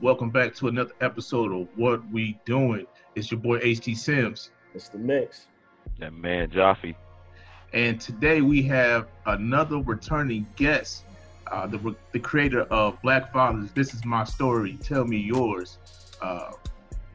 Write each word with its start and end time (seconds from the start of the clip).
Welcome 0.00 0.30
back 0.30 0.54
to 0.56 0.68
another 0.68 0.92
episode 1.00 1.52
of 1.52 1.66
What 1.76 2.08
We 2.12 2.38
Doing. 2.44 2.86
It's 3.16 3.32
your 3.32 3.40
boy 3.40 3.58
HT 3.58 3.96
Sims. 3.96 4.50
It's 4.72 4.88
the 4.88 4.98
mix. 4.98 5.48
That 5.98 6.12
man 6.12 6.50
Jaffe. 6.50 6.94
And 7.72 8.00
today 8.00 8.40
we 8.40 8.62
have 8.62 9.08
another 9.26 9.78
returning 9.78 10.46
guest, 10.54 11.02
uh, 11.48 11.66
the, 11.66 11.96
the 12.12 12.20
creator 12.20 12.62
of 12.62 13.02
Black 13.02 13.32
Fathers. 13.32 13.72
This 13.72 13.92
is 13.92 14.04
my 14.04 14.22
story. 14.22 14.78
Tell 14.80 15.04
me 15.04 15.18
yours. 15.18 15.78
Uh, 16.22 16.52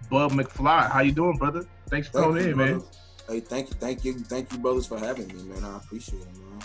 Bub 0.10 0.34
McFly. 0.34 0.92
How 0.92 1.00
you 1.00 1.14
doing, 1.14 1.38
brother? 1.38 1.66
Thanks 1.88 2.10
for 2.10 2.20
Thank 2.20 2.28
coming 2.28 2.44
you, 2.44 2.52
in, 2.52 2.58
man. 2.58 2.84
Hey, 3.30 3.40
thank 3.40 3.70
you, 3.70 3.76
thank 3.76 4.04
you, 4.04 4.14
thank 4.20 4.52
you, 4.52 4.58
brothers, 4.58 4.88
for 4.88 5.00
having 5.00 5.28
me, 5.28 5.44
man. 5.44 5.64
I 5.64 5.78
appreciate 5.78 6.22
it, 6.22 6.38
man. 6.38 6.62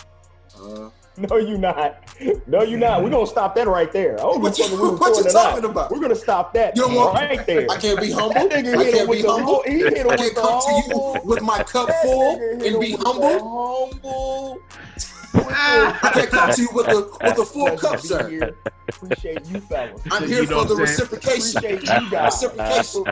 Uh, 0.57 0.89
No, 1.17 1.35
you 1.35 1.57
not. 1.57 2.01
No, 2.47 2.61
you 2.61 2.77
not. 2.77 3.03
We're 3.03 3.09
gonna 3.09 3.27
stop 3.27 3.53
that 3.55 3.67
right 3.67 3.91
there. 3.91 4.15
Oh, 4.21 4.37
What 4.37 4.57
you- 4.57 4.63
we 4.67 4.71
what 4.71 4.79
you 4.79 4.91
recording 4.91 5.19
or 5.27 5.33
not. 5.33 5.43
talking 5.49 5.65
about? 5.69 5.91
We're 5.91 5.99
gonna 5.99 6.15
stop 6.15 6.53
that 6.53 6.77
You 6.77 6.83
don't 6.83 6.95
want- 6.95 7.13
right 7.13 7.45
there. 7.45 7.67
I 7.69 7.75
can't 7.75 7.99
be 7.99 8.09
humble. 8.09 8.35
That 8.35 8.49
nigga 8.49 8.77
I 8.77 8.89
can't 8.91 9.11
be 9.11 9.21
the 9.21 9.29
humble. 9.29 9.61
He 9.67 9.79
hit 9.79 10.07
I 10.07 10.15
can't 10.15 10.35
come 10.35 10.61
to 10.61 10.71
you 10.87 11.21
with 11.25 11.41
my 11.41 11.61
cup 11.63 11.89
full 12.03 12.35
and 12.63 12.79
be 12.79 12.91
humble. 12.93 13.89
Humble. 13.91 14.61
I 15.33 16.11
can't 16.13 16.29
come 16.29 16.51
to 16.51 16.61
you 16.61 16.69
with 16.73 16.87
a 16.87 17.09
with 17.23 17.37
a 17.39 17.45
full 17.45 17.77
cup, 17.77 17.99
sir. 17.99 18.29
here. 18.29 18.55
Appreciate 18.89 19.45
you, 19.47 19.59
fellas. 19.61 20.01
I'm 20.11 20.27
here 20.27 20.43
know 20.45 20.61
for 20.63 20.69
the 20.69 20.73
what 20.73 20.79
I'm 20.79 20.79
reciprocation. 20.79 21.57
Appreciate 21.57 21.81
you 21.83 22.09
guys. 22.11 22.43
Reciprocation. 22.43 23.03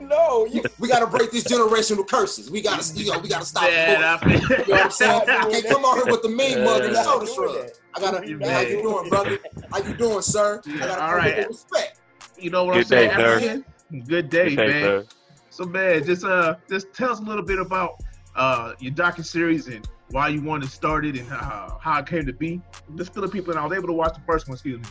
no, 0.08 0.46
you. 0.46 0.62
We 0.78 0.88
gotta 0.88 1.06
break 1.06 1.30
these 1.30 1.44
generational 1.44 2.06
curses. 2.06 2.50
We 2.50 2.60
gotta, 2.62 2.84
you 2.94 3.10
know, 3.10 3.18
we 3.18 3.28
gotta 3.28 3.44
stop. 3.44 3.64
Man, 3.64 4.00
the 4.00 4.06
I 4.06 4.16
bullshit. 4.18 4.42
feel- 4.48 4.58
You 4.58 4.64
know 4.66 4.74
what 4.76 4.84
I'm 4.84 4.90
saying? 4.90 5.22
I 5.28 5.50
can't 5.50 5.66
come 5.68 5.84
out 5.84 5.94
here 5.96 6.06
with 6.06 6.22
the 6.22 6.28
mean 6.28 6.62
mug 6.64 6.84
and 6.84 6.94
the 6.94 7.02
soda 7.02 7.26
shrug. 7.32 7.70
I 7.94 8.00
gotta. 8.00 8.28
You 8.28 8.38
How 8.40 8.60
you 8.60 8.82
doing, 8.82 9.08
brother? 9.08 9.38
How 9.72 9.78
you 9.78 9.94
doing, 9.94 10.22
sir? 10.22 10.60
I 10.66 10.78
gotta 10.78 10.92
All 11.02 11.08
come 11.10 11.16
right. 11.18 11.36
with 11.38 11.48
respect. 11.48 12.00
you 12.38 12.50
know 12.50 12.64
what 12.64 12.74
Good 12.74 12.82
I'm 12.82 12.84
saying? 12.88 13.10
day, 13.10 13.16
sir. 13.16 13.36
African? 13.36 13.64
Good 14.08 14.30
day, 14.30 14.48
Good 14.50 14.56
day, 14.56 14.66
man. 14.66 14.82
sir. 14.82 15.06
So 15.50 15.64
man, 15.64 16.04
just 16.04 16.24
uh, 16.24 16.56
just 16.68 16.92
tell 16.92 17.10
us 17.12 17.20
a 17.20 17.22
little 17.22 17.44
bit 17.44 17.58
about 17.58 18.00
uh 18.36 18.72
your 18.80 18.92
docu 18.92 19.24
series 19.24 19.68
and 19.68 19.88
why 20.10 20.28
you 20.28 20.40
wanted 20.42 20.66
to 20.66 20.70
start 20.70 21.04
it 21.06 21.16
and 21.16 21.30
uh, 21.32 21.70
how 21.80 21.98
it 21.98 22.06
came 22.06 22.26
to 22.26 22.32
be. 22.32 22.60
Just 22.96 23.12
fill 23.14 23.22
the 23.22 23.28
people 23.28 23.52
in. 23.52 23.58
I 23.58 23.64
was 23.66 23.76
able 23.76 23.88
to 23.88 23.92
watch 23.92 24.14
the 24.14 24.22
first 24.26 24.46
one, 24.48 24.54
excuse 24.54 24.80
me. 24.80 24.88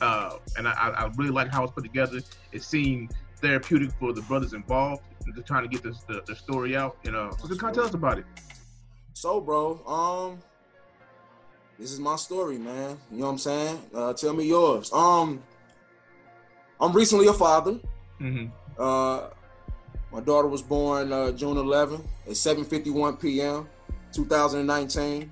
Uh, 0.00 0.36
and 0.56 0.66
I, 0.66 0.72
I 0.72 1.10
really 1.16 1.30
like 1.30 1.48
how 1.48 1.62
it's 1.64 1.72
put 1.72 1.84
together. 1.84 2.20
It 2.52 2.62
seemed 2.62 3.12
therapeutic 3.40 3.90
for 3.98 4.12
the 4.12 4.22
brothers 4.22 4.52
involved. 4.52 5.02
Just 5.34 5.46
trying 5.46 5.62
to 5.62 5.68
get 5.68 5.82
this 5.82 6.02
the, 6.04 6.22
the 6.26 6.34
story 6.34 6.76
out. 6.76 6.96
And 7.04 7.14
uh, 7.14 7.30
so 7.32 7.48
just 7.48 7.60
kind 7.60 7.70
of 7.70 7.76
tell 7.76 7.84
us 7.86 7.94
about 7.94 8.18
it. 8.18 8.24
So, 9.14 9.40
bro, 9.40 9.80
um, 9.86 10.40
this 11.78 11.92
is 11.92 12.00
my 12.00 12.16
story, 12.16 12.58
man. 12.58 12.98
You 13.10 13.18
know 13.18 13.26
what 13.26 13.32
I'm 13.32 13.38
saying? 13.38 13.80
Uh, 13.94 14.12
tell 14.14 14.32
me 14.32 14.44
yours. 14.44 14.92
Um, 14.92 15.42
I'm 16.80 16.92
recently 16.92 17.26
a 17.28 17.32
father. 17.32 17.78
hmm 18.18 18.46
Uh, 18.78 19.28
my 20.10 20.20
daughter 20.20 20.48
was 20.48 20.62
born 20.62 21.12
uh, 21.12 21.30
June 21.32 21.56
11th 21.56 22.04
at 22.26 22.32
7:51 22.32 23.20
p.m. 23.20 23.68
2019. 24.12 25.30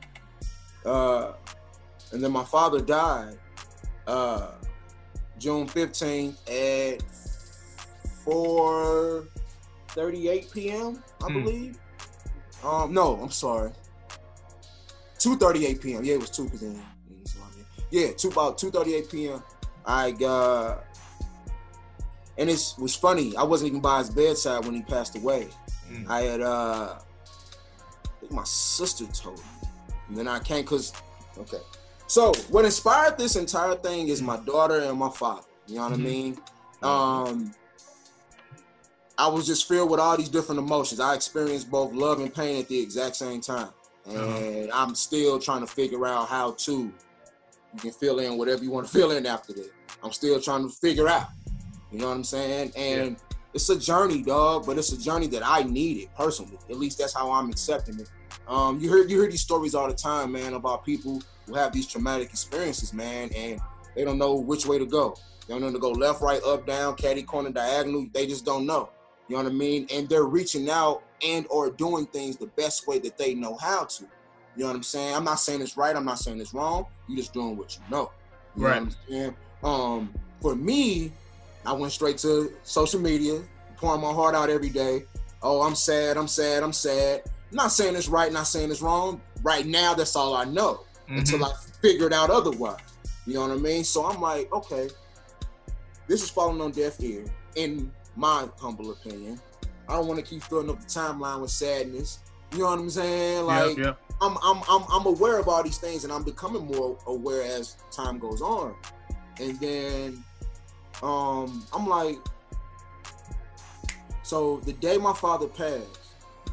Uh, 0.85 1.33
and 2.13 2.23
then 2.23 2.33
my 2.33 2.45
father 2.45 2.81
died 2.81 3.39
uh, 4.07 4.49
June 5.39 5.67
15th 5.69 6.37
at 6.49 7.03
4:38 8.27 10.53
p.m. 10.53 11.03
I 11.23 11.27
Hmm. 11.29 11.43
believe. 11.43 11.79
Um, 12.65 12.93
no, 12.93 13.17
I'm 13.23 13.31
sorry. 13.31 13.73
2:38 15.19 15.81
p.m. 15.81 16.05
Yeah, 16.05 16.15
it 16.15 16.21
was 16.21 16.31
two 16.31 16.45
because 16.49 16.77
yeah, 17.91 18.09
two 18.17 18.29
about 18.29 18.59
2:38 18.59 19.11
p.m. 19.11 19.43
I 19.85 20.11
got 20.13 20.85
and 22.39 22.49
it 22.49 22.75
was 22.79 22.95
funny. 22.95 23.37
I 23.37 23.43
wasn't 23.43 23.69
even 23.69 23.81
by 23.81 23.99
his 23.99 24.11
bedside 24.11 24.65
when 24.65 24.75
he 24.75 24.83
passed 24.83 25.17
away. 25.17 25.49
Mm. 25.91 26.09
I 26.09 26.21
had 26.23 26.41
uh, 26.41 26.99
think 28.31 28.39
my 28.39 28.45
sister 28.45 29.07
told 29.07 29.39
me, 29.39 29.45
and 30.09 30.17
then 30.17 30.29
I 30.29 30.39
came 30.39 30.63
because 30.63 30.93
okay. 31.39 31.59
So 32.07 32.33
what 32.51 32.65
inspired 32.65 33.19
this 33.19 33.37
entire 33.37 33.75
thing 33.77 34.09
is 34.09 34.21
my 34.23 34.37
daughter 34.39 34.81
and 34.81 34.99
my 34.99 35.11
father. 35.11 35.47
You 35.67 35.77
know 35.77 35.83
what 35.83 35.93
Mhm. 35.93 35.95
I 35.95 35.99
mean? 35.99 36.41
Um, 36.83 37.55
I 39.19 39.29
was 39.29 39.47
just 39.47 39.69
filled 39.69 39.91
with 39.91 40.01
all 40.01 40.17
these 40.17 40.29
different 40.31 40.59
emotions. 40.59 40.99
I 40.99 41.15
experienced 41.15 41.71
both 41.71 41.93
love 41.93 42.21
and 42.21 42.35
pain 42.35 42.59
at 42.61 42.69
the 42.69 42.79
exact 42.81 43.17
same 43.17 43.41
time, 43.41 43.69
and 44.07 44.73
I'm 44.73 44.95
still 44.95 45.39
trying 45.39 45.61
to 45.61 45.67
figure 45.67 46.07
out 46.07 46.29
how 46.29 46.53
to. 46.53 46.93
You 47.73 47.79
can 47.79 47.93
fill 47.93 48.19
in 48.19 48.37
whatever 48.37 48.65
you 48.65 48.71
want 48.71 48.87
to 48.87 48.93
fill 48.99 49.13
in 49.13 49.27
after 49.27 49.53
that. 49.53 49.71
I'm 50.03 50.13
still 50.13 50.41
trying 50.41 50.63
to 50.69 50.75
figure 50.75 51.07
out. 51.09 51.29
You 51.93 51.99
know 51.99 52.09
what 52.09 52.17
I'm 52.17 52.25
saying? 52.25 52.73
And 52.77 53.17
it's 53.53 53.69
a 53.69 53.79
journey, 53.79 54.23
dog, 54.23 54.65
but 54.67 54.79
it's 54.79 54.93
a 54.93 54.99
journey 54.99 55.27
that 55.29 55.43
I 55.45 55.63
needed 55.65 56.09
personally. 56.17 56.59
At 56.69 56.79
least 56.79 56.99
that's 56.99 57.15
how 57.15 57.31
I'm 57.31 57.51
accepting 57.51 58.01
it. 58.01 58.09
Um, 58.51 58.81
you 58.81 58.89
hear 58.89 59.07
you 59.07 59.21
hear 59.21 59.31
these 59.31 59.41
stories 59.43 59.77
all 59.77 59.87
the 59.87 59.95
time, 59.95 60.33
man, 60.33 60.55
about 60.55 60.85
people 60.85 61.23
who 61.47 61.55
have 61.55 61.73
these 61.73 61.87
traumatic 61.87 62.31
experiences, 62.31 62.93
man, 62.93 63.31
and 63.35 63.61
they 63.95 64.05
don't 64.05 64.19
know 64.19 64.35
which 64.35 64.67
way 64.67 64.77
to 64.77 64.87
go. 64.87 65.17
They 65.47 65.55
don't 65.55 65.63
know 65.63 65.73
to 65.73 65.79
go 65.79 65.93
left, 65.93 66.21
right, 66.21 66.43
up, 66.43 66.67
down, 66.67 66.97
caddy 66.97 67.23
corner, 67.23 67.51
diagonal. 67.51 68.07
They 68.13 68.27
just 68.27 68.45
don't 68.45 68.67
know. 68.67 68.91
You 69.29 69.37
know 69.37 69.45
what 69.45 69.53
I 69.53 69.55
mean? 69.55 69.87
And 69.93 70.09
they're 70.09 70.25
reaching 70.25 70.69
out 70.69 71.05
and 71.25 71.47
or 71.49 71.71
doing 71.71 72.07
things 72.07 72.37
the 72.37 72.49
best 72.49 72.89
way 72.89 72.99
that 72.99 73.17
they 73.17 73.35
know 73.35 73.57
how 73.57 73.85
to. 73.85 74.03
You 74.57 74.63
know 74.63 74.67
what 74.67 74.77
I'm 74.77 74.83
saying? 74.83 75.15
I'm 75.15 75.25
not 75.25 75.39
saying 75.39 75.63
it's 75.63 75.77
right. 75.77 75.95
I'm 75.95 76.05
not 76.05 76.19
saying 76.19 76.41
it's 76.41 76.53
wrong. 76.53 76.87
You're 77.07 77.19
just 77.19 77.33
doing 77.33 77.57
what 77.57 77.77
you 77.77 77.83
know. 77.89 78.11
You 78.57 78.65
Right. 78.65 78.83
know 78.83 78.89
what 79.09 79.37
I'm? 79.63 79.71
Um, 79.71 80.15
for 80.41 80.57
me, 80.57 81.13
I 81.65 81.73
went 81.73 81.93
straight 81.93 82.19
to 82.19 82.53
social 82.65 83.01
media, 83.01 83.43
pouring 83.77 84.01
my 84.01 84.13
heart 84.13 84.35
out 84.35 84.51
every 84.51 84.71
day. 84.71 85.05
Oh, 85.41 85.63
I'm 85.63 85.77
sad, 85.77 86.17
I'm 86.17 86.27
sad, 86.27 86.65
I'm 86.65 86.73
sad. 86.73 87.23
Not 87.53 87.73
saying 87.73 87.97
it's 87.97 88.09
right, 88.09 88.33
not 88.33 88.47
saying 88.47 88.71
it's 88.71 88.83
wrong. 88.83 89.21
Right 89.43 89.67
now, 89.67 89.95
that's 89.95 90.17
all 90.17 90.35
I 90.35 90.45
know 90.45 90.85
until 91.09 91.45
I 91.45 91.53
figure 91.83 92.07
it 92.07 92.13
out 92.13 92.31
otherwise. 92.31 92.81
You 93.27 93.35
know 93.35 93.43
what 93.43 93.51
I 93.51 93.57
mean? 93.57 93.85
So 93.85 94.07
I'm 94.07 94.21
like, 94.21 94.53
okay, 94.53 94.89
this 96.07 96.23
is 96.23 96.31
falling 96.31 96.61
on 96.61 96.71
deaf 96.73 97.01
ear, 97.01 97.25
in 97.57 97.91
my 98.17 98.49
humble 98.59 98.91
opinion. 98.91 99.41
I 99.89 99.95
don't 99.95 100.07
want 100.07 100.21
to 100.21 100.25
keep 100.25 100.43
filling 100.43 100.71
up 100.71 100.81
the 100.81 100.87
timeline 100.87 101.41
with 101.41 101.51
sadness. 101.51 102.21
You 102.53 102.61
know 102.61 102.67
what 102.67 102.79
I'm 102.79 102.91
saying? 102.91 103.45
Like, 103.45 103.77
yep, 103.77 103.87
yep. 103.87 104.01
I'm, 104.21 104.37
I'm 104.43 104.63
I'm 104.69 104.85
I'm 104.91 105.07
aware 105.07 105.39
of 105.39 105.49
all 105.49 105.63
these 105.63 105.79
things, 105.79 106.05
and 106.05 106.13
I'm 106.13 106.25
becoming 106.25 106.67
more 106.67 106.99
aware 107.07 107.43
as 107.43 107.77
time 107.91 108.19
goes 108.19 108.43
on. 108.43 108.75
And 109.41 109.59
then, 109.61 110.25
um, 111.03 111.65
I'm 111.73 111.87
like, 111.87 112.19
so 114.23 114.61
the 114.65 114.73
day 114.75 114.99
my 114.99 115.13
father 115.13 115.47
passed, 115.47 116.00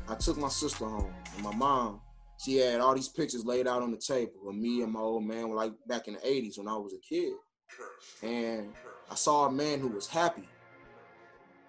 I 0.10 0.16
took 0.16 0.38
my 0.38 0.50
sister 0.50 0.86
home, 0.86 1.14
and 1.36 1.44
my 1.44 1.54
mom, 1.56 2.02
she 2.38 2.58
had 2.58 2.80
all 2.80 2.96
these 2.96 3.10
pictures 3.10 3.46
laid 3.46 3.68
out 3.68 3.82
on 3.82 3.92
the 3.92 3.98
table 3.98 4.48
of 4.48 4.56
me 4.56 4.82
and 4.84 4.92
my 4.92 5.00
old 5.00 5.26
man, 5.26 5.50
like 5.50 5.74
back 5.88 6.08
in 6.08 6.14
the 6.16 6.20
'80s 6.20 6.58
when 6.58 6.68
I 6.68 6.78
was 6.78 6.94
a 6.94 7.00
kid, 7.00 7.34
and 8.24 8.74
I 9.12 9.16
saw 9.16 9.46
a 9.46 9.52
man 9.52 9.80
who 9.80 9.88
was 9.90 10.08
happy. 10.08 10.48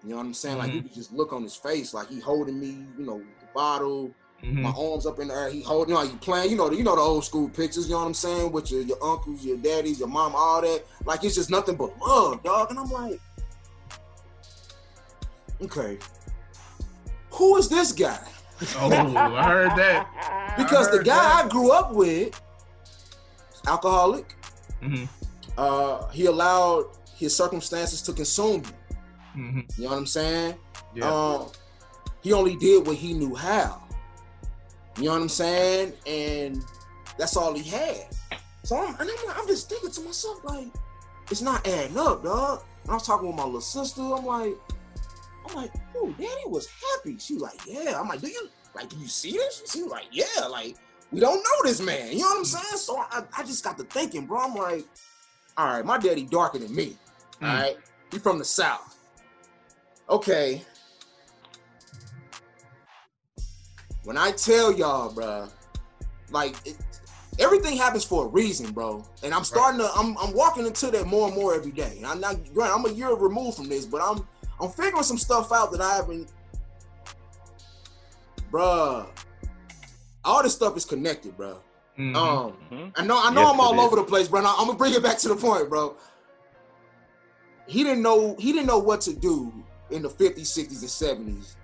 You 0.03 0.11
know 0.11 0.17
what 0.17 0.25
I'm 0.27 0.33
saying? 0.33 0.57
Like 0.57 0.73
you 0.73 0.81
could 0.81 0.93
just 0.93 1.11
look 1.11 1.33
on 1.33 1.43
his 1.43 1.55
face, 1.55 1.93
like 1.93 2.07
he 2.09 2.19
holding 2.19 2.59
me, 2.59 2.85
you 2.97 3.05
know, 3.05 3.17
the 3.19 3.47
bottle, 3.53 4.13
Mhm. 4.41 4.61
my 4.61 4.69
arms 4.69 5.05
up 5.05 5.19
in 5.19 5.27
the 5.27 5.33
air. 5.33 5.49
He 5.49 5.61
holding, 5.61 5.93
you 5.93 6.01
know, 6.01 6.09
you 6.09 6.17
playing, 6.19 6.51
you 6.51 6.55
know, 6.55 6.69
the, 6.69 6.77
you 6.77 6.83
know 6.83 6.95
the 6.95 7.01
old 7.01 7.25
school 7.25 7.49
pictures. 7.49 7.87
You 7.87 7.93
know 7.95 7.99
what 7.99 8.05
I'm 8.05 8.13
saying? 8.13 8.51
With 8.53 8.71
your, 8.71 8.81
your 8.81 9.03
uncles, 9.03 9.43
your 9.43 9.57
daddies, 9.57 9.99
your 9.99 10.07
mom, 10.07 10.33
all 10.35 10.61
that. 10.61 10.85
Like 11.03 11.25
it's 11.25 11.35
just 11.35 11.49
nothing 11.49 11.75
but 11.75 11.97
love, 11.99 12.41
dog. 12.43 12.69
And 12.69 12.79
I'm 12.79 12.89
like, 12.89 13.19
okay, 15.61 15.97
who 17.39 17.57
is 17.57 17.69
this 17.69 17.91
guy? 17.91 18.19
Oh, 18.77 18.91
I 18.91 19.43
heard 19.49 19.71
that. 19.77 20.05
Because 20.57 20.91
the 20.91 21.01
guy 21.01 21.15
that. 21.15 21.45
I 21.45 21.47
grew 21.47 21.71
up 21.71 21.93
with, 21.93 22.39
alcoholic. 23.67 24.35
hmm 24.81 25.05
Uh, 25.57 26.07
he 26.09 26.25
allowed 26.25 26.85
his 27.15 27.35
circumstances 27.35 28.01
to 28.03 28.13
consume 28.13 28.63
him. 28.63 28.73
hmm 29.33 29.59
You 29.77 29.83
know 29.85 29.89
what 29.91 29.97
I'm 29.99 30.05
saying? 30.05 30.55
Yeah. 30.95 31.09
Um, 31.11 31.47
he 32.21 32.33
only 32.33 32.55
did 32.57 32.85
what 32.85 32.97
he 32.97 33.13
knew 33.13 33.35
how. 33.35 33.81
You 34.97 35.05
know 35.05 35.11
what 35.13 35.21
I'm 35.21 35.29
saying? 35.29 35.93
And 36.05 36.61
that's 37.17 37.37
all 37.37 37.53
he 37.53 37.63
had. 37.63 38.07
So 38.63 38.75
I'm, 38.77 38.95
and 38.99 39.09
I'm, 39.09 39.27
like- 39.27 39.37
I'm 39.39 39.47
just 39.47 39.69
thinking 39.69 39.91
to 39.91 40.01
myself, 40.01 40.43
like, 40.43 40.67
it's 41.31 41.41
not 41.41 41.65
adding 41.67 41.97
up, 41.97 42.23
dog. 42.23 42.63
And 42.83 42.91
I 42.91 42.93
was 42.95 43.03
talking 43.07 43.27
with 43.27 43.37
my 43.37 43.45
little 43.45 43.61
sister. 43.61 44.01
I'm 44.01 44.25
like, 44.25 44.55
I'm 45.49 45.55
like, 45.55 45.71
oh, 45.95 46.13
daddy 46.17 46.29
was 46.47 46.67
happy. 46.67 47.17
She 47.19 47.33
was 47.35 47.43
like, 47.43 47.59
yeah. 47.67 47.99
I'm 47.99 48.07
like, 48.07 48.21
do 48.21 48.27
you 48.27 48.47
like, 48.75 48.89
do 48.89 48.97
you 48.97 49.07
see 49.07 49.31
this? 49.31 49.63
She 49.71 49.83
was 49.83 49.91
like, 49.91 50.05
yeah. 50.11 50.45
Like, 50.47 50.75
we 51.11 51.19
don't 51.19 51.37
know 51.37 51.63
this 51.69 51.81
man. 51.81 52.11
You 52.11 52.19
know 52.19 52.25
what 52.27 52.37
I'm 52.39 52.45
saying? 52.45 52.77
So 52.77 52.97
I, 52.97 53.23
I 53.37 53.43
just 53.43 53.63
got 53.63 53.77
to 53.77 53.83
thinking, 53.85 54.25
bro. 54.25 54.39
I'm 54.39 54.55
like, 54.55 54.85
all 55.57 55.65
right, 55.67 55.85
my 55.85 55.97
daddy 55.97 56.23
darker 56.25 56.59
than 56.59 56.73
me. 56.75 56.95
All 57.41 57.47
Mm. 57.47 57.61
right, 57.61 57.77
he 58.11 58.19
from 58.19 58.37
the 58.37 58.45
south. 58.45 58.97
Okay. 60.09 60.61
When 64.03 64.17
I 64.17 64.31
tell 64.31 64.71
y'all, 64.73 65.13
bro, 65.13 65.47
like 66.31 66.55
it, 66.65 66.77
everything 67.39 67.77
happens 67.77 68.03
for 68.03 68.25
a 68.25 68.27
reason, 68.27 68.71
bro. 68.71 69.03
And 69.23 69.33
I'm 69.33 69.43
starting 69.43 69.79
to, 69.79 69.89
I'm, 69.95 70.17
I'm 70.17 70.33
walking 70.33 70.65
into 70.65 70.89
that 70.91 71.05
more 71.07 71.27
and 71.27 71.35
more 71.35 71.53
every 71.53 71.71
day. 71.71 71.93
And 71.97 72.05
I'm 72.05 72.19
not, 72.19 72.37
granted, 72.53 72.73
I'm 72.75 72.85
a 72.85 72.91
year 72.93 73.13
removed 73.13 73.57
from 73.57 73.69
this, 73.69 73.85
but 73.85 74.01
I'm, 74.01 74.27
I'm 74.61 74.69
figuring 74.69 75.03
some 75.03 75.17
stuff 75.17 75.51
out 75.51 75.71
that 75.71 75.81
I 75.81 75.95
haven't, 75.97 76.31
bruh. 78.51 79.07
All 80.25 80.43
this 80.43 80.53
stuff 80.53 80.75
is 80.75 80.85
connected, 80.85 81.35
bro. 81.37 81.59
Mhm. 81.97 82.15
Um, 82.15 82.53
Mhm. 82.71 82.93
I 82.95 83.03
know, 83.03 83.21
I 83.21 83.29
know, 83.31 83.41
Yes, 83.41 83.53
I'm 83.53 83.59
all 83.59 83.79
over 83.79 83.95
the 83.95 84.03
place, 84.03 84.27
bro. 84.27 84.41
Now, 84.41 84.55
I'm 84.57 84.67
gonna 84.67 84.77
bring 84.77 84.93
it 84.93 85.03
back 85.03 85.17
to 85.19 85.27
the 85.29 85.35
point, 85.35 85.69
bro. 85.69 85.95
He 87.67 87.83
didn't 87.83 88.01
know, 88.01 88.35
he 88.39 88.51
didn't 88.51 88.67
know 88.67 88.79
what 88.79 89.01
to 89.01 89.13
do 89.13 89.53
in 89.89 90.01
the 90.01 90.09
50s, 90.09 90.49
60s, 90.49 90.81
and 90.81 90.89
70s 90.89 91.55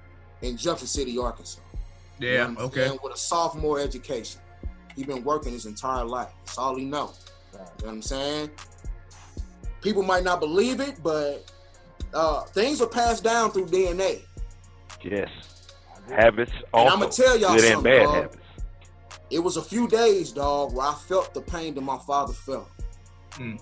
in 0.42 0.58
Junction 0.58 0.88
City, 0.88 1.18
Arkansas. 1.18 1.62
You 2.20 2.38
know 2.38 2.56
yeah. 2.56 2.64
Okay. 2.64 2.98
With 3.04 3.14
a 3.14 3.18
sophomore 3.18 3.80
education. 3.80 4.42
He 4.96 5.04
been 5.04 5.24
working 5.24 5.52
his 5.52 5.66
entire 5.66 6.06
life. 6.06 6.30
That's 6.46 6.58
all 6.58 6.76
he 6.76 6.86
know. 6.86 7.12
You 7.52 7.60
know 7.60 7.66
what 7.82 7.90
I'm 7.90 8.02
saying? 8.02 8.52
People 9.82 10.04
might 10.04 10.24
not 10.24 10.40
believe 10.40 10.80
it, 10.80 11.04
but 11.04 11.52
uh, 12.16 12.42
things 12.46 12.82
are 12.82 12.88
passed 12.88 13.24
down 13.24 13.52
through 13.52 13.68
DNA. 13.68 14.22
Yes. 15.04 15.30
Habits 16.10 16.52
And. 16.74 16.90
I'ma 16.90 17.08
tell 17.08 17.38
y'all 17.38 17.56
good 17.56 17.62
something, 17.74 17.84
bad 17.84 18.04
dog. 18.04 18.16
habits. 18.16 18.38
It 19.32 19.40
was 19.40 19.58
a 19.58 19.62
few 19.62 19.88
days, 19.88 20.32
dog, 20.32 20.74
where 20.74 20.88
I 20.88 20.94
felt 21.08 21.34
the 21.34 21.42
pain 21.42 21.74
that 21.76 21.82
my 21.82 21.98
father 21.98 22.34
felt. 22.34 22.70
Mm. 23.34 23.60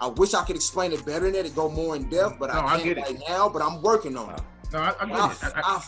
I 0.00 0.06
wish 0.06 0.34
I 0.34 0.44
could 0.44 0.54
explain 0.56 0.92
it 0.92 1.04
better 1.04 1.24
than 1.26 1.32
that 1.32 1.46
and 1.46 1.54
go 1.54 1.68
more 1.68 1.96
in 1.96 2.08
depth, 2.08 2.38
but 2.38 2.52
No, 2.52 2.60
I 2.60 2.64
I 2.66 2.70
can't 2.80 2.84
get 2.84 2.98
it. 2.98 3.00
right 3.02 3.22
now. 3.28 3.48
But 3.48 3.62
I'm 3.62 3.82
working 3.82 4.16
on 4.16 4.34
it. 4.34 4.40
No, 4.72 4.78
I, 4.78 4.94
I 5.00 5.06
get 5.06 5.16
I, 5.16 5.30
it. 5.32 5.38
I, 5.42 5.48
I, 5.60 5.62
I, 5.76 5.82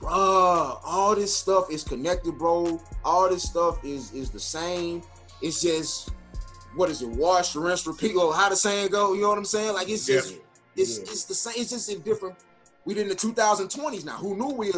bruh, 0.00 0.80
all 0.84 1.14
this 1.16 1.34
stuff 1.36 1.70
is 1.70 1.82
connected, 1.82 2.38
bro. 2.38 2.80
All 3.04 3.28
this 3.28 3.42
stuff 3.42 3.84
is 3.84 4.12
is 4.12 4.30
the 4.30 4.40
same. 4.40 5.02
It's 5.42 5.60
just 5.60 6.10
what 6.76 6.88
is 6.90 7.02
it? 7.02 7.08
Wash, 7.08 7.56
rinse, 7.56 7.86
repeat. 7.86 8.14
Or 8.14 8.32
how 8.32 8.48
the 8.48 8.56
saying 8.56 8.88
go? 8.90 9.14
You 9.14 9.22
know 9.22 9.30
what 9.30 9.38
I'm 9.38 9.44
saying? 9.44 9.74
Like 9.74 9.88
it's 9.88 10.06
just 10.06 10.36
it's 10.76 10.98
Yeah. 10.98 11.02
it's 11.04 11.24
the 11.24 11.34
same. 11.34 11.54
It's 11.56 11.70
just 11.70 11.88
in 11.90 12.00
different. 12.00 12.36
We're 12.84 12.98
in 13.00 13.08
the 13.08 13.14
2020s 13.14 14.04
now. 14.04 14.16
Who 14.18 14.36
knew 14.36 14.50
we'd 14.54 14.74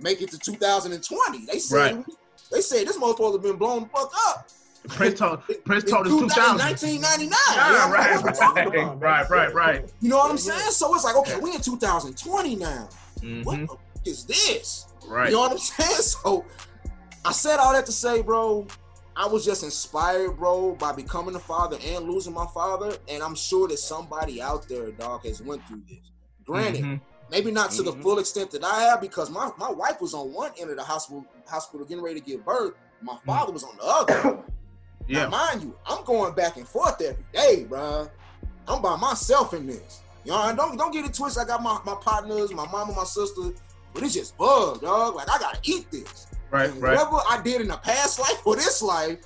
make 0.00 0.20
it 0.20 0.30
to 0.32 0.38
2020? 0.38 1.46
They 1.46 1.58
said 1.58 1.96
Right. 1.96 2.04
they 2.50 2.60
said 2.60 2.86
this 2.86 2.96
motherfucker 2.98 3.40
been 3.40 3.56
blown 3.56 3.82
the 3.84 3.88
fuck 3.88 4.12
up. 4.28 4.48
Prince 4.88 5.18
told 5.20 5.40
Prince 5.64 5.84
told 5.84 6.06
us 6.08 6.12
2000. 6.12 6.58
1999. 6.58 7.38
Yeah, 7.52 7.66
You 7.68 7.72
know 7.72 7.94
right, 7.94 8.22
what 8.22 8.38
about? 8.38 9.00
right, 9.00 9.30
right, 9.30 9.30
right, 9.30 9.54
right. 9.54 9.92
You 10.00 10.08
know 10.08 10.16
what 10.18 10.30
I'm 10.30 10.38
saying? 10.38 10.72
So 10.72 10.92
it's 10.94 11.04
like, 11.04 11.14
okay, 11.16 11.36
we 11.38 11.54
in 11.54 11.60
2020 11.60 12.56
now. 12.56 12.88
What 13.44 13.58
Mhm. 13.60 13.68
the 14.04 14.10
is 14.10 14.24
this? 14.24 14.86
Right. 15.06 15.28
You 15.30 15.36
know 15.36 15.40
what 15.42 15.52
I'm 15.52 15.58
saying? 15.58 16.02
So 16.02 16.44
I 17.24 17.30
said 17.30 17.58
all 17.60 17.72
that 17.74 17.86
to 17.86 17.92
say, 17.92 18.22
bro, 18.22 18.66
I 19.16 19.26
was 19.26 19.44
just 19.44 19.62
inspired, 19.62 20.38
bro, 20.38 20.74
by 20.76 20.92
becoming 20.92 21.34
a 21.34 21.38
father 21.38 21.76
and 21.84 22.04
losing 22.08 22.32
my 22.32 22.46
father. 22.54 22.96
And 23.08 23.22
I'm 23.22 23.34
sure 23.34 23.68
that 23.68 23.78
somebody 23.78 24.40
out 24.40 24.68
there, 24.68 24.90
dog, 24.92 25.24
has 25.26 25.42
went 25.42 25.66
through 25.68 25.82
this. 25.88 25.98
Granted, 26.46 26.82
Mhm. 26.82 27.00
maybe 27.30 27.50
not 27.50 27.70
to 27.72 27.82
the 27.82 27.92
Mhm. 27.92 28.02
full 28.02 28.18
extent 28.18 28.50
that 28.52 28.64
I 28.64 28.82
have, 28.82 29.00
because 29.00 29.30
my, 29.30 29.50
my 29.58 29.70
wife 29.70 30.00
was 30.00 30.14
on 30.14 30.32
one 30.32 30.52
end 30.58 30.70
of 30.70 30.76
the 30.76 30.84
hospital, 30.84 31.24
hospital 31.46 31.86
getting 31.86 32.02
ready 32.02 32.20
to 32.20 32.26
give 32.26 32.44
birth. 32.44 32.74
My 33.02 33.18
father 33.26 33.52
was 33.52 33.64
on 33.64 33.76
the 33.76 33.84
other. 33.84 34.44
Now, 35.08 35.22
Yeah. 35.22 35.26
mind 35.28 35.62
you, 35.62 35.76
I'm 35.84 36.04
going 36.04 36.32
back 36.34 36.56
and 36.56 36.66
forth 36.66 37.00
every 37.00 37.24
day, 37.32 37.64
bro. 37.64 38.08
I'm 38.68 38.80
by 38.80 38.94
myself 38.94 39.52
in 39.52 39.66
this. 39.66 40.00
You 40.24 40.30
know, 40.30 40.54
don't 40.54 40.76
don't 40.76 40.92
get 40.92 41.04
it 41.04 41.12
twisted. 41.12 41.42
I 41.42 41.46
got 41.46 41.60
my, 41.60 41.80
my 41.84 41.96
partners, 41.96 42.52
my 42.54 42.66
mama, 42.70 42.92
my 42.92 43.02
sister, 43.02 43.52
but 43.92 44.04
it's 44.04 44.14
just 44.14 44.38
bug, 44.38 44.80
dog. 44.80 45.16
Like 45.16 45.28
I 45.28 45.38
gotta 45.40 45.58
eat 45.64 45.90
this. 45.90 46.28
Right. 46.52 46.70
And 46.70 46.82
Right. 46.82 46.96
whatever 46.96 47.16
I 47.28 47.40
did 47.42 47.60
in 47.62 47.68
the 47.68 47.78
past 47.78 48.18
life 48.20 48.46
or 48.46 48.54
this 48.54 48.82
life, 48.82 49.18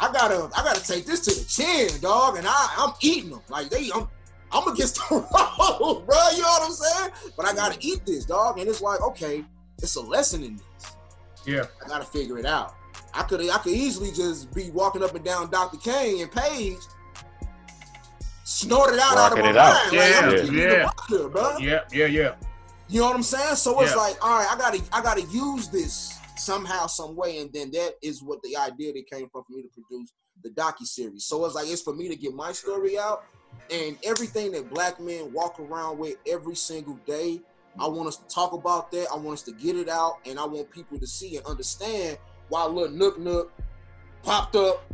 I 0.00 0.10
gotta 0.12 0.50
I 0.56 0.64
gotta 0.64 0.82
take 0.82 1.06
this 1.06 1.20
to 1.26 1.30
the 1.38 1.44
chin, 1.44 2.00
dog. 2.00 2.36
And 2.38 2.46
I 2.48 2.68
I'm 2.78 2.94
eating 3.02 3.30
them 3.30 3.42
like 3.48 3.68
they 3.70 3.90
I'm 3.94 4.08
I'm 4.50 4.66
against 4.68 4.96
the 4.96 5.14
road, 5.16 6.06
bro. 6.06 6.16
You 6.34 6.42
know 6.42 6.48
what 6.48 6.62
I'm 6.62 6.72
saying? 6.72 7.10
But 7.36 7.46
I 7.46 7.54
gotta 7.54 7.76
eat 7.80 8.04
this, 8.06 8.24
dog. 8.24 8.58
And 8.58 8.68
it's 8.68 8.80
like 8.80 9.00
okay, 9.02 9.44
it's 9.82 9.96
a 9.96 10.00
lesson 10.00 10.42
in 10.42 10.56
this. 10.56 10.92
Yeah. 11.44 11.64
I 11.84 11.88
gotta 11.88 12.04
figure 12.06 12.38
it 12.38 12.46
out. 12.46 12.74
I 13.12 13.22
could 13.22 13.40
I 13.50 13.58
could 13.58 13.72
easily 13.72 14.10
just 14.12 14.52
be 14.54 14.70
walking 14.70 15.02
up 15.04 15.14
and 15.14 15.24
down 15.24 15.50
Dr. 15.50 15.76
Kane 15.78 16.22
and 16.22 16.32
Page, 16.32 16.78
snorted 18.44 18.98
out 18.98 19.16
out 19.18 19.32
of 19.32 19.38
my 19.38 19.44
Rocking 19.44 19.50
it 19.50 19.56
out. 19.56 19.92
mind. 19.92 19.96
Like, 19.96 20.24
I'm 20.24 20.30
Yeah, 20.30 20.40
keeping 20.42 20.58
yeah. 20.58 20.64
it 20.64 20.80
a 20.80 20.84
buck 20.84 21.08
here, 21.08 21.28
bro. 21.28 21.58
Yeah. 21.58 21.80
Yeah. 21.92 22.06
Yeah. 22.06 22.34
You 22.88 23.00
know 23.00 23.06
what 23.08 23.16
I'm 23.16 23.22
saying? 23.22 23.56
So 23.56 23.80
it's 23.80 23.90
Yeah. 23.92 23.96
like, 23.96 24.24
all 24.24 24.38
right, 24.38 24.46
I 24.50 24.56
gotta 24.56 24.80
I 24.92 25.02
gotta 25.02 25.22
use 25.22 25.68
this 25.68 26.14
somehow, 26.38 26.86
some 26.86 27.16
way, 27.16 27.38
and 27.38 27.52
then 27.52 27.70
that 27.72 27.94
is 28.02 28.22
what 28.22 28.42
the 28.42 28.56
idea 28.56 28.92
that 28.92 29.10
came 29.10 29.28
from 29.30 29.44
for 29.44 29.52
me 29.52 29.62
to 29.62 29.68
produce 29.68 30.12
the 30.42 30.50
docu 30.50 30.86
series. 30.86 31.24
So 31.24 31.44
it's 31.44 31.54
like 31.54 31.68
it's 31.68 31.82
for 31.82 31.94
me 31.94 32.08
to 32.08 32.16
get 32.16 32.34
my 32.34 32.52
story 32.52 32.98
out 32.98 33.20
and 33.70 33.96
everything 34.04 34.52
that 34.52 34.70
black 34.70 35.00
men 35.00 35.32
walk 35.32 35.58
around 35.58 35.98
with 35.98 36.16
every 36.28 36.54
single 36.54 36.98
day. 37.06 37.40
I 37.78 37.88
want 37.88 38.08
us 38.08 38.16
to 38.18 38.26
talk 38.34 38.52
about 38.52 38.90
that. 38.92 39.06
I 39.12 39.16
want 39.16 39.34
us 39.34 39.42
to 39.44 39.52
get 39.52 39.76
it 39.76 39.88
out, 39.88 40.14
and 40.26 40.38
I 40.38 40.44
want 40.44 40.70
people 40.70 40.98
to 40.98 41.06
see 41.06 41.36
and 41.36 41.44
understand 41.46 42.18
why 42.48 42.64
little 42.64 42.96
Nook 42.96 43.18
Nook 43.18 43.52
popped 44.22 44.56
up 44.56 44.84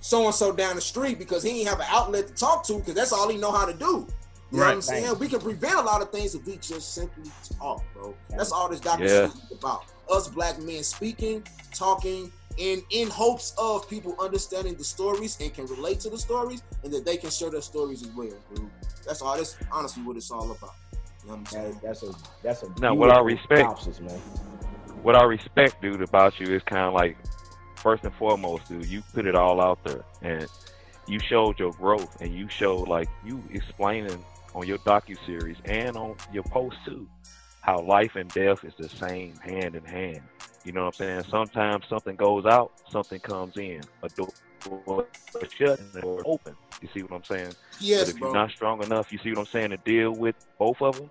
so 0.00 0.26
and 0.26 0.34
so 0.34 0.52
down 0.52 0.74
the 0.74 0.80
street 0.80 1.18
because 1.18 1.42
he 1.42 1.60
ain't 1.60 1.68
have 1.68 1.80
an 1.80 1.86
outlet 1.88 2.28
to 2.28 2.34
talk 2.34 2.66
to 2.66 2.78
because 2.78 2.94
that's 2.94 3.12
all 3.12 3.28
he 3.28 3.38
know 3.38 3.52
how 3.52 3.64
to 3.64 3.72
do. 3.72 4.06
You 4.50 4.58
know 4.58 4.66
what 4.66 4.68
I'm 4.68 4.74
Right. 4.74 4.82
saying? 4.84 5.18
We 5.18 5.28
can 5.28 5.40
prevent 5.40 5.76
a 5.76 5.82
lot 5.82 6.02
of 6.02 6.10
things 6.10 6.34
if 6.34 6.44
we 6.44 6.58
just 6.58 6.94
simply 6.94 7.24
talk, 7.58 7.82
bro. 7.94 8.14
That's 8.30 8.52
all 8.52 8.68
this 8.68 8.80
docu 8.80 9.00
Yeah. 9.00 9.06
series 9.08 9.34
is 9.34 9.52
about. 9.58 9.84
Us 10.10 10.28
black 10.28 10.58
men 10.60 10.82
speaking, 10.82 11.42
talking, 11.72 12.30
and 12.60 12.82
in 12.90 13.08
hopes 13.08 13.54
of 13.58 13.88
people 13.88 14.14
understanding 14.20 14.74
the 14.76 14.84
stories 14.84 15.36
and 15.40 15.52
can 15.52 15.66
relate 15.66 15.98
to 16.00 16.10
the 16.10 16.18
stories 16.18 16.62
and 16.84 16.92
that 16.92 17.04
they 17.04 17.16
can 17.16 17.30
share 17.30 17.50
their 17.50 17.62
stories 17.62 18.02
as 18.02 18.10
well, 18.12 18.28
dude. 18.54 18.70
That's 19.06 19.20
all. 19.22 19.36
That's 19.36 19.56
honestly 19.72 20.02
what 20.02 20.16
it's 20.16 20.30
all 20.30 20.50
about. 20.50 20.74
You 21.22 21.30
know 21.30 21.36
what 21.36 21.38
I'm 21.38 21.46
saying? 21.46 21.80
That's 21.82 22.02
a 22.02 22.12
that's 22.42 22.62
a 22.62 22.68
Now, 22.80 22.94
what 22.94 23.10
I 23.10 23.20
respect- 23.20 23.60
synopsis, 23.60 24.00
man. 24.00 24.20
what 25.02 25.16
I 25.16 25.24
respect, 25.24 25.80
dude, 25.82 26.02
about 26.02 26.38
you 26.38 26.54
is 26.54 26.62
kind 26.64 26.82
of 26.86 26.92
like, 26.94 27.16
first 27.76 28.04
and 28.04 28.14
foremost, 28.14 28.68
dude, 28.68 28.86
you 28.86 29.02
put 29.14 29.26
it 29.26 29.34
all 29.34 29.60
out 29.60 29.82
there, 29.84 30.04
and 30.22 30.46
you 31.06 31.18
showed 31.18 31.58
your 31.58 31.72
growth, 31.72 32.20
and 32.20 32.32
you 32.34 32.48
showed 32.48 32.88
like 32.88 33.08
you 33.24 33.42
explaining 33.52 34.24
on 34.54 34.66
your 34.66 34.78
docu 34.78 35.16
series 35.26 35.56
and 35.64 35.96
on 35.96 36.14
your 36.32 36.44
post 36.44 36.76
too, 36.86 37.06
how 37.64 37.80
life 37.80 38.14
and 38.14 38.28
death 38.30 38.62
is 38.62 38.74
the 38.78 38.88
same 38.90 39.34
hand 39.36 39.74
in 39.74 39.84
hand. 39.84 40.20
You 40.64 40.72
know 40.72 40.84
what 40.84 41.00
I'm 41.00 41.06
saying? 41.22 41.24
Sometimes 41.30 41.84
something 41.88 42.14
goes 42.14 42.44
out, 42.44 42.72
something 42.90 43.20
comes 43.20 43.56
in. 43.56 43.80
A 44.02 44.08
door 44.10 44.28
shut 45.56 45.78
and 45.80 45.94
a 45.96 46.00
door 46.02 46.18
is 46.20 46.24
open. 46.26 46.54
You 46.82 46.88
see 46.92 47.02
what 47.02 47.12
I'm 47.12 47.24
saying? 47.24 47.54
Yes, 47.80 48.00
but 48.04 48.08
if 48.10 48.18
bro. 48.18 48.28
you're 48.28 48.34
not 48.36 48.50
strong 48.50 48.82
enough, 48.82 49.10
you 49.10 49.18
see 49.22 49.30
what 49.30 49.38
I'm 49.38 49.46
saying, 49.46 49.70
to 49.70 49.78
deal 49.78 50.12
with 50.12 50.36
both 50.58 50.80
of 50.82 50.96
them 50.96 51.10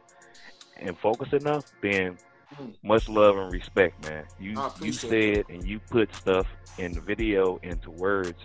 and 0.77 0.97
focus 0.99 1.33
enough, 1.33 1.65
then 1.81 2.17
Mm. 2.61 2.75
much 2.83 3.09
love 3.09 3.35
and 3.35 3.51
respect, 3.51 4.07
man. 4.07 4.25
You 4.39 4.61
you 4.79 4.91
said 4.93 5.45
and 5.49 5.65
you 5.65 5.79
put 5.89 6.13
stuff 6.13 6.45
in 6.77 6.91
the 6.91 7.01
video 7.01 7.59
into 7.63 7.89
words 7.89 8.37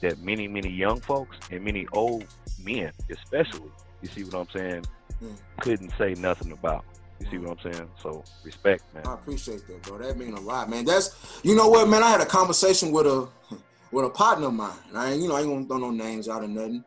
that 0.00 0.18
many 0.22 0.48
many 0.48 0.70
young 0.70 0.98
folks 1.00 1.36
and 1.50 1.62
many 1.62 1.86
old 1.92 2.24
men, 2.58 2.90
especially, 3.10 3.70
you 4.00 4.08
see 4.08 4.24
what 4.24 4.34
I'm 4.34 4.48
saying, 4.48 4.84
Mm. 5.22 5.36
couldn't 5.60 5.92
say 5.98 6.14
nothing 6.14 6.52
about. 6.52 6.86
You 7.20 7.30
see 7.30 7.38
what 7.38 7.58
I'm 7.64 7.72
saying? 7.72 7.88
So 8.02 8.24
respect, 8.42 8.82
man. 8.94 9.06
I 9.06 9.14
appreciate 9.14 9.66
that, 9.66 9.82
bro. 9.82 9.98
That 9.98 10.16
mean 10.16 10.34
a 10.34 10.40
lot, 10.40 10.70
man. 10.70 10.84
That's 10.84 11.40
you 11.42 11.54
know 11.54 11.68
what, 11.68 11.88
man. 11.88 12.02
I 12.02 12.08
had 12.10 12.20
a 12.20 12.26
conversation 12.26 12.92
with 12.92 13.06
a 13.06 13.28
with 13.92 14.04
a 14.06 14.10
partner 14.10 14.46
of 14.48 14.54
mine. 14.54 14.72
I 14.94 15.12
ain't, 15.12 15.22
you 15.22 15.28
know, 15.28 15.36
I 15.36 15.40
ain't 15.40 15.48
gonna 15.48 15.66
throw 15.66 15.78
no 15.78 15.90
names 15.90 16.28
out 16.28 16.42
or 16.42 16.48
nothing. 16.48 16.84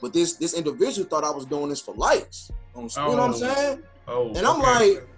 But 0.00 0.12
this 0.12 0.34
this 0.36 0.54
individual 0.54 1.08
thought 1.08 1.24
I 1.24 1.30
was 1.30 1.46
doing 1.46 1.68
this 1.68 1.80
for 1.80 1.94
likes. 1.94 2.50
On, 2.74 2.84
You 2.84 3.16
know 3.16 3.16
what 3.16 3.20
I'm 3.22 3.30
Oh. 3.30 3.36
saying? 3.36 3.82
Oh. 4.08 4.28
And 4.34 4.38
I'm 4.46 4.60
okay. 4.60 4.94
like, 4.96 5.08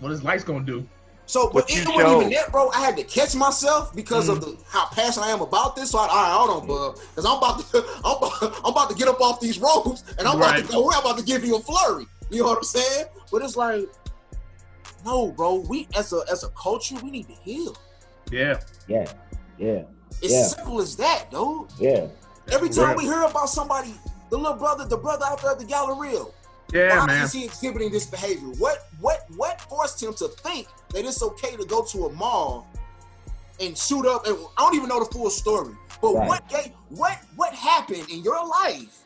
what 0.00 0.12
is 0.12 0.22
likes 0.22 0.44
gonna 0.44 0.64
do? 0.64 0.86
so 1.26 1.46
but 1.46 1.54
What 1.54 1.70
it 1.70 1.86
you 1.88 1.94
wasn't 1.94 2.20
even 2.20 2.30
that, 2.34 2.52
bro. 2.52 2.68
I 2.70 2.80
had 2.80 2.96
to 2.98 3.04
catch 3.04 3.34
myself 3.34 3.94
because 3.96 4.28
of 4.28 4.38
mm. 4.38 4.58
the 4.58 4.64
how 4.68 4.86
passionate 4.88 5.24
I 5.26 5.30
am 5.30 5.40
about 5.40 5.74
this. 5.74 5.92
So 5.92 5.98
I, 5.98 6.02
all 6.02 6.08
right, 6.08 6.32
hold 6.52 6.62
on, 6.62 6.68
bud, 6.68 7.00
because 7.08 7.24
I'm 7.24 7.38
about 7.38 7.60
to 7.70 7.78
I'm 8.04 8.16
about, 8.18 8.60
I'm 8.64 8.72
about 8.72 8.90
to 8.90 8.96
get 8.96 9.08
up 9.08 9.20
off 9.22 9.40
these 9.40 9.58
ropes 9.58 10.04
and 10.18 10.28
I'm 10.28 10.36
about 10.36 10.52
Right. 10.52 10.66
to 10.66 10.70
go. 10.70 10.90
I'm 10.92 11.00
about 11.00 11.16
to 11.18 11.24
give 11.24 11.42
you 11.44 11.56
a 11.56 11.60
flurry. 11.60 12.06
You 12.30 12.40
know 12.42 12.48
what 12.48 12.58
I'm 12.58 12.64
saying? 12.64 13.06
But 13.30 13.42
it's 13.42 13.56
like, 13.56 13.88
no, 15.04 15.32
bro. 15.32 15.56
We 15.56 15.88
as 15.96 16.12
a 16.12 16.22
as 16.30 16.44
a 16.44 16.48
culture, 16.50 16.96
we 17.02 17.10
need 17.10 17.28
to 17.28 17.34
heal. 17.34 17.76
Yeah. 18.30 18.60
Yeah, 18.88 19.10
yeah, 19.58 19.82
It's 20.22 20.32
Yeah. 20.32 20.46
simple 20.46 20.80
as 20.80 20.96
that, 20.96 21.30
dude. 21.30 21.66
yeah. 21.78 22.06
Every 22.50 22.68
time 22.68 22.88
Right. 22.88 22.96
we 22.98 23.04
hear 23.04 23.22
about 23.22 23.48
somebody, 23.48 23.94
the 24.30 24.36
little 24.36 24.56
brother, 24.56 24.84
the 24.86 24.96
brother 24.96 25.24
out 25.26 25.40
there 25.42 25.52
at 25.52 25.58
the 25.58 25.64
Galleria, 25.64 26.24
Yeah, 26.72 26.98
why 27.00 27.06
man. 27.06 27.24
is 27.24 27.32
he 27.32 27.44
exhibiting 27.44 27.90
this 27.92 28.06
behavior? 28.06 28.48
What 28.58 28.86
what 29.00 29.26
what 29.36 29.60
forced 29.62 30.02
him 30.02 30.14
to 30.14 30.28
think 30.28 30.68
that 30.90 31.04
it's 31.04 31.22
okay 31.22 31.56
to 31.56 31.64
go 31.64 31.82
to 31.84 32.06
a 32.06 32.12
mall 32.12 32.66
and 33.60 33.76
shoot 33.76 34.06
up? 34.06 34.26
And 34.26 34.36
I 34.56 34.62
don't 34.62 34.74
even 34.74 34.88
know 34.88 35.00
the 35.04 35.10
full 35.10 35.30
story, 35.30 35.74
but 36.00 36.14
Right. 36.14 36.28
what 36.28 36.48
gave, 36.48 36.72
what 36.88 37.18
what 37.36 37.54
happened 37.54 38.08
in 38.10 38.22
your 38.22 38.44
life 38.46 39.00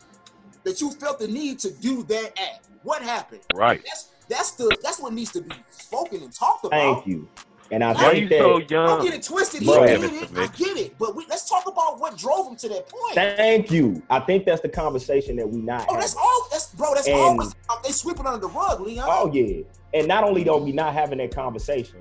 that 0.64 0.80
you 0.80 0.90
felt 0.92 1.18
the 1.18 1.28
need 1.28 1.58
to 1.60 1.70
do 1.70 2.02
that 2.04 2.38
act? 2.38 2.67
What 2.82 3.02
happened? 3.02 3.40
Right. 3.54 3.82
That's 3.84 4.08
that's 4.28 4.52
the 4.52 4.76
that's 4.82 5.00
what 5.00 5.12
needs 5.12 5.32
to 5.32 5.40
be 5.40 5.54
spoken 5.70 6.22
and 6.22 6.32
talked 6.32 6.64
about. 6.64 6.76
Thank 6.76 7.06
you. 7.06 7.28
And 7.70 7.84
I 7.84 7.92
Why 7.92 8.12
think 8.12 8.30
that 8.30 8.38
so 8.38 8.60
Don't 8.60 9.04
get 9.04 9.14
it 9.14 9.22
twisted. 9.22 9.60
He 9.60 9.66
Bro. 9.66 9.86
did 9.86 10.04
it. 10.04 10.30
I 10.36 10.46
get 10.46 10.76
it. 10.78 10.98
But 10.98 11.14
we, 11.14 11.26
let's 11.28 11.48
talk 11.48 11.66
about 11.66 12.00
what 12.00 12.16
drove 12.16 12.48
him 12.48 12.56
to 12.56 12.68
that 12.70 12.88
point. 12.88 13.14
thank 13.14 13.70
you. 13.70 14.02
I 14.08 14.20
think 14.20 14.46
that's 14.46 14.62
the 14.62 14.70
conversation 14.70 15.36
that 15.36 15.48
we 15.48 15.60
not 15.60 15.82
oh, 15.82 15.84
having. 15.84 16.00
that's 16.00 16.16
all. 16.16 16.48
That's 16.50 16.74
bro. 16.74 16.94
That's 16.94 17.08
And- 17.08 17.16
always 17.16 17.54
um, 17.70 17.78
they 17.84 17.90
sweep 17.90 18.18
it 18.18 18.26
under 18.26 18.40
the 18.40 18.48
rug, 18.48 18.80
Leon. 18.80 19.06
Oh 19.08 19.30
yeah, 19.32 19.62
and 19.92 20.08
not 20.08 20.24
only 20.24 20.44
don't 20.44 20.64
we 20.64 20.72
not 20.72 20.94
having 20.94 21.18
that 21.18 21.34
conversation, 21.34 21.98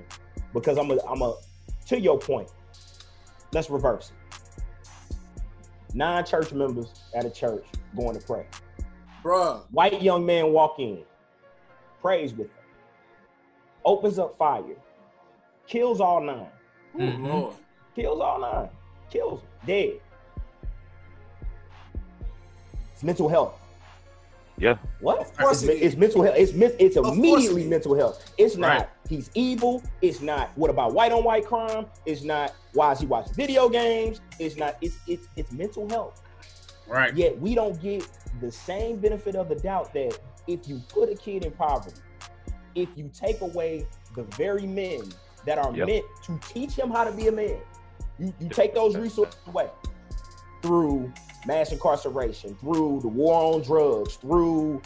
because 0.54 0.78
I'm 0.78 0.90
a, 0.90 0.98
I'm 1.06 1.20
a, 1.20 1.36
to 1.86 2.00
your 2.00 2.18
point. 2.18 2.50
Let's 3.52 3.68
reverse 3.70 4.10
it. 4.10 5.14
Nine 5.94 6.24
church 6.24 6.52
members 6.52 6.88
at 7.14 7.24
a 7.24 7.30
church 7.30 7.64
going 7.96 8.18
to 8.18 8.24
pray. 8.26 8.46
Bruh. 9.28 9.60
White 9.72 10.00
young 10.00 10.24
man 10.24 10.52
walk 10.54 10.78
in, 10.78 11.00
prays 12.00 12.32
with 12.32 12.46
them, 12.48 12.64
opens 13.84 14.18
up 14.18 14.38
fire, 14.38 14.62
kills 15.66 16.00
all 16.00 16.22
nine, 16.22 16.46
Oh, 16.94 16.98
Mhm. 16.98 17.26
Lord. 17.28 17.54
kills 17.94 18.20
all 18.20 18.40
nine, 18.40 18.70
kills 19.10 19.42
dead. 19.66 20.00
It's 22.94 23.02
mental 23.02 23.28
health. 23.28 23.60
Yeah. 24.56 24.78
What? 25.00 25.20
Of 25.20 25.36
course 25.36 25.62
it's, 25.62 25.70
it 25.70 25.76
is. 25.76 25.82
it's 25.92 25.96
mental 25.96 26.22
health. 26.22 26.34
It's 26.36 26.52
it's 26.80 26.96
immediately 26.96 27.60
it 27.62 27.64
is. 27.66 27.70
mental 27.70 27.94
health. 27.94 28.32
It's 28.38 28.56
not 28.56 28.78
Right. 28.80 28.88
he's 29.10 29.30
evil. 29.34 29.82
It's 30.00 30.20
not 30.22 30.48
what 30.56 30.68
about 30.70 30.94
white 30.94 31.12
on 31.12 31.22
white 31.22 31.44
crime? 31.46 31.86
It's 32.06 32.22
not 32.24 32.54
why 32.72 32.92
is 32.92 32.98
he 33.00 33.06
watching 33.06 33.34
video 33.34 33.68
games? 33.68 34.20
It's 34.40 34.56
not 34.56 34.76
it's 34.80 34.96
it's 35.06 35.28
it's 35.36 35.52
mental 35.52 35.86
health. 35.90 36.22
Right. 36.88 37.14
Yet 37.14 37.38
we 37.40 37.54
don't 37.54 37.80
get 37.80 38.06
the 38.40 38.50
same 38.50 38.96
benefit 38.96 39.36
of 39.36 39.48
the 39.48 39.54
doubt 39.56 39.92
that 39.94 40.18
if 40.46 40.66
you 40.68 40.80
put 40.88 41.10
a 41.10 41.14
kid 41.14 41.44
in 41.44 41.52
poverty, 41.52 41.96
if 42.74 42.88
you 42.96 43.10
take 43.12 43.40
away 43.40 43.86
the 44.14 44.22
very 44.36 44.66
men 44.66 45.02
that 45.44 45.58
are 45.58 45.72
Yep. 45.74 45.86
meant 45.86 46.04
to 46.24 46.38
teach 46.48 46.72
him 46.72 46.90
how 46.90 47.04
to 47.04 47.12
be 47.12 47.28
a 47.28 47.32
man, 47.32 47.58
you, 48.18 48.32
you 48.40 48.48
take 48.48 48.74
those 48.74 48.96
resources 48.96 49.36
away 49.46 49.68
through 50.62 51.12
mass 51.46 51.72
incarceration, 51.72 52.54
through 52.56 53.00
the 53.00 53.08
war 53.08 53.54
on 53.54 53.62
drugs, 53.62 54.16
through 54.16 54.80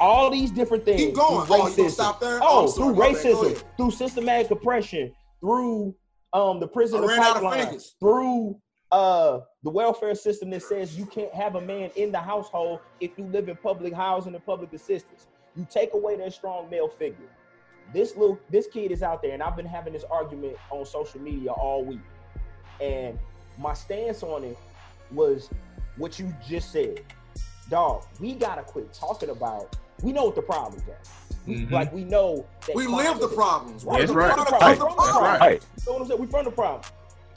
all 0.00 0.30
these 0.30 0.50
different 0.50 0.84
things. 0.84 1.00
Keep 1.00 1.14
going. 1.14 1.46
through 1.46 1.56
Oh, 1.56 1.68
you 1.76 1.88
stop 1.90 2.20
there? 2.20 2.40
Oh, 2.42 2.62
I'm 2.62 2.68
sorry, 2.68 2.94
through 2.94 2.96
my 2.96 3.12
bad. 3.12 3.22
Go 3.22 3.42
racism, 3.42 3.62
through 3.76 3.90
systematic 3.92 4.50
oppression, 4.50 5.12
through 5.40 5.94
um 6.34 6.60
the 6.60 6.68
prison 6.68 7.02
I 7.02 7.06
ran 7.06 7.20
out 7.20 7.36
of 7.36 7.42
pipeline, 7.42 7.78
through 8.00 8.60
uh 8.90 9.40
the 9.64 9.70
welfare 9.70 10.14
system 10.14 10.48
that 10.50 10.62
says 10.62 10.96
you 10.98 11.04
can't 11.06 11.32
have 11.34 11.56
a 11.56 11.60
man 11.60 11.90
in 11.96 12.10
the 12.10 12.18
household 12.18 12.80
if 13.00 13.10
you 13.18 13.24
live 13.26 13.48
in 13.48 13.56
public 13.56 13.92
housing 13.92 14.34
and 14.34 14.44
public 14.46 14.72
assistance. 14.72 15.26
You 15.56 15.66
take 15.70 15.92
away 15.92 16.16
that 16.16 16.32
strong 16.32 16.70
male 16.70 16.88
figure. 16.88 17.28
This 17.92 18.16
little 18.16 18.38
this 18.50 18.66
kid 18.66 18.90
is 18.90 19.02
out 19.02 19.22
there, 19.22 19.32
and 19.32 19.42
I've 19.42 19.56
been 19.56 19.66
having 19.66 19.92
this 19.92 20.04
argument 20.10 20.56
on 20.70 20.86
social 20.86 21.20
media 21.20 21.50
all 21.50 21.84
week. 21.84 22.00
And 22.80 23.18
my 23.58 23.74
stance 23.74 24.22
on 24.22 24.44
it 24.44 24.58
was 25.10 25.50
what 25.96 26.18
you 26.18 26.32
just 26.46 26.70
said. 26.72 27.00
Dog, 27.68 28.04
we 28.20 28.34
gotta 28.34 28.62
quit 28.62 28.92
talking 28.94 29.30
about 29.30 29.76
we 30.02 30.12
know 30.12 30.24
what 30.24 30.34
the 30.36 30.42
problems 30.42 30.82
are. 30.88 30.98
We- 31.46 31.64
Mhm. 31.66 31.70
Like 31.70 31.92
we 31.92 32.04
know 32.04 32.46
that 32.66 32.76
We 32.76 32.86
live 32.86 33.20
the 33.20 33.28
problems. 33.28 33.84
Right, 33.84 34.00
That's 34.00 34.12
We're 34.12 34.18
right. 34.20 34.36
That's 34.36 34.52
right. 34.52 34.62
of 34.62 34.78
That's 34.78 35.16
right. 35.18 35.40
Right. 35.40 35.52
you 35.78 35.82
know 35.86 35.92
what 35.94 36.02
I'm 36.02 36.08
saying? 36.08 36.20
We 36.20 36.26
from 36.26 36.44
the 36.44 36.50
problem. 36.50 36.82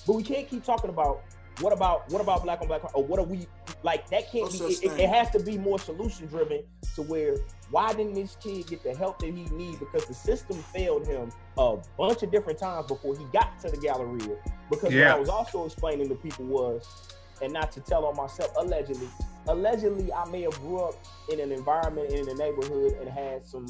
But 0.05 0.13
we 0.13 0.23
can't 0.23 0.47
keep 0.49 0.63
talking 0.63 0.89
about 0.89 1.21
what 1.59 1.73
about 1.73 2.09
what 2.09 2.21
about 2.21 2.43
black 2.43 2.61
on 2.61 2.67
black 2.67 2.81
crime 2.81 2.93
or 2.95 3.03
what 3.03 3.19
are 3.19 3.25
we 3.25 3.47
like 3.83 4.09
that 4.09 4.31
can't 4.31 4.51
No 4.59 4.67
be 4.67 4.73
it, 4.75 4.99
it, 4.99 5.09
has 5.09 5.29
to 5.31 5.39
be 5.39 5.57
more 5.57 5.77
solution 5.77 6.27
driven 6.27 6.63
to 6.95 7.01
where 7.03 7.37
why 7.71 7.93
didn't 7.93 8.13
this 8.13 8.37
kid 8.41 8.67
get 8.67 8.83
the 8.83 8.93
help 8.93 9.19
that 9.19 9.27
he 9.27 9.43
need? 9.55 9.79
Because 9.79 10.05
the 10.05 10.13
system 10.13 10.57
failed 10.57 11.07
him 11.07 11.31
a 11.57 11.77
bunch 11.97 12.21
of 12.21 12.31
different 12.31 12.59
times 12.59 12.87
before 12.87 13.17
he 13.17 13.23
got 13.31 13.59
to 13.61 13.69
the 13.69 13.77
Galleria. 13.77 14.37
Because 14.69 14.93
what 14.93 15.03
I 15.03 15.17
was 15.17 15.29
also 15.29 15.65
explaining 15.65 16.09
to 16.09 16.15
people 16.15 16.45
was 16.45 17.15
and 17.41 17.53
not 17.53 17.71
to 17.71 17.79
tell 17.81 18.05
on 18.05 18.15
myself 18.15 18.51
allegedly 18.57 19.07
allegedly 19.47 20.13
I 20.13 20.29
may 20.29 20.41
have 20.43 20.59
grew 20.59 20.79
up 20.79 20.95
in 21.31 21.39
an 21.39 21.51
environment 21.51 22.11
in 22.11 22.29
a 22.29 22.33
neighborhood 22.35 22.97
and 22.99 23.09
had 23.09 23.45
some 23.45 23.65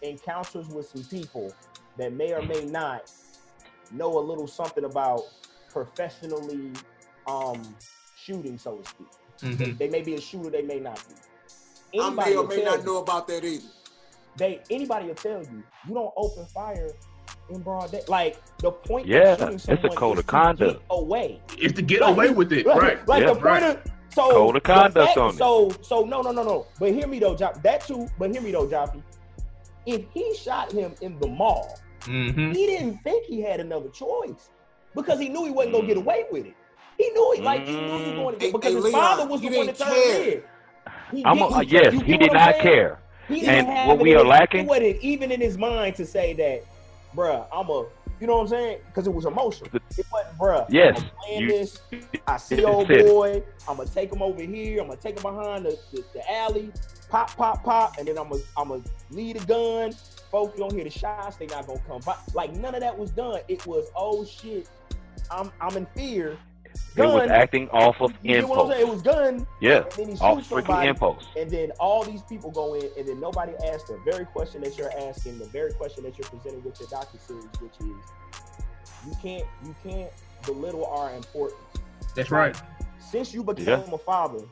encounters 0.00 0.68
with 0.68 0.86
some 0.86 1.04
people 1.04 1.52
that 1.98 2.12
may 2.12 2.32
or 2.32 2.42
may 2.42 2.64
not 2.64 3.10
know 3.90 4.18
a 4.18 4.20
little 4.20 4.46
something 4.46 4.84
about 4.84 5.22
professionally 5.70 6.72
um 7.26 7.62
shooting, 8.16 8.58
so 8.58 8.76
to 8.78 8.88
speak. 8.88 9.06
Mhm. 9.40 9.78
They 9.78 9.88
may 9.88 10.02
be 10.02 10.14
a 10.14 10.20
shooter, 10.20 10.50
they 10.50 10.62
may 10.62 10.78
not 10.80 11.02
be. 11.92 11.98
I 12.00 12.10
may 12.10 12.36
or 12.36 12.46
may 12.46 12.62
not 12.62 12.78
you- 12.80 12.84
know 12.86 12.98
about 12.98 13.26
that 13.28 13.44
either. 13.44 13.64
They 14.36 14.60
anybody 14.70 15.08
will 15.08 15.14
tell 15.14 15.42
you 15.42 15.62
you 15.88 15.94
don't 15.94 16.12
open 16.16 16.46
fire 16.46 16.88
in 17.50 17.60
broad 17.60 17.90
day. 17.92 18.02
Like 18.08 18.36
the 18.58 18.70
point 18.70 19.06
Yeah, 19.06 19.32
of 19.32 19.38
shooting 19.40 19.54
it's 19.74 19.84
a 19.84 19.88
code 19.88 20.14
is 20.18 20.20
of 20.20 20.26
to 20.26 20.30
conduct. 20.30 20.72
get 20.78 20.82
away. 20.90 21.40
It's 21.58 21.74
to 21.74 21.82
get 21.82 22.00
Like, 22.00 22.10
away 22.12 22.30
with 22.30 22.52
it. 22.52 22.64
Like, 22.66 22.80
Right. 22.80 23.08
like 23.08 23.20
Yeah, 23.22 23.28
the 23.28 23.34
point 23.34 23.44
right. 23.44 23.62
of 23.64 23.78
so 24.14 24.30
Code 24.30 24.56
of 24.56 24.62
conduct 24.62 24.94
fact- 25.08 25.18
on 25.18 25.34
it. 25.34 25.38
So 25.38 25.70
so 25.82 26.04
no 26.04 26.22
no 26.22 26.30
no 26.32 26.42
no. 26.42 26.66
But 26.78 26.92
hear 26.92 27.06
me 27.06 27.18
though, 27.18 27.34
Joff. 27.34 27.62
That 27.62 27.82
too. 27.82 28.08
But 28.18 28.30
hear 28.32 28.40
me 28.42 28.52
though, 28.52 28.66
Joppy. 28.66 29.02
If 29.84 30.04
he 30.14 30.34
shot 30.34 30.70
him 30.72 30.94
in 31.00 31.18
the 31.18 31.26
mall, 31.26 31.78
Mm-hmm. 32.02 32.50
he 32.52 32.66
didn't 32.66 32.98
think 33.04 33.26
he 33.26 33.40
had 33.42 33.60
another 33.60 33.88
choice 33.90 34.50
because 34.94 35.20
he 35.20 35.28
knew 35.28 35.44
he 35.44 35.50
wasn't 35.52 35.74
gonna 35.74 35.86
get 35.86 35.96
away 35.98 36.24
with 36.32 36.46
it. 36.46 36.54
He 37.02 37.10
knew 37.10 37.32
it, 37.34 37.42
like 37.42 37.66
he 37.66 37.72
knew 37.74 37.98
he 37.98 38.04
was 38.04 38.14
going 38.14 38.38
to 38.38 38.44
Hey, 38.44 38.50
get 38.50 38.52
because 38.52 38.70
hey, 38.70 38.74
his 38.76 38.84
Leon, 38.84 39.00
father 39.00 39.26
was 39.26 39.40
the 39.40 39.48
one 39.48 39.66
that 39.66 39.78
didn't 39.78 39.88
turned 39.92 40.26
in. 40.28 40.42
He, 41.10 41.24
I'm 41.26 41.38
a, 41.38 41.46
uh, 41.46 41.60
he- 41.60 41.68
yes, 41.70 41.92
he 41.94 42.16
did 42.16 42.32
not 42.32 42.52
saying? 42.54 42.62
care. 42.62 42.98
He 43.28 43.46
And 43.46 43.66
didn't 43.66 43.86
what 43.88 43.96
it 43.98 44.02
we 44.02 44.10
in 44.12 44.16
are 44.16 44.20
his- 44.20 44.28
lacking- 44.28 44.68
It 44.70 44.96
even 45.02 45.30
in 45.32 45.40
his 45.40 45.58
mind 45.58 45.96
to 45.96 46.06
say 46.06 46.32
that, 46.34 46.64
bruh, 47.14 47.46
I'm 47.52 47.68
a, 47.68 47.86
you 48.20 48.26
know 48.26 48.36
what 48.36 48.42
I'm 48.42 48.48
saying? 48.48 48.78
Because 48.86 49.06
it 49.06 49.12
was 49.14 49.24
emotional. 49.26 49.68
It 49.98 50.06
wasn't, 50.12 50.38
bruh. 50.38 50.66
Yes, 50.68 50.98
I'm 51.00 51.10
playing 51.24 51.40
you- 51.42 51.48
this. 51.48 51.80
I 52.26 52.36
see 52.36 52.64
old 52.64 52.90
it. 52.90 53.06
boy. 53.06 53.42
I'm 53.68 53.76
gonna 53.78 53.88
take 53.88 54.12
him 54.12 54.22
over 54.22 54.42
here. 54.42 54.80
I'm 54.80 54.88
gonna 54.88 55.00
take 55.00 55.16
him 55.18 55.22
behind 55.22 55.66
the, 55.66 55.76
the, 55.92 56.04
the 56.14 56.32
alley. 56.32 56.70
Pop, 57.10 57.36
pop, 57.36 57.62
pop, 57.64 57.98
and 57.98 58.06
then 58.08 58.16
I'm 58.16 58.28
gonna 58.30 58.42
I'm 58.56 58.68
gonna 58.68 58.82
lead 59.10 59.36
a 59.36 59.44
gun. 59.44 59.92
Folks 60.30 60.58
don't 60.58 60.72
hear 60.72 60.84
the 60.84 60.90
shots. 60.90 61.36
They 61.36 61.46
not 61.46 61.66
gonna 61.66 61.80
come 61.86 62.00
by. 62.06 62.16
Like 62.32 62.54
none 62.54 62.74
of 62.74 62.80
that 62.80 62.96
was 62.96 63.10
done. 63.10 63.40
It 63.48 63.66
was 63.66 63.90
oh 63.96 64.24
shit. 64.24 64.68
I'm 65.30 65.50
I'm 65.60 65.76
in 65.76 65.86
fear. 65.94 66.38
It 66.94 67.00
was 67.02 67.30
acting 67.30 67.68
off 67.70 68.00
of 68.00 68.12
You 68.22 68.42
know 68.42 68.48
what 68.48 68.58
impulse. 68.76 68.80
It 68.80 68.88
was 68.88 69.02
gun. 69.02 69.46
Yeah, 69.60 69.76
And 69.84 69.92
then 69.92 70.08
he 70.08 70.14
off 70.20 70.36
shoots 70.38 70.48
somebody. 70.48 70.88
impulse. 70.88 71.24
And 71.36 71.50
then 71.50 71.70
all 71.80 72.04
these 72.04 72.22
people 72.22 72.50
go 72.50 72.74
in, 72.74 72.88
and 72.98 73.08
then 73.08 73.18
nobody 73.20 73.52
asks 73.66 73.88
the 73.88 73.98
very 74.04 74.26
question 74.26 74.60
that 74.62 74.76
you're 74.76 74.92
asking, 74.98 75.38
the 75.38 75.46
very 75.46 75.72
question 75.72 76.04
that 76.04 76.18
you're 76.18 76.28
presenting 76.28 76.62
with 76.62 76.78
your 76.80 76.88
docu 76.90 77.18
series, 77.26 77.44
which 77.60 77.72
is 77.80 77.96
you 79.06 79.12
can't 79.22 79.44
you 79.64 79.74
can't 79.82 80.10
belittle 80.44 80.84
our 80.86 81.14
importance. 81.14 81.58
That's 82.14 82.30
right. 82.30 82.54
Since 82.98 83.32
you 83.32 83.42
became 83.42 83.66
Yeah. 83.68 83.84
a 83.94 83.98
father, 83.98 84.44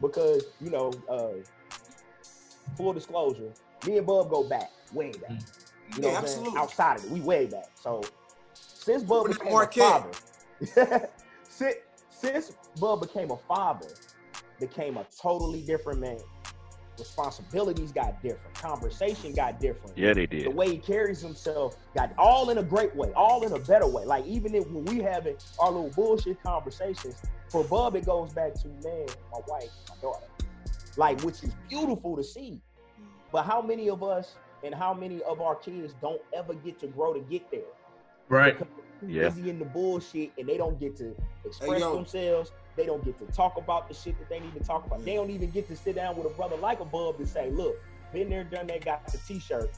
because 0.00 0.44
you 0.60 0.68
know, 0.70 0.92
uh, 1.08 1.28
full 2.76 2.92
disclosure, 2.92 3.50
me 3.86 3.96
and 3.98 4.06
Bub 4.06 4.28
go 4.30 4.44
back 4.44 4.70
way 4.92 5.12
back. 5.12 5.30
You 5.96 6.02
know 6.02 6.08
Yeah, 6.08 6.14
what 6.14 6.18
I'm 6.18 6.24
absolutely. 6.24 6.58
Outside 6.60 6.98
of 6.98 7.04
it, 7.06 7.10
we 7.10 7.20
way 7.20 7.46
back. 7.46 7.70
So 7.80 8.02
since 8.52 9.02
Bub 9.02 9.20
Open 9.20 9.30
that 9.32 9.38
became 9.38 9.52
a 9.52 9.56
Marquette. 9.56 10.16
father, 10.76 11.10
since, 11.58 11.76
since 12.10 12.52
Bub 12.80 13.00
became 13.00 13.30
a 13.30 13.36
father, 13.36 13.88
became 14.60 14.96
a 14.96 15.06
totally 15.20 15.62
different 15.62 16.00
man. 16.00 16.18
Responsibilities 16.98 17.92
got 17.92 18.20
different. 18.22 18.54
Conversation 18.54 19.32
got 19.32 19.60
different. 19.60 19.96
Yeah, 19.96 20.14
they 20.14 20.26
did. 20.26 20.46
The 20.46 20.50
way 20.50 20.70
he 20.70 20.78
carries 20.78 21.20
himself 21.20 21.76
got 21.96 22.12
all 22.18 22.50
in 22.50 22.58
a 22.58 22.62
great 22.62 22.94
way, 22.96 23.12
all 23.14 23.44
in 23.46 23.52
a 23.52 23.58
better 23.58 23.86
way. 23.86 24.04
Like 24.04 24.26
even 24.26 24.54
if 24.54 24.68
when 24.68 24.84
we 24.84 25.00
having 25.02 25.36
our 25.60 25.70
little 25.70 25.90
bullshit 25.90 26.42
conversations, 26.42 27.16
for 27.50 27.62
Bub 27.64 27.94
it 27.94 28.04
goes 28.04 28.32
back 28.32 28.54
to 28.54 28.68
man, 28.68 29.06
my 29.32 29.40
wife, 29.46 29.70
my 29.88 29.96
daughter, 30.00 30.26
like 30.96 31.20
which 31.22 31.42
is 31.44 31.54
beautiful 31.68 32.16
to 32.16 32.24
see. 32.24 32.60
Mm. 33.00 33.04
But 33.30 33.44
how 33.44 33.62
many 33.62 33.88
of 33.88 34.02
us 34.02 34.34
and 34.64 34.74
how 34.74 34.92
many 34.92 35.22
of 35.22 35.40
our 35.40 35.54
kids 35.54 35.94
don't 36.00 36.20
ever 36.36 36.54
get 36.54 36.80
to 36.80 36.88
grow 36.88 37.14
to 37.14 37.20
get 37.20 37.48
there? 37.52 37.60
Right. 38.28 38.58
Because 38.58 38.74
they're 38.76 38.87
Yeah. 39.06 39.28
busy 39.28 39.50
in 39.50 39.58
the 39.58 39.64
bullshit 39.64 40.32
and 40.38 40.48
they 40.48 40.56
don't 40.56 40.78
get 40.80 40.96
to 40.96 41.14
express 41.44 41.80
yo. 41.80 41.94
themselves. 41.94 42.52
They 42.76 42.86
don't 42.86 43.04
get 43.04 43.18
to 43.18 43.26
talk 43.34 43.56
about 43.56 43.88
the 43.88 43.94
shit 43.94 44.18
that 44.18 44.28
they 44.28 44.38
need 44.40 44.54
to 44.54 44.60
talk 44.60 44.86
about. 44.86 45.04
They 45.04 45.14
don't 45.14 45.30
even 45.30 45.50
get 45.50 45.66
to 45.68 45.76
sit 45.76 45.96
down 45.96 46.16
with 46.16 46.26
a 46.26 46.30
brother 46.30 46.56
like 46.56 46.80
a 46.80 46.84
bub 46.84 47.16
and 47.18 47.28
say, 47.28 47.50
look, 47.50 47.76
been 48.12 48.30
there, 48.30 48.44
done 48.44 48.68
that, 48.68 48.84
got 48.84 49.06
the 49.10 49.18
t-shirt. 49.18 49.70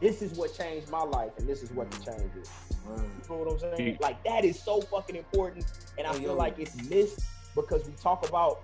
This 0.00 0.22
is 0.22 0.38
what 0.38 0.54
changed 0.56 0.90
my 0.90 1.02
life, 1.02 1.32
and 1.38 1.48
this 1.48 1.62
is 1.62 1.70
what 1.72 1.90
the 1.90 1.98
change 1.98 2.30
is. 2.40 2.50
Right. 2.86 2.98
You 3.00 3.28
know 3.28 3.36
what 3.42 3.52
I'm 3.52 3.76
saying? 3.76 3.96
Mm. 3.96 4.00
Like 4.00 4.22
that 4.24 4.44
is 4.44 4.60
so 4.60 4.80
fucking 4.80 5.16
important, 5.16 5.64
and 5.98 6.06
I 6.06 6.12
Hey, 6.12 6.20
feel 6.20 6.28
yo. 6.30 6.34
like 6.36 6.58
it's 6.58 6.76
missed 6.88 7.20
because 7.54 7.84
we 7.86 7.92
talk 7.94 8.26
about 8.28 8.60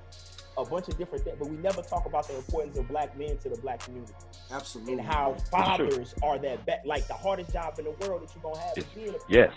a 0.59 0.64
bunch 0.64 0.88
of 0.88 0.99
different 0.99 1.25
things, 1.25 1.37
but 1.38 1.49
we 1.49 1.56
never 1.56 1.80
talk 1.82 2.04
about 2.06 2.28
the 2.28 2.37
importance 2.37 2.76
of 2.78 2.87
black 2.88 3.16
men 3.18 3.37
to 3.38 3.49
the 3.49 3.56
black 3.62 3.80
community 3.80 4.12
Absolutely. 4.50 4.92
and 4.94 5.02
how 5.02 5.35
fathers 5.50 6.14
are 6.23 6.38
that 6.38 6.64
ba- 6.66 6.80
like 6.85 7.06
the 7.09 7.14
hardest 7.14 7.52
job 7.52 7.78
in 7.78 7.87
the 7.87 7.90
world 8.06 8.23
that 8.23 8.35
you're 8.35 8.42
gonna 8.42 8.61
have 8.64 8.76
is 8.76 8.85
being 8.94 9.09
a 9.11 9.18
Yes. 9.28 9.52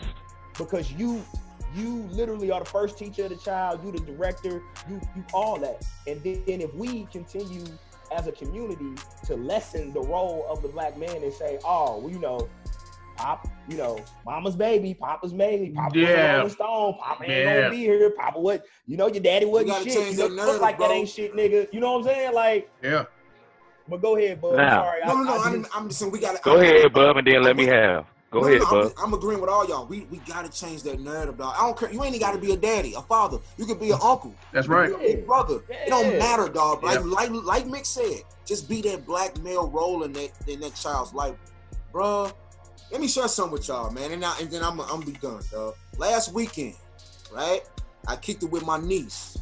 Because 0.58 0.92
you 0.92 1.24
you 1.76 2.08
literally 2.12 2.52
are 2.52 2.60
the 2.60 2.66
first 2.70 2.98
teacher 2.98 3.24
of 3.26 3.30
the 3.30 3.36
child 3.36 3.84
you 3.84 3.92
the 3.92 4.00
director 4.00 4.62
you 4.90 5.00
you 5.16 5.24
all 5.34 5.58
that 5.60 5.84
and 6.08 6.22
then 6.24 6.62
if 6.62 6.74
we 6.74 7.06
continue 7.12 7.64
as 8.16 8.28
a 8.28 8.32
community 8.32 8.94
to 9.26 9.36
lessen 9.36 9.92
the 9.94 10.00
role 10.00 10.46
of 10.50 10.62
the 10.62 10.68
black 10.70 10.98
man 10.98 11.22
and 11.24 11.34
say 11.34 11.60
oh 11.66 11.98
well 12.00 12.10
you 12.12 12.20
know 12.20 12.50
Pop, 13.18 13.48
you 13.70 13.78
know, 13.78 13.98
mama's 14.26 14.58
baby, 14.58 14.94
Papa's 14.94 15.32
baby, 15.32 15.70
Papa 15.74 15.98
Yeah. 15.98 16.44
was 16.44 16.52
Stone, 16.52 16.96
Papa 17.02 17.24
ain't 17.24 17.32
Yeah. 17.32 17.56
gonna 17.62 17.70
be 17.70 17.78
here, 17.78 18.10
Papa 18.10 18.38
what, 18.38 18.66
you 18.88 18.98
know, 18.98 19.08
your 19.08 19.24
daddy 19.24 19.46
wasn't 19.46 19.70
gotta 19.70 19.84
shit. 19.86 19.94
change 19.94 20.12
You 20.18 20.18
know, 20.18 20.28
that 20.28 20.34
look 20.34 20.46
narrative, 20.46 20.62
like 20.62 20.80
that 20.80 20.92
ain't 20.92 21.08
shit, 21.08 21.34
nigga. 21.34 21.66
You 21.72 21.80
know 21.80 21.94
what 21.94 22.00
I'm 22.00 22.14
saying? 22.14 22.34
Like, 22.34 22.70
Yeah. 22.84 23.06
but 23.88 24.02
go 24.02 24.18
ahead, 24.18 24.42
bud. 24.42 24.58
Now. 24.58 24.84
Sorry, 24.84 25.00
No, 25.08 25.14
no, 25.14 25.24
no. 25.24 25.32
I, 25.32 25.38
I 25.38 25.46
I'm, 25.48 25.62
just- 25.64 25.78
I'm 25.78 25.88
just 25.88 26.00
saying 26.02 26.12
we 26.12 26.20
got 26.20 26.36
to 26.36 26.42
Go 26.44 26.60
ahead, 26.60 26.92
Bub, 26.92 27.16
and 27.16 27.26
then 27.26 27.42
let 27.42 27.56
me 27.56 27.66
have. 27.68 28.06
Go 28.32 28.42
No, 28.42 28.48
ahead, 28.48 28.62
no, 28.62 28.70
Bub. 28.70 28.94
I'm, 28.98 29.06
I'm 29.06 29.14
agreeing 29.14 29.40
with 29.40 29.50
all 29.50 29.68
y'all. 29.68 29.86
We 29.86 30.02
we 30.12 30.18
gotta 30.20 30.50
change 30.50 30.84
that 30.84 31.00
narrative, 31.00 31.38
dog. 31.38 31.56
I 31.58 31.62
don't 31.62 31.78
care. 31.78 31.92
You 31.92 32.04
ain't 32.04 32.20
got 32.20 32.34
to 32.34 32.38
be 32.40 32.52
a 32.52 32.58
daddy, 32.58 32.94
a 32.96 33.02
father. 33.02 33.38
You 33.58 33.66
could 33.66 33.80
be 33.80 33.92
an 33.92 34.00
uncle. 34.02 34.34
That's 34.52 34.68
You 34.68 34.74
could 34.74 34.78
right. 34.80 35.00
be 35.00 35.06
a 35.06 35.16
big 35.18 35.26
brother. 35.28 35.62
It 35.70 35.88
don't 35.90 36.18
matter, 36.18 36.50
dog. 36.50 36.84
Like 36.84 37.00
Yeah. 37.00 37.06
like 37.06 37.30
like 37.32 37.66
Mick 37.66 37.86
said, 37.86 38.24
just 38.46 38.68
be 38.68 38.82
that 38.82 39.06
black 39.06 39.40
male 39.42 39.70
role 39.70 40.04
in 40.04 40.12
that 40.14 40.32
in 40.48 40.60
that 40.62 40.76
child's 40.76 41.14
life, 41.14 41.36
bruh. 41.94 42.34
Let 42.92 43.02
me 43.02 43.08
share 43.08 43.28
something 43.28 43.54
with 43.54 43.68
y'all, 43.68 43.90
man, 43.92 44.12
and, 44.12 44.24
I, 44.24 44.38
and 44.40 44.50
then 44.52 44.64
I'm 44.64 44.80
I'm 44.82 45.02
be 45.02 45.14
done, 45.14 45.42
dog. 45.52 45.76
Last 45.98 46.34
weekend, 46.34 46.76
right? 47.32 47.62
I 48.08 48.16
kicked 48.16 48.44
it 48.44 48.52
with 48.52 48.66
my 48.66 48.80
niece. 48.80 49.38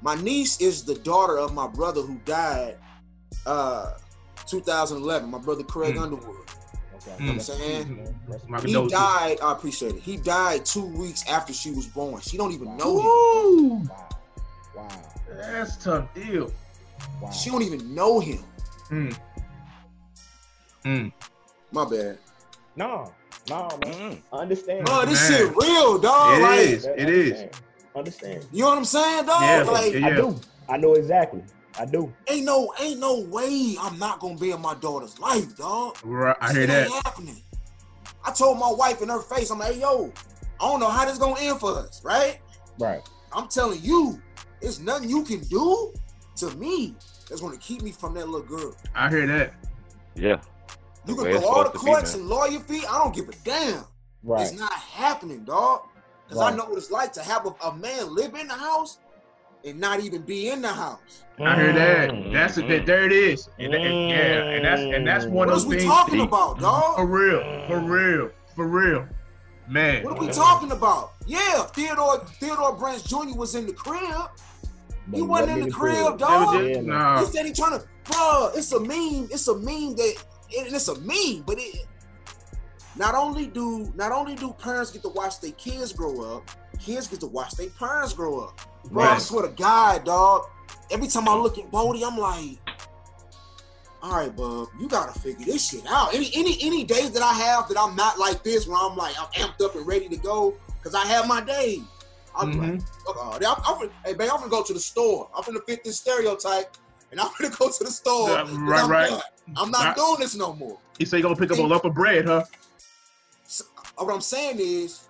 My 0.00 0.14
niece 0.16 0.60
is 0.60 0.84
the 0.84 0.94
daughter 0.96 1.38
of 1.38 1.54
my 1.54 1.66
brother 1.68 2.02
who 2.02 2.18
died, 2.24 2.76
uh, 3.46 3.92
2011. 4.46 5.30
My 5.30 5.38
brother 5.38 5.62
Craig 5.64 5.94
Mm. 5.94 6.02
Underwood. 6.02 6.36
Okay. 7.06 7.24
Mm. 7.24 7.30
I'm 7.30 7.40
saying? 7.40 8.16
My 8.48 8.60
He 8.60 8.88
died. 8.88 9.38
I 9.42 9.52
appreciate 9.52 9.94
it. 9.96 10.02
He 10.02 10.16
died 10.16 10.64
two 10.64 10.86
weeks 10.86 11.24
after 11.28 11.52
she 11.52 11.70
was 11.70 11.86
born. 11.86 12.20
She 12.20 12.36
don't 12.36 12.52
even 12.52 12.76
know 12.76 12.98
him. 12.98 13.86
Wow. 13.86 14.08
Wow. 14.76 14.88
that's 15.28 15.76
a 15.76 15.80
tough 15.80 16.14
deal. 16.14 16.52
Wow. 17.20 17.30
She 17.30 17.50
don't 17.50 17.62
even 17.62 17.94
know 17.94 18.20
him. 18.20 18.44
Mm. 18.90 19.18
Mm. 20.84 21.12
My 21.72 21.84
bad. 21.84 22.18
No, 22.76 23.12
no, 23.48 23.68
man. 23.82 23.92
Mm. 23.92 24.18
I 24.32 24.36
understand. 24.38 24.86
Oh, 24.88 25.06
this 25.06 25.30
Man. 25.30 25.40
shit 25.40 25.56
real, 25.56 25.98
dog. 25.98 26.38
It 26.38 26.42
like, 26.42 26.60
is. 26.60 26.86
I 26.86 26.90
It 26.90 27.08
is. 27.08 27.30
understand. 27.30 27.60
Understand. 27.96 28.46
you 28.52 28.62
know 28.62 28.68
what 28.70 28.78
I'm 28.78 28.84
saying, 28.84 29.26
dog? 29.26 29.42
Yeah, 29.42 29.62
like, 29.62 29.92
yeah. 29.92 30.06
I 30.06 30.10
do. 30.10 30.40
I 30.68 30.76
know 30.76 30.94
exactly. 30.94 31.42
I 31.78 31.84
do. 31.84 32.12
ain't 32.28 32.44
no, 32.44 32.72
ain't 32.80 33.00
no 33.00 33.20
way 33.20 33.76
I'm 33.80 33.98
not 33.98 34.20
gonna 34.20 34.36
be 34.36 34.52
in 34.52 34.60
my 34.60 34.74
daughter's 34.74 35.18
life, 35.18 35.56
dog. 35.56 35.98
Right, 36.04 36.36
I 36.40 36.52
hear 36.52 36.62
Shit 36.62 36.68
that. 36.68 36.86
ain't 36.86 37.06
happening. 37.06 37.42
I 38.24 38.32
told 38.32 38.58
my 38.58 38.70
wife 38.70 39.02
in 39.02 39.08
her 39.08 39.20
face, 39.20 39.50
I'm 39.50 39.58
like, 39.58 39.74
hey, 39.74 39.80
yo, 39.80 40.12
I 40.60 40.68
don't 40.68 40.80
know 40.80 40.88
how 40.88 41.04
this 41.04 41.18
gonna 41.18 41.40
end 41.40 41.58
for 41.58 41.76
us, 41.76 42.02
right? 42.04 42.38
Right. 42.78 43.02
I'm 43.32 43.48
telling 43.48 43.82
you, 43.82 44.20
it's 44.60 44.78
nothing 44.78 45.10
you 45.10 45.24
can 45.24 45.40
do 45.40 45.92
to 46.36 46.50
me 46.56 46.94
that's 47.28 47.40
gonna 47.40 47.58
keep 47.58 47.82
me 47.82 47.90
from 47.90 48.14
that 48.14 48.28
little 48.28 48.46
girl. 48.46 48.74
I 48.94 49.08
hear 49.08 49.26
that. 49.26 49.54
Yeah. 50.14 50.40
You 51.06 51.16
can 51.16 51.24
way 51.24 51.32
go 51.32 51.46
all 51.46 51.64
the 51.64 51.66
supposed 51.66 51.84
be, 51.84 51.90
courts 51.90 52.14
and 52.14 52.28
lawyer 52.28 52.60
fee. 52.60 52.84
I 52.88 52.98
don't 53.02 53.14
give 53.14 53.28
a 53.28 53.32
damn. 53.44 53.84
Right. 54.22 54.42
It's 54.42 54.58
not 54.58 54.72
happening, 54.72 55.44
dog. 55.44 55.82
Because 56.26 56.42
I 56.42 56.56
know 56.56 56.64
what 56.64 56.78
it's 56.78 56.90
like 56.90 57.12
to 57.14 57.22
have 57.22 57.46
a, 57.46 57.66
a 57.66 57.76
man 57.76 58.14
live 58.14 58.34
in 58.34 58.48
the 58.48 58.54
house 58.54 58.98
and 59.64 59.80
not 59.80 60.00
even 60.00 60.22
be 60.22 60.50
in 60.50 60.62
the 60.62 60.68
house. 60.68 61.24
I 61.40 61.54
hear 61.56 61.72
that. 61.72 62.10
Mm. 62.10 62.32
That's 62.32 62.58
it. 62.58 62.68
That, 62.68 62.86
there 62.86 63.04
it 63.04 63.12
is. 63.12 63.48
And, 63.58 63.74
and- 63.74 64.10
yeah, 64.10 64.16
and 64.16 64.64
that's 64.64 64.82
and 64.82 65.06
that's 65.06 65.24
one 65.24 65.34
What 65.34 65.48
of 65.50 65.56
is 65.56 65.62
those 65.64 65.70
we 65.70 65.76
things. 65.78 65.90
talking 65.90 66.20
about, 66.20 66.58
about, 66.58 66.96
For 66.96 67.06
real, 67.06 67.66
for 67.66 67.78
real, 67.80 68.30
for 68.54 68.66
real, 68.68 69.08
man. 69.68 70.04
What 70.04 70.16
are 70.18 70.20
we 70.20 70.28
talking 70.32 70.70
about? 70.72 71.12
Yeah, 71.26 71.64
Theodore 71.74 72.18
Theodore 72.40 72.74
Branch 72.76 73.02
Jr. 73.04 73.36
was 73.36 73.54
in 73.54 73.66
the 73.66 73.72
crib. 73.72 74.02
But 75.06 75.16
He 75.16 75.22
wasn't 75.22 75.58
in 75.58 75.64
the 75.66 75.70
crib, 75.70 75.96
They 76.12 76.16
dog. 76.24 76.54
was 76.54 76.66
Yeah, 76.68 76.80
nah. 76.80 77.20
He 77.20 77.26
said 77.26 77.44
he 77.44 77.52
trying 77.52 77.78
to, 77.78 77.86
bro. 78.04 78.50
It's 78.54 78.72
a 78.72 78.80
meme. 78.80 79.28
It's 79.30 79.48
a 79.48 79.54
meme 79.54 79.96
that, 79.96 80.14
and 80.56 80.74
it's 80.74 80.88
a 80.88 80.98
meme, 81.00 81.42
but 81.46 81.56
it. 81.58 81.86
Not 82.96 83.14
only 83.16 83.46
do 83.48 83.92
not 83.96 84.12
only 84.12 84.34
do 84.36 84.52
parents 84.52 84.92
get 84.92 85.02
to 85.02 85.08
watch 85.08 85.40
their 85.40 85.50
kids 85.52 85.92
grow 85.92 86.36
up, 86.36 86.48
kids 86.78 87.08
get 87.08 87.20
to 87.20 87.26
watch 87.26 87.50
their 87.52 87.68
parents 87.70 88.12
grow 88.14 88.38
up. 88.40 88.60
Bro, 88.90 89.04
I 89.04 89.12
Right. 89.14 89.22
swear 89.22 89.42
to 89.48 89.54
God, 89.54 90.04
dog. 90.04 90.46
Every 90.90 91.08
time 91.08 91.28
I 91.28 91.34
look 91.36 91.58
at 91.58 91.70
Bodie, 91.70 92.04
I'm 92.04 92.18
like, 92.18 92.58
all 94.02 94.12
right, 94.12 94.34
bub, 94.36 94.68
you 94.78 94.86
gotta 94.86 95.18
figure 95.18 95.46
this 95.46 95.66
shit 95.68 95.84
out. 95.88 96.14
Any 96.14 96.30
any 96.34 96.58
any 96.60 96.84
days 96.84 97.10
that 97.12 97.22
I 97.22 97.32
have 97.32 97.68
that 97.68 97.78
I'm 97.80 97.96
not 97.96 98.18
like 98.18 98.42
this, 98.44 98.66
where 98.66 98.76
I'm 98.78 98.96
like 98.96 99.14
I'm 99.18 99.28
amped 99.42 99.64
up 99.64 99.74
and 99.74 99.86
ready 99.86 100.08
to 100.10 100.16
go, 100.18 100.54
because 100.78 100.94
I 100.94 101.06
have 101.06 101.26
my 101.26 101.40
days. 101.40 101.80
I'm 102.36 102.58
like, 102.58 102.74
Mhm. 102.74 102.86
uh, 103.08 103.38
I'm, 103.46 103.56
I'm 103.82 103.90
hey, 104.04 104.12
babe, 104.12 104.28
I'm 104.30 104.38
gonna 104.40 104.50
go 104.50 104.62
to 104.62 104.72
the 104.74 104.80
store. 104.80 105.30
I'm 105.34 105.42
gonna 105.44 105.60
fit 105.66 105.82
this 105.84 106.00
stereotype, 106.00 106.76
and 107.12 107.20
I'm 107.20 107.30
gonna 107.40 107.54
go 107.58 107.70
to 107.70 107.84
the 107.84 107.90
store. 107.90 108.28
Yeah, 108.28 108.42
'cause 108.44 108.58
right, 108.58 108.82
I'm 108.82 108.90
right. 108.90 109.08
done. 109.08 109.20
I'm 109.56 109.70
not 109.70 109.84
Right. 109.86 109.96
doing 109.96 110.16
this 110.20 110.34
no 110.34 110.52
more. 110.54 110.78
He 110.98 111.06
said 111.06 111.18
you 111.18 111.22
gonna 111.22 111.36
pick 111.36 111.50
up 111.50 111.58
a 111.58 111.62
lump 111.62 111.84
of 111.84 111.94
bread, 111.94 112.26
huh? 112.26 112.44
So, 113.46 113.64
what 113.96 114.12
I'm 114.12 114.20
saying 114.20 114.58
is, 114.58 115.08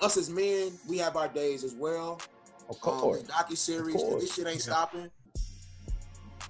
us 0.00 0.16
as 0.16 0.28
men, 0.30 0.78
we 0.88 0.98
have 0.98 1.16
our 1.16 1.28
days 1.28 1.62
as 1.64 1.74
well. 1.74 2.20
Of 2.68 2.76
Um, 2.76 2.80
course. 3.00 3.22
the 3.22 3.32
docu 3.32 3.56
series, 3.56 3.94
this 3.94 4.34
shit 4.34 4.46
ain't 4.46 4.56
Yeah. 4.56 4.62
stopping. 4.72 5.10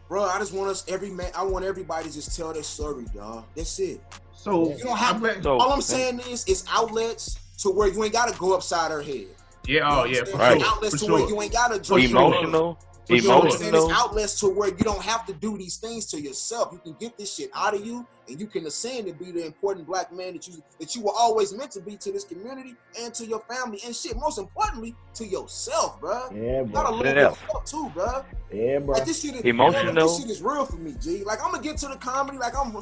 Bro, 0.09 0.25
I 0.25 0.39
just 0.39 0.53
want 0.53 0.71
us 0.71 0.85
every 0.89 1.11
man. 1.11 1.31
I 1.35 1.43
want 1.45 1.65
everybody 1.65 2.09
to 2.09 2.15
just 2.15 2.35
tell 2.37 2.53
their 2.53 2.63
story, 2.63 3.05
dog. 3.15 3.45
That's 3.55 3.79
it. 3.79 4.01
So 4.35 4.71
You 4.77 4.85
don't 4.85 4.97
have- 4.97 5.23
I'm 5.23 5.43
So, 5.43 5.59
All 5.59 5.73
I'm 5.73 5.83
saying 5.83 6.21
is, 6.21 6.45
it's 6.47 6.65
outlets 6.71 7.37
to 7.59 7.71
where 7.71 7.89
you 7.89 8.03
ain't 8.05 8.13
gotta 8.13 8.37
go 8.39 8.55
upside 8.55 8.91
her 8.91 9.03
head. 9.03 9.27
yeah, 9.67 9.81
oh 9.91 10.05
yeah, 10.05 10.25
for 10.25 10.39
Right. 10.39 10.61
sure, 10.61 10.71
Outlets 10.71 10.95
for 10.95 11.07
to 11.07 11.13
where 11.13 11.21
sure. 11.23 11.29
you 11.29 11.43
ain't 11.43 11.53
gotta 11.53 11.79
For 11.79 11.85
sure. 11.85 11.99
Emotional. 11.99 12.79
For 13.09 13.15
You 13.17 13.23
know 13.23 13.39
what 13.39 13.53
I'm 13.55 13.59
saying? 13.59 13.75
It's 13.75 13.91
outlets 13.91 14.39
to 14.41 14.49
where 14.51 14.69
you 14.69 14.85
don't 14.85 15.03
have 15.03 15.25
to 15.27 15.33
do 15.33 15.57
these 15.57 15.79
things 15.79 16.05
to 16.07 16.21
yourself. 16.21 16.69
You 16.75 16.79
can 16.79 16.93
get 17.01 17.17
this 17.17 17.35
shit 17.35 17.49
out 17.55 17.75
of 17.75 17.85
you, 17.85 18.07
and 18.29 18.39
you 18.39 18.47
can 18.47 18.67
ascend 18.67 19.09
and 19.09 19.19
be 19.19 19.33
the 19.33 19.47
important 19.47 19.87
black 19.87 20.13
man 20.13 20.35
that 20.35 20.47
you 20.47 20.63
that 20.79 20.95
you 20.95 21.01
were 21.01 21.15
always 21.17 21.55
meant 21.55 21.71
to 21.73 21.81
be 21.81 21.97
to 21.97 22.13
this 22.13 22.25
community 22.25 22.75
and 23.01 23.15
to 23.15 23.25
your 23.25 23.41
family 23.41 23.79
and 23.87 23.97
shit. 23.97 24.15
Most 24.19 24.39
importantly, 24.39 24.95
to 25.15 25.25
yourself, 25.27 25.99
bro. 26.01 26.29
Yeah, 26.35 26.61
You 26.61 26.67
gotta 26.67 26.89
bro. 26.91 26.97
love 26.99 27.07
Yeah. 27.07 27.31
yourself 27.31 27.65
too, 27.65 27.91
bro. 27.95 28.25
Yeah, 28.53 28.79
bro. 28.81 28.95
Like 28.97 29.07
this 29.07 29.23
shit 29.23 29.37
is 29.37 29.41
Emotional. 29.43 29.95
This 29.95 30.21
shit 30.21 30.31
is 30.31 30.43
real 30.43 30.67
for 30.67 30.77
me, 30.77 30.95
G. 31.01 31.25
Like 31.25 31.43
I'm 31.43 31.51
gonna 31.51 31.63
get 31.63 31.79
to 31.79 31.89
the 31.89 31.97
comedy, 31.97 32.37
like 32.37 32.55
I'm, 32.59 32.73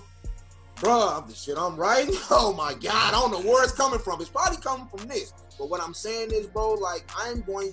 bro. 0.81 1.25
The 1.29 1.35
shit 1.35 1.57
I'm 1.57 1.77
writing. 1.77 2.17
Oh 2.31 2.53
my 2.53 2.75
god, 2.75 3.15
I 3.15 3.21
don't 3.21 3.31
know 3.31 3.49
where 3.49 3.63
it's 3.63 3.73
coming 3.73 4.01
from. 4.01 4.21
It's 4.21 4.29
probably 4.31 4.59
coming 4.59 4.89
from 4.89 5.07
this. 5.07 5.33
But 5.57 5.71
what 5.71 5.81
I'm 5.81 5.95
saying 5.95 6.33
is, 6.33 6.49
bro, 6.49 6.73
like 6.73 7.09
I'm 7.17 7.43
going. 7.43 7.73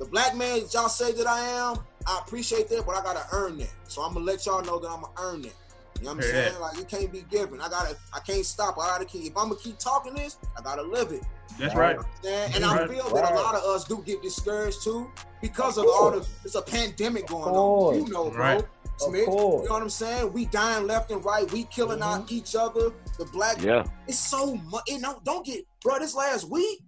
The 0.00 0.06
black 0.06 0.34
man 0.34 0.60
that 0.60 0.72
y'all 0.72 0.88
say 0.88 1.12
that 1.12 1.26
I 1.26 1.40
am, 1.40 1.76
I 2.06 2.18
appreciate 2.26 2.68
that, 2.70 2.86
but 2.86 2.96
I 2.96 3.02
gotta 3.02 3.24
earn 3.32 3.58
that. 3.58 3.70
So 3.86 4.00
I'm 4.02 4.14
gonna 4.14 4.24
let 4.24 4.46
y'all 4.46 4.62
know 4.64 4.78
that 4.78 4.88
I'm 4.88 5.02
gonna 5.02 5.12
earn 5.18 5.42
that. 5.42 5.52
You 5.98 6.06
know 6.06 6.14
what 6.14 6.24
I'm 6.24 6.32
Hear 6.32 6.32
saying? 6.48 6.60
Like 6.60 6.78
you 6.78 6.84
can't 6.84 7.12
be 7.12 7.20
given. 7.30 7.60
I 7.60 7.68
gotta, 7.68 7.94
I 8.14 8.20
can't 8.20 8.46
stop. 8.46 8.78
I 8.78 8.86
gotta 8.86 9.04
keep. 9.04 9.24
If 9.30 9.36
I'm 9.36 9.50
gonna 9.50 9.60
keep 9.60 9.78
talking 9.78 10.14
this, 10.14 10.38
I 10.58 10.62
gotta 10.62 10.80
live 10.82 11.12
it. 11.12 11.22
That's 11.58 11.74
Right. 11.74 11.98
right. 11.98 12.06
And, 12.26 12.54
and 12.56 12.64
I 12.64 12.78
Right. 12.78 12.90
feel 12.90 13.10
that 13.14 13.30
a 13.30 13.34
lot 13.34 13.54
of 13.54 13.62
us 13.64 13.84
do 13.84 14.02
get 14.06 14.22
discouraged 14.22 14.82
too 14.82 15.10
because 15.42 15.76
of, 15.76 15.84
Of 15.84 15.90
all 15.90 16.10
the 16.12 16.16
course. 16.20 16.30
it's 16.46 16.54
a 16.54 16.62
pandemic 16.62 17.26
going 17.26 17.54
on. 17.54 17.96
You 18.06 18.10
know, 18.10 18.30
bro. 18.30 18.40
Right. 18.40 18.64
Smith, 18.96 19.26
you 19.28 19.34
know 19.34 19.64
what 19.68 19.82
I'm 19.82 19.88
saying? 19.90 20.32
We 20.32 20.46
dying 20.46 20.86
left 20.86 21.10
and 21.10 21.22
right. 21.24 21.50
We 21.52 21.64
killing 21.64 22.00
Mhm. 22.00 22.02
out 22.22 22.32
each 22.32 22.54
other. 22.56 22.92
The 23.18 23.24
black 23.26 23.60
Yeah. 23.60 23.84
it's 24.06 24.18
so 24.18 24.54
much. 24.54 24.82
You 24.88 24.98
know, 25.00 25.20
don't 25.24 25.44
get 25.44 25.66
bro. 25.82 25.98
This 25.98 26.14
last 26.14 26.44
week, 26.48 26.82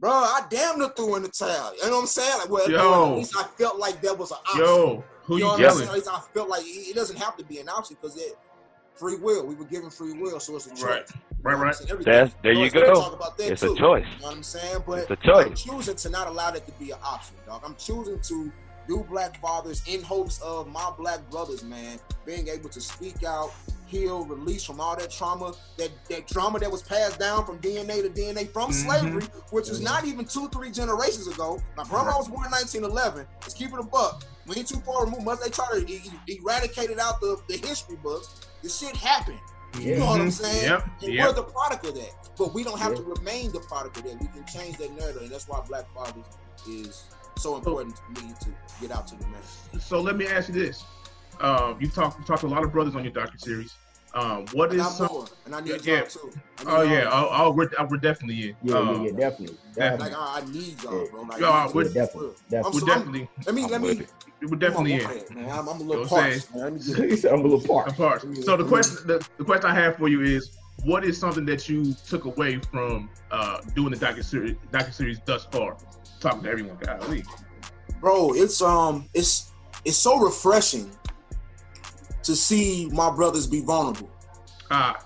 bro, 0.00 0.10
I 0.10 0.42
damn 0.50 0.78
near 0.78 0.88
threw 0.90 1.16
in 1.16 1.22
the 1.22 1.28
towel. 1.28 1.74
You 1.76 1.84
know 1.86 1.96
what 1.96 2.00
I'm 2.02 2.06
saying? 2.06 2.38
Like, 2.38 2.50
well, 2.50 2.70
Yo. 2.70 3.12
at 3.12 3.16
least 3.18 3.34
I 3.38 3.44
felt 3.44 3.78
like 3.78 4.00
there 4.00 4.14
was 4.14 4.30
an 4.30 4.38
option. 4.46 4.60
Yo, 4.60 5.04
who 5.24 5.34
you 5.34 5.38
you 5.38 5.44
know 5.44 5.48
what 5.50 5.54
I'm 5.56 5.60
yelling? 5.62 5.76
saying? 5.78 5.88
At 5.88 5.94
least 5.94 6.08
I 6.10 6.20
felt 6.34 6.48
like 6.48 6.62
it 6.64 6.68
it 6.68 6.94
doesn't 6.94 7.16
have 7.18 7.36
to 7.36 7.44
be 7.44 7.58
an 7.60 7.68
option 7.68 7.96
because 8.00 8.16
it 8.16 8.36
free 8.94 9.16
will. 9.16 9.46
We 9.46 9.54
were 9.54 9.64
given 9.64 9.90
free 9.90 10.12
will, 10.12 10.38
so 10.40 10.56
it's 10.56 10.66
a 10.66 10.70
choice. 10.70 10.82
Right. 10.82 11.04
Right, 11.42 11.58
right. 11.58 11.74
saying? 11.74 11.90
Everything- 11.90 12.12
That's 12.12 12.34
there 12.42 12.52
you 12.52 12.58
Lawrence, 12.58 12.74
we'll 12.74 12.86
go. 12.86 12.94
Talk 13.02 13.12
about 13.14 13.36
that 13.38 13.52
It's 13.52 13.60
too. 13.60 13.72
a 13.74 13.76
choice. 13.76 14.06
You 14.16 14.20
know 14.20 14.26
what 14.28 14.36
I'm 14.36 14.42
saying? 14.42 14.82
But 14.86 14.98
It's 14.98 15.10
a 15.10 15.32
I'm 15.34 15.48
choice. 15.50 15.62
choosing 15.62 15.96
to 15.96 16.10
not 16.10 16.26
allow 16.28 16.50
that 16.52 16.64
to 16.66 16.72
be 16.72 16.90
an 16.92 16.98
option, 17.04 17.36
dog. 17.46 17.62
I'm 17.64 17.74
choosing 17.76 18.18
to 18.20 18.52
do 18.86 19.04
black 19.10 19.40
fathers 19.40 19.82
in 19.86 20.02
hopes 20.02 20.40
of 20.42 20.68
my 20.68 20.90
black 20.98 21.28
brothers, 21.30 21.64
man, 21.64 21.98
being 22.26 22.48
able 22.48 22.68
to 22.70 22.80
speak 22.80 23.24
out, 23.24 23.50
heal, 23.86 24.24
release 24.24 24.64
from 24.64 24.80
all 24.80 24.96
that 24.96 25.10
trauma, 25.10 25.52
that 25.76 25.90
that 26.08 26.26
trauma 26.26 26.58
that 26.58 26.70
was 26.70 26.82
passed 26.82 27.18
down 27.18 27.44
from 27.44 27.58
DNA 27.58 28.02
to 28.02 28.08
DNA 28.08 28.46
from 28.52 28.70
Mhm. 28.70 28.74
slavery, 28.84 29.22
which 29.50 29.68
is 29.68 29.80
not 29.80 30.04
even 30.04 30.24
two, 30.24 30.48
three 30.48 30.70
generations 30.70 31.26
ago. 31.28 31.60
My 31.76 31.84
brother 31.84 32.04
grandma 32.04 32.18
was 32.18 32.28
born 32.28 32.44
in 32.46 32.50
1911. 32.50 33.26
Let's 33.42 33.54
keep 33.54 33.72
it 33.72 33.78
a 33.78 33.82
buck. 33.82 34.24
We 34.46 34.56
ain't 34.56 34.68
too 34.68 34.80
far 34.80 35.04
removed. 35.04 35.24
Must 35.24 35.42
they 35.42 35.50
try 35.50 35.66
to 35.72 35.90
e- 35.90 36.10
eradicate 36.28 36.90
it 36.90 36.98
out 36.98 37.20
the, 37.20 37.40
the 37.48 37.56
history 37.56 37.96
books? 37.96 38.40
This 38.62 38.78
shit 38.78 38.94
happened. 38.96 39.40
You 39.80 39.96
know 39.96 40.06
what 40.06 40.20
I'm 40.20 40.28
Mhm. 40.28 40.32
saying? 40.32 40.64
Yep. 40.64 40.88
And 41.02 41.14
Yep. 41.14 41.26
we're 41.28 41.32
the 41.34 41.42
product 41.42 41.86
of 41.86 41.94
that. 41.96 42.30
But 42.38 42.54
we 42.54 42.62
don't 42.62 42.78
have 42.78 42.92
Yeah. 42.92 42.98
to 42.98 43.02
remain 43.04 43.50
the 43.52 43.60
product 43.60 43.96
of 43.96 44.04
that. 44.04 44.20
We 44.20 44.28
can 44.28 44.44
change 44.46 44.76
that 44.78 44.92
narrative. 44.96 45.22
And 45.22 45.30
that's 45.30 45.48
why 45.48 45.60
Black 45.62 45.92
Fathers 45.94 46.24
is 46.68 47.04
so 47.38 47.56
important 47.56 47.96
to 47.96 48.22
me 48.22 48.32
to 48.40 48.48
get 48.80 48.92
out 48.96 49.08
to 49.08 49.16
the 49.16 49.26
man. 49.26 49.40
So 49.80 50.00
let 50.00 50.16
me 50.16 50.26
ask 50.28 50.48
you 50.48 50.54
this: 50.54 50.84
um, 51.40 51.76
You've 51.80 51.94
talked 51.94 52.18
you 52.18 52.24
talked 52.24 52.40
to 52.42 52.46
a 52.46 52.48
lot 52.48 52.64
of 52.64 52.72
brothers 52.72 52.94
on 52.96 53.04
your 53.04 53.12
docu 53.12 53.40
series. 53.40 53.74
Um, 54.14 54.46
what 54.52 54.70
And 54.70 54.80
is 54.80 54.86
I'm 54.86 54.92
some? 54.92 55.08
more. 55.08 55.26
And 55.44 55.54
I 55.56 55.60
need 55.60 55.84
Yeah. 55.84 55.96
y'all 55.98 56.06
too. 56.06 56.32
I 56.58 56.64
need 56.64 56.70
Oh 56.70 56.82
y'all. 56.82 56.92
yeah, 56.92 57.08
oh, 57.12 57.28
oh 57.32 57.50
we're, 57.50 57.68
we're 57.90 57.96
definitely 57.96 58.50
in. 58.50 58.56
Yeah, 58.62 58.74
Um, 58.78 58.88
yeah, 58.88 59.10
yeah, 59.10 59.16
definitely. 59.16 59.56
definitely. 59.74 60.10
Like 60.10 60.16
I, 60.18 60.40
I 60.40 60.52
need 60.52 60.82
y'all, 60.82 61.06
bro. 61.10 61.22
Like, 61.22 61.40
Yo, 61.40 61.50
I 61.50 61.66
we're- 61.72 61.84
y'all. 61.86 61.94
definitely. 61.94 62.30
Definitely. 62.48 62.72
We're 62.72 62.80
so- 62.80 62.86
definitely, 62.86 63.28
Let 63.46 63.54
me, 63.56 63.64
I'm 63.64 63.70
let 63.70 63.80
me. 63.80 64.06
we're 64.42 64.56
definitely 64.56 64.92
in. 64.92 65.08
man. 65.34 65.50
I'm, 65.50 65.68
I'm 65.68 65.68
a 65.68 65.72
You 65.72 65.78
know 65.78 65.84
little 65.84 66.00
what 66.02 66.08
parched, 66.10 66.54
man. 66.54 66.62
Let 66.62 66.72
me 66.74 66.80
get 66.94 67.10
He 67.10 67.16
said 67.16 67.32
I'm 67.32 67.40
a 67.40 67.42
little 67.42 67.60
part. 67.60 67.88
Apart. 67.90 68.24
So 68.44 68.56
the 68.56 68.64
question, 68.64 68.98
the, 69.06 69.26
the 69.38 69.44
question 69.44 69.68
I 69.68 69.74
have 69.74 69.96
for 69.96 70.06
you 70.08 70.20
is, 70.22 70.52
what 70.84 71.04
is 71.04 71.18
something 71.18 71.44
that 71.46 71.68
you 71.68 71.94
took 72.06 72.24
away 72.24 72.60
from 72.70 73.10
uh, 73.32 73.62
doing 73.74 73.90
the 73.92 73.96
docu 73.96 74.22
series, 74.24 74.54
docu 74.72 74.92
series 74.92 75.18
thus 75.26 75.44
far? 75.46 75.76
Talking 76.20 76.44
to 76.44 76.50
everyone, 76.50 76.76
golly. 76.80 77.24
bro 78.00 78.32
it's 78.34 78.62
um 78.62 79.08
it's 79.12 79.50
it's 79.84 79.96
so 79.98 80.18
refreshing 80.18 80.90
to 82.24 82.34
see 82.34 82.88
my 82.92 83.10
brothers 83.10 83.46
be 83.46 83.60
vulnerable 83.60 84.10
Ah, 84.70 84.98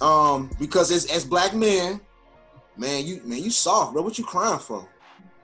um 0.00 0.50
because 0.58 0.90
as, 0.90 1.06
as 1.10 1.24
black 1.24 1.54
men 1.54 2.00
man 2.76 3.06
you 3.06 3.20
man 3.24 3.42
you 3.42 3.50
soft 3.50 3.92
bro 3.92 4.02
what 4.02 4.18
you 4.18 4.24
crying 4.24 4.58
for 4.58 4.86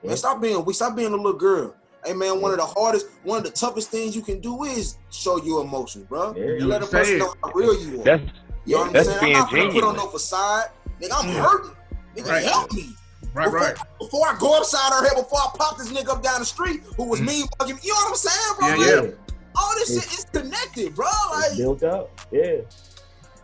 man 0.05 0.17
stop 0.17 0.41
being 0.41 0.63
we 0.65 0.73
stop 0.73 0.95
being 0.97 1.13
a 1.13 1.17
little 1.17 1.33
girl 1.33 1.75
hey 2.05 2.13
man 2.13 2.41
one 2.41 2.51
of 2.53 2.59
the 2.59 2.65
hardest 2.67 3.07
one 3.23 3.39
of 3.39 3.45
the 3.45 3.51
toughest 3.51 3.91
things 3.91 4.15
you 4.17 4.23
can 4.23 4.41
do 4.41 4.65
is 4.65 4.97
show 5.11 5.43
your 5.43 5.63
emotions 5.63 6.05
bro 6.07 6.35
Yeah, 6.37 6.45
you 6.59 6.67
let 6.67 6.83
a 6.83 6.87
person 6.87 7.17
it. 7.17 7.19
know 7.19 7.35
how 7.43 7.53
real 7.55 7.75
you 7.81 8.01
are 8.01 8.05
That's 8.05 8.23
you 8.67 8.75
know 8.75 8.81
what 8.81 8.89
I'm 8.89 8.95
that's 8.95 9.09
saying 9.09 9.21
being 9.21 9.37
I'm 9.37 9.43
not 9.43 9.51
gonna 9.53 9.73
put 9.73 9.85
on 9.85 9.97
no 9.97 10.07
facade 10.09 10.71
nigga 11.01 11.13
I'm 11.17 11.29
Yeah. 11.29 11.43
hurting 11.43 11.71
nigga 12.17 12.29
Right. 12.29 12.43
help 12.45 12.73
me 12.75 12.95
right, 13.33 13.45
before, 13.45 13.61
right. 13.61 13.77
before 14.01 14.27
I 14.29 14.37
go 14.39 14.59
upside 14.59 14.93
her 14.93 15.03
head, 15.09 15.17
before 15.17 15.39
I 15.39 15.49
pop 15.57 15.79
this 15.79 15.91
nigga 15.93 16.09
up 16.11 16.23
down 16.23 16.41
the 16.41 16.45
street 16.47 16.81
who 16.97 17.05
was 17.05 17.21
Mhm. 17.21 17.27
mean 17.27 17.47
bugging, 17.59 17.83
you 17.85 17.91
know 17.91 18.01
what 18.01 18.09
I'm 18.11 18.15
saying, 18.17 18.55
bro? 18.59 18.69
Yeah, 18.69 18.75
Like, 18.75 19.05
yeah. 19.05 19.11
All 19.57 19.75
this 19.75 19.95
shit 19.95 20.19
is 20.19 20.25
connected, 20.25 20.95
bro. 20.95 21.09
Like, 21.33 21.57
built 21.57 21.83
up. 21.83 22.21
Yeah. 22.31 22.59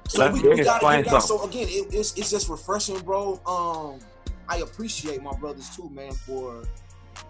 so 0.08 0.24
Let 0.24 0.32
we, 0.34 0.40
we 0.42 0.62
gotta, 0.62 0.76
explain 0.76 1.04
we 1.12 1.20
so 1.20 1.44
again, 1.44 1.66
it, 1.68 1.94
it's 1.94 2.16
it's 2.16 2.30
just 2.30 2.48
refreshing, 2.48 3.00
bro. 3.00 3.40
Um, 3.46 4.00
I 4.48 4.58
appreciate 4.58 5.22
my 5.22 5.32
brothers 5.32 5.74
too, 5.74 5.90
man, 5.90 6.12
for 6.12 6.62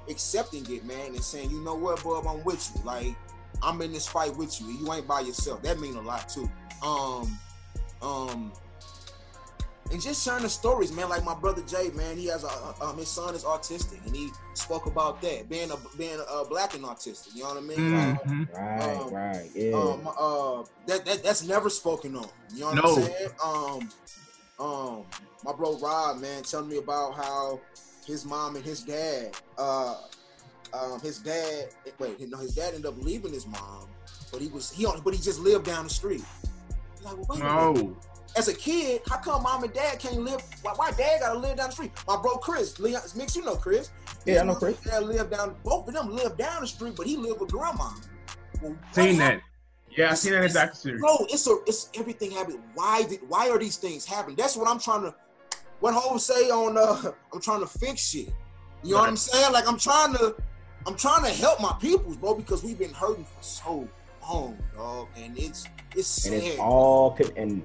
accepting 0.08 0.66
it, 0.70 0.84
man, 0.84 1.08
and 1.08 1.22
saying, 1.22 1.50
you 1.50 1.62
know 1.62 1.74
what, 1.74 2.02
bub, 2.02 2.26
I'm 2.26 2.44
with 2.44 2.70
you. 2.74 2.82
Like, 2.84 3.14
I'm 3.62 3.80
in 3.82 3.92
this 3.92 4.06
fight 4.06 4.36
with 4.36 4.60
you. 4.60 4.68
You 4.68 4.92
ain't 4.92 5.06
by 5.06 5.20
yourself. 5.20 5.62
That 5.62 5.80
mean 5.80 5.96
a 5.96 6.02
lot 6.02 6.28
too. 6.28 6.50
Um, 6.82 7.38
um, 8.02 8.52
and 9.92 10.00
just 10.00 10.24
sharing 10.24 10.42
the 10.42 10.48
stories, 10.48 10.92
man. 10.92 11.08
Like 11.08 11.24
my 11.24 11.34
brother 11.34 11.62
Jay, 11.62 11.90
man, 11.94 12.16
he 12.16 12.26
has 12.26 12.44
a 12.44 12.84
um, 12.84 12.96
his 12.98 13.08
son 13.08 13.34
is 13.34 13.44
autistic, 13.44 14.04
and 14.06 14.14
he 14.14 14.30
spoke 14.54 14.86
about 14.86 15.20
that 15.22 15.48
being 15.48 15.70
a 15.70 15.76
being 15.96 16.18
a 16.30 16.44
black 16.44 16.74
and 16.74 16.84
autistic. 16.84 17.34
You 17.34 17.42
know 17.44 17.48
what 17.50 17.58
I 17.58 17.60
mean? 17.60 17.78
Mhm. 17.78 18.48
Right, 18.52 19.00
Um, 19.00 19.14
right. 19.14 19.50
Yeah. 19.54 19.76
um, 19.76 20.08
uh, 20.18 20.62
that, 20.86 21.04
that 21.04 21.22
that's 21.22 21.44
never 21.44 21.70
spoken 21.70 22.16
on. 22.16 22.28
You 22.54 22.60
know 22.60 22.66
what 22.66 22.74
No. 22.76 22.96
I'm 22.96 23.02
saying? 23.02 23.30
Um, 23.44 24.66
um, 24.66 25.04
my 25.44 25.52
bro 25.52 25.78
Rob, 25.78 26.18
man, 26.20 26.42
telling 26.42 26.68
me 26.68 26.78
about 26.78 27.14
how 27.14 27.60
his 28.06 28.24
mom 28.24 28.56
and 28.56 28.64
his 28.64 28.82
dad, 28.82 29.36
uh, 29.58 29.96
um, 30.72 31.00
his 31.00 31.18
dad, 31.18 31.68
wait, 31.98 32.20
no, 32.28 32.38
his 32.38 32.54
dad 32.54 32.74
ended 32.74 32.86
up 32.86 32.96
leaving 33.02 33.32
his 33.32 33.46
mom, 33.46 33.86
but 34.32 34.40
he 34.40 34.48
was 34.48 34.70
he 34.70 34.86
on, 34.86 35.00
but 35.02 35.14
he 35.14 35.20
just 35.20 35.40
lived 35.40 35.66
down 35.66 35.84
the 35.84 35.90
street. 35.90 36.24
Like, 37.02 37.16
well, 37.16 37.26
wait 37.28 37.40
a. 37.40 37.44
No. 37.44 37.96
As 38.36 38.48
a 38.48 38.54
kid, 38.54 39.00
how 39.08 39.16
come 39.16 39.42
mom 39.44 39.64
and 39.64 39.72
dad 39.72 39.98
can't 39.98 40.20
live? 40.20 40.40
Why, 40.62 40.72
why 40.76 40.90
dad 40.92 41.20
gotta 41.20 41.38
live 41.38 41.56
down 41.56 41.68
the 41.68 41.72
street? 41.74 41.92
My 42.06 42.16
bro 42.20 42.36
Chris, 42.36 42.78
Leon, 42.78 43.02
Mix, 43.16 43.34
you 43.34 43.42
know 43.44 43.56
Chris. 43.56 43.90
Yeah, 44.26 44.42
I 44.42 44.44
know 44.44 44.54
Chris. 44.54 44.76
and 44.82 44.90
Dad 44.90 45.02
live 45.04 45.30
down. 45.30 45.54
Both 45.64 45.88
of 45.88 45.94
them 45.94 46.14
live 46.14 46.36
down 46.36 46.60
the 46.60 46.66
street, 46.66 46.94
but 46.96 47.06
he 47.06 47.16
lived 47.16 47.40
with 47.40 47.50
grandma. 47.50 47.90
Well, 48.60 48.76
Seen 48.92 49.18
that. 49.18 49.40
Yeah, 49.96 50.10
I 50.10 50.14
seen 50.14 50.32
that 50.32 50.44
in 50.44 50.52
the 50.52 50.70
series. 50.74 51.00
Bro, 51.00 51.26
it's 51.30 51.46
a 51.46 51.56
it's 51.66 51.88
everything 51.94 52.30
happening. 52.32 52.62
Why 52.74 53.04
did 53.04 53.20
why 53.28 53.48
are 53.48 53.58
these 53.58 53.76
things 53.76 54.04
happening? 54.04 54.36
That's 54.36 54.56
what 54.56 54.68
I'm 54.68 54.78
trying 54.78 55.02
to 55.02 55.14
what 55.80 55.94
Hov 55.94 56.20
say 56.20 56.50
on 56.50 56.76
uh 56.76 57.12
I'm 57.32 57.40
trying 57.40 57.60
to 57.60 57.66
fix 57.66 58.02
shit. 58.10 58.28
You 58.82 58.92
know 58.94 59.00
what 59.00 59.08
I'm 59.08 59.16
saying? 59.16 59.52
Like 59.52 59.66
I'm 59.66 59.78
trying 59.78 60.12
to 60.14 60.34
I'm 60.86 60.96
trying 60.96 61.24
to 61.24 61.30
help 61.30 61.60
my 61.60 61.74
peoples, 61.80 62.16
bro, 62.18 62.34
because 62.34 62.62
we've 62.62 62.78
been 62.78 62.92
hurting 62.92 63.24
for 63.24 63.42
so 63.42 63.88
long, 64.22 64.58
dog. 64.74 65.08
And 65.16 65.38
it's 65.38 65.64
it's 65.94 66.06
sad. 66.06 66.34
and 66.34 66.42
it's 66.42 66.58
all 66.58 67.12
con- 67.12 67.32
and 67.36 67.62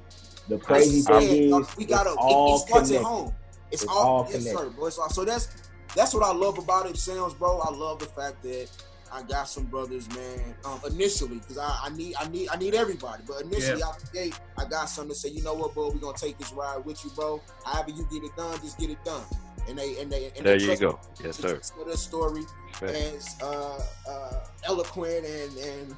the 0.57 0.63
crazy 0.63 1.01
sad, 1.01 1.23
thing 1.23 1.49
dog. 1.49 1.61
is 1.63 1.77
we 1.77 1.85
gotta 1.85 2.09
it's 2.11 2.17
it, 2.17 2.21
all 2.21 2.55
it 2.55 2.59
starts 2.59 2.89
connected. 2.89 2.97
at 2.97 3.03
home. 3.03 3.33
It's, 3.71 3.83
It's 3.83 3.91
all, 3.91 3.97
all 4.07 4.27
yes, 4.29 4.43
sir, 4.43 4.55
connected. 4.55 4.75
bro. 4.75 4.89
So, 4.89 5.07
so 5.09 5.25
that's 5.25 5.47
that's 5.95 6.13
what 6.13 6.23
I 6.23 6.31
love 6.33 6.57
about 6.57 6.89
it, 6.89 6.97
Sounds, 6.97 7.33
bro. 7.33 7.59
I 7.59 7.71
love 7.71 7.99
the 7.99 8.05
fact 8.05 8.43
that 8.43 8.67
I 9.13 9.23
got 9.23 9.49
some 9.49 9.65
brothers, 9.65 10.07
man. 10.15 10.55
Um, 10.63 10.79
initially, 10.89 11.37
because 11.39 11.57
I, 11.57 11.77
I 11.83 11.89
need 11.89 12.15
I 12.19 12.27
need 12.29 12.49
I 12.49 12.55
need 12.57 12.73
everybody, 12.75 13.23
but 13.27 13.41
initially 13.41 13.83
out 13.83 13.99
the 13.99 14.07
gate, 14.13 14.39
I 14.57 14.65
got 14.65 14.85
something 14.89 15.13
to 15.13 15.15
say. 15.19 15.29
You 15.29 15.43
know 15.43 15.53
what, 15.53 15.73
bro? 15.73 15.89
We're 15.89 15.99
gonna 15.99 16.17
take 16.17 16.37
this 16.37 16.51
ride 16.53 16.83
with 16.85 17.03
you, 17.03 17.11
bro. 17.11 17.41
However 17.65 17.91
you 17.91 18.07
get 18.11 18.23
it 18.23 18.35
done, 18.37 18.57
just 18.61 18.77
get 18.79 18.89
it 18.89 19.03
done. 19.03 19.23
And 19.69 19.77
they 19.77 19.99
and 20.01 20.11
they 20.11 20.31
and 20.35 20.45
There 20.45 20.57
they 20.57 20.63
you 20.65 20.77
go. 20.77 20.91
me 21.19 21.25
Yes, 21.25 21.37
sir. 21.37 21.57
tell 21.59 21.85
their 21.85 21.95
story 21.95 22.43
Respect. 22.81 23.15
as 23.15 23.35
uh, 23.43 23.81
uh, 24.09 24.33
eloquent 24.65 25.25
and 25.25 25.57
and 25.57 25.95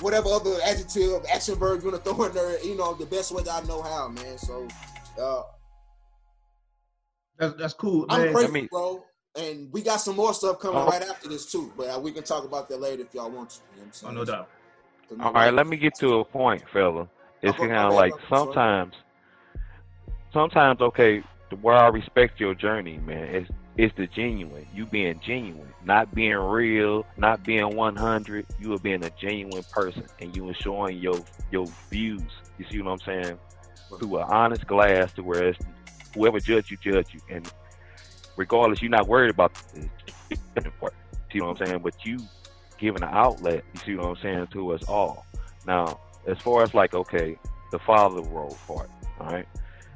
whatever 0.00 0.28
other 0.28 0.56
adjective 0.64 1.24
action 1.32 1.54
verb 1.56 1.82
you're 1.82 1.92
gonna 1.92 2.02
throw 2.02 2.24
in 2.24 2.34
there. 2.34 2.62
You 2.64 2.76
know, 2.76 2.94
the 2.94 3.06
best 3.06 3.32
way 3.32 3.42
that 3.42 3.62
I 3.62 3.66
know 3.66 3.82
how, 3.82 4.08
man. 4.08 4.38
So. 4.38 4.66
Uh, 5.20 5.42
That's, 7.38 7.54
that's 7.54 7.74
cool, 7.74 8.06
I'm 8.08 8.22
man. 8.22 8.32
grateful, 8.32 8.52
me- 8.54 8.68
bro. 8.70 9.04
And 9.34 9.72
we 9.72 9.82
got 9.82 9.96
some 9.96 10.16
more 10.16 10.34
stuff 10.34 10.58
coming 10.58 10.76
Uh-huh. 10.78 10.90
right 10.90 11.02
after 11.02 11.28
this 11.28 11.50
too. 11.50 11.72
But 11.76 11.88
uh, 11.90 11.98
we 11.98 12.12
can 12.12 12.22
talk 12.22 12.44
about 12.44 12.68
that 12.68 12.80
later 12.80 13.02
if 13.02 13.14
y'all 13.14 13.30
want 13.30 13.50
to. 13.50 13.56
You 13.76 13.82
know 13.82 13.86
what 13.88 14.02
I'm 14.04 14.16
Oh, 14.16 14.20
no 14.20 14.24
doubt. 14.24 14.48
So, 15.08 15.16
All 15.20 15.32
right, 15.32 15.52
let 15.52 15.66
me 15.66 15.76
get 15.76 15.94
to 15.96 16.20
a 16.20 16.24
point, 16.24 16.62
fella. 16.72 17.08
It's 17.42 17.56
kind 17.56 17.72
of 17.72 17.94
like 17.94 18.12
okay, 18.12 18.22
sorry. 18.28 18.44
sometimes, 18.44 18.94
sometimes 20.32 20.80
okay, 20.80 21.22
where 21.60 21.76
I 21.76 21.88
respect 21.88 22.40
your 22.40 22.54
journey, 22.54 22.98
man, 22.98 23.34
is 23.34 23.48
is 23.76 23.90
the 23.96 24.06
genuine. 24.06 24.66
You 24.74 24.86
being 24.86 25.20
genuine, 25.20 25.72
not 25.84 26.14
being 26.14 26.36
real, 26.36 27.06
not 27.16 27.42
being 27.42 27.74
one 27.74 27.96
hundred. 27.96 28.46
You 28.60 28.74
are 28.74 28.78
being 28.78 29.04
a 29.04 29.10
genuine 29.10 29.64
person, 29.70 30.04
and 30.20 30.36
you 30.36 30.48
are 30.48 30.54
showing 30.54 30.98
your 30.98 31.22
your 31.50 31.66
views. 31.90 32.22
You 32.58 32.66
see 32.70 32.82
what 32.82 32.92
I'm 32.92 32.98
saying? 32.98 33.38
Through 33.98 34.18
an 34.18 34.24
honest 34.28 34.66
glass, 34.66 35.12
to 35.14 35.22
where 35.22 35.48
it's, 35.48 35.58
whoever 36.14 36.38
judge 36.38 36.70
you, 36.70 36.76
judge 36.78 37.12
you, 37.12 37.20
and 37.30 37.50
regardless, 38.36 38.80
you're 38.82 38.90
not 38.90 39.08
worried 39.08 39.30
about 39.30 39.52
the 40.28 40.70
part. 40.80 40.94
See 41.32 41.40
what 41.40 41.60
I'm 41.60 41.66
saying? 41.66 41.80
But 41.82 42.04
you 42.04 42.18
giving 42.78 43.02
an 43.02 43.10
outlet. 43.10 43.64
You 43.74 43.80
see 43.80 43.94
what 43.96 44.06
I'm 44.06 44.16
saying 44.16 44.48
to 44.48 44.72
us 44.72 44.82
all. 44.84 45.24
Now, 45.66 46.00
as 46.26 46.38
far 46.38 46.62
as 46.62 46.74
like, 46.74 46.94
okay, 46.94 47.38
the 47.70 47.78
father 47.78 48.22
role 48.22 48.56
part, 48.66 48.90
all 49.20 49.28
right. 49.28 49.46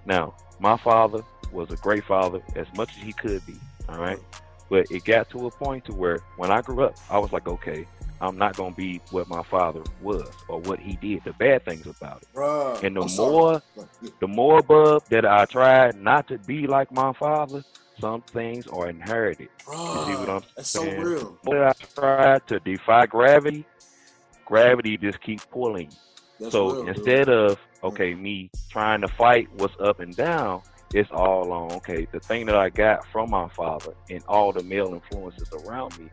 Now, 0.06 0.34
my 0.60 0.76
father 0.78 1.22
was 1.52 1.70
a 1.70 1.76
great 1.76 2.04
father 2.04 2.40
as 2.54 2.66
much 2.76 2.96
as 2.96 3.02
he 3.02 3.12
could 3.12 3.44
be, 3.46 3.56
all 3.88 3.98
right. 3.98 4.18
But 4.68 4.87
it 4.90 5.04
got 5.04 5.30
to 5.30 5.46
a 5.46 5.50
point 5.50 5.85
to 5.87 5.94
where 5.94 6.18
when 6.37 6.50
I 6.50 6.61
grew 6.61 6.82
up, 6.85 6.96
I 7.09 7.18
was 7.18 7.32
like, 7.32 7.46
okay, 7.46 7.87
I'm 8.20 8.37
not 8.37 8.56
gonna 8.56 8.74
be 8.74 9.00
what 9.11 9.28
my 9.28 9.42
father 9.44 9.82
was 10.00 10.28
or 10.48 10.61
what 10.61 10.80
he 10.80 10.96
did. 10.96 11.22
The 11.24 11.32
bad 11.35 11.64
things 11.64 11.87
about 11.87 12.22
it. 12.22 12.28
Bruh, 12.35 12.82
And 12.82 12.96
the 12.96 13.02
I'm 13.02 13.14
more 13.16 13.62
yeah, 14.00 14.11
the 14.20 14.26
more 14.28 14.62
bub, 14.62 15.04
that 15.11 15.24
I 15.26 15.44
tried 15.44 15.96
not 15.96 16.26
to 16.28 16.38
be 16.38 16.66
like 16.66 16.90
my 16.90 17.12
father, 17.12 17.64
some 18.00 18.22
things 18.22 18.66
are 18.68 18.88
inherited. 18.88 19.48
You 19.68 20.00
see 20.00 20.16
what 20.16 20.28
I'm 20.28 20.42
that's 20.56 20.70
so 20.70 20.90
real. 20.90 21.38
The 21.42 21.50
more 21.50 21.68
I 21.68 21.72
tried 21.72 22.46
to 22.48 22.61
defy 22.61 23.06
gravity, 23.06 23.64
gravity 24.44 24.96
just 24.96 25.20
keeps 25.20 25.44
pulling. 25.44 25.90
That's 26.40 26.52
So 26.52 26.70
real, 26.72 26.87
dude. 26.92 26.96
instead 26.96 27.28
of 27.28 27.59
okay, 27.85 28.14
me 28.14 28.50
trying 28.70 29.00
to 29.02 29.09
fight 29.09 29.48
what's 29.54 29.74
up 29.80 30.00
and 30.00 30.14
down, 30.16 30.62
it's 30.92 31.11
all 31.12 31.53
on 31.53 31.72
okay. 31.77 32.07
The 32.12 32.20
thing 32.20 32.46
that 32.46 32.57
I 32.57 32.70
got 32.70 33.01
from 33.12 33.31
my 33.31 33.49
father 33.57 33.94
and 34.11 34.22
all 34.29 34.53
the 34.53 34.62
male 34.62 34.94
influences 34.94 35.49
around 35.53 35.99
me 35.99 36.11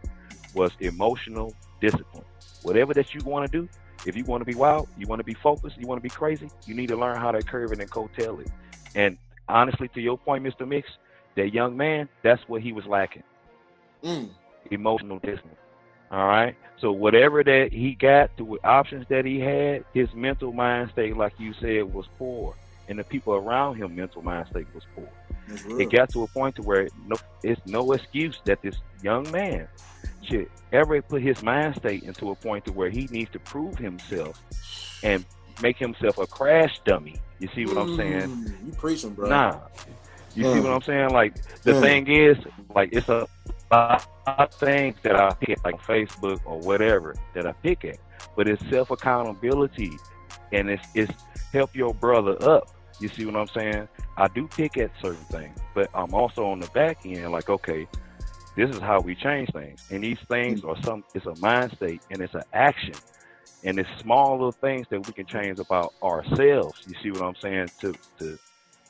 was 0.53 0.71
emotional 0.79 1.55
discipline. 1.81 2.25
Whatever 2.63 2.93
that 2.95 3.13
you 3.13 3.23
want 3.23 3.51
to 3.51 3.61
do, 3.61 3.69
if 4.05 4.15
you 4.15 4.25
want 4.25 4.41
to 4.41 4.45
be 4.45 4.55
wild, 4.55 4.87
you 4.97 5.07
want 5.07 5.19
to 5.19 5.25
be 5.25 5.35
focused, 5.35 5.77
you 5.77 5.87
want 5.87 5.99
to 5.99 6.03
be 6.03 6.09
crazy, 6.09 6.51
you 6.65 6.75
need 6.75 6.87
to 6.87 6.97
learn 6.97 7.19
how 7.19 7.31
to 7.31 7.43
curve 7.43 7.71
it 7.71 7.79
and 7.79 7.89
coattail 7.89 8.41
it. 8.41 8.49
And 8.95 9.17
honestly, 9.47 9.89
to 9.89 10.01
your 10.01 10.17
point, 10.17 10.43
Mr. 10.43 10.67
Mix, 10.67 10.89
that 11.35 11.53
young 11.53 11.77
man, 11.77 12.09
that's 12.23 12.41
what 12.47 12.61
he 12.61 12.73
was 12.73 12.85
lacking 12.85 13.23
Mm, 14.03 14.29
emotional 14.71 15.19
discipline. 15.19 15.57
All 16.11 16.27
right. 16.27 16.55
So 16.79 16.91
whatever 16.91 17.43
that 17.43 17.69
he 17.71 17.95
got, 17.95 18.31
the 18.37 18.57
options 18.63 19.05
that 19.09 19.25
he 19.25 19.39
had, 19.39 19.85
his 19.93 20.09
mental 20.13 20.53
mind 20.53 20.91
state, 20.91 21.17
like 21.17 21.33
you 21.37 21.53
said, 21.61 21.83
was 21.93 22.05
poor, 22.17 22.55
and 22.87 22.99
the 22.99 23.03
people 23.05 23.33
around 23.33 23.75
him 23.77 23.95
mental 23.95 24.21
mind 24.21 24.47
state 24.49 24.67
was 24.73 24.83
poor. 24.95 25.09
It 25.79 25.91
got 25.91 26.11
to 26.11 26.23
a 26.23 26.27
point 26.27 26.55
to 26.57 26.61
where 26.61 26.87
no, 27.07 27.17
it's 27.43 27.61
no 27.65 27.91
excuse 27.93 28.37
that 28.45 28.59
this 28.61 28.75
young 29.01 29.29
man 29.31 29.67
should 30.23 30.47
ever 30.71 31.01
put 31.01 31.21
his 31.21 31.41
mind 31.41 31.75
state 31.77 32.03
into 32.03 32.31
a 32.31 32.35
point 32.35 32.65
to 32.65 32.71
where 32.71 32.89
he 32.89 33.07
needs 33.11 33.31
to 33.31 33.39
prove 33.39 33.77
himself 33.77 34.35
and 35.03 35.25
make 35.61 35.77
himself 35.77 36.17
a 36.17 36.27
crash 36.27 36.71
dummy. 36.85 37.21
You 37.39 37.49
see 37.55 37.65
what 37.65 37.77
I'm 37.77 37.95
saying? 37.97 38.29
Mm, 38.29 38.65
You 38.65 38.71
preaching, 38.73 39.13
bro. 39.13 39.29
Nah. 39.29 39.59
You 40.35 40.43
see 40.43 40.59
Mm. 40.59 40.63
what 40.63 40.71
I'm 40.71 40.81
saying? 40.83 41.09
Like 41.11 41.33
the 41.63 41.73
Mm. 41.73 41.81
thing 41.81 42.07
is, 42.07 42.37
like 42.73 42.89
it's 42.91 43.07
a 43.09 43.27
lot 43.71 44.07
of 44.27 44.49
things 44.59 44.95
that 45.03 45.15
I 45.15 45.31
pick, 45.41 45.63
like 45.63 45.75
Facebook 45.87 46.39
or 46.45 46.59
whatever 46.59 47.15
that 47.35 47.45
I 47.45 47.53
pick 47.63 47.83
at, 47.85 47.97
but 48.35 48.47
it's 48.47 48.61
self 48.69 48.89
accountability, 48.91 49.91
and 50.53 50.69
it's 50.71 50.87
it's 50.95 51.13
help 51.53 51.75
your 51.75 51.95
brother 51.95 52.37
up. 52.43 52.69
You 52.99 53.09
see 53.09 53.25
what 53.25 53.37
I'm 53.37 53.49
saying? 53.49 53.89
I 54.17 54.29
do 54.29 54.49
pick 54.49 54.77
at 54.77 54.91
certain 55.01 55.25
things, 55.25 55.59
but 55.75 55.89
I'm 55.95 56.13
also 56.15 56.45
on 56.47 56.61
the 56.61 56.69
back 56.69 56.99
end, 57.05 57.31
like 57.33 57.49
okay, 57.49 57.87
this 58.57 58.69
is 58.71 58.79
how 58.81 59.01
we 59.01 59.15
change 59.15 59.51
things, 59.51 59.81
and 59.91 60.03
these 60.03 60.19
things 60.29 60.63
are 60.65 60.77
some. 60.83 61.05
It's 61.15 61.27
a 61.27 61.35
mind 61.37 61.73
state 61.77 62.03
and 62.11 62.21
it's 62.21 62.35
an 62.35 62.43
action 62.53 62.95
And 63.63 63.79
it's 63.79 63.89
small 64.01 64.33
little 64.33 64.53
things 64.53 64.87
that 64.89 65.05
we 65.07 65.13
can 65.13 65.27
change 65.27 65.59
about 65.59 65.93
ourselves. 66.03 66.81
You 66.87 66.95
see 67.03 67.11
what 67.11 67.23
I'm 67.23 67.35
saying? 67.41 67.69
To 67.81 67.93
to 68.19 68.39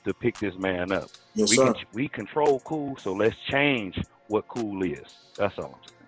to 0.05 0.13
pick 0.15 0.39
this 0.39 0.55
man 0.57 0.91
up. 0.93 1.09
Yes, 1.35 1.51
we 1.51 1.57
sir. 1.57 1.73
can 1.73 1.75
we 1.93 2.09
control 2.09 2.61
cool, 2.65 2.97
so 2.97 3.13
let's 3.13 3.35
change 3.51 3.99
what 4.27 4.47
cool 4.49 4.83
is. 4.83 5.07
That's 5.37 5.57
all 5.59 5.79
I'm 5.81 5.89
saying. 5.89 6.02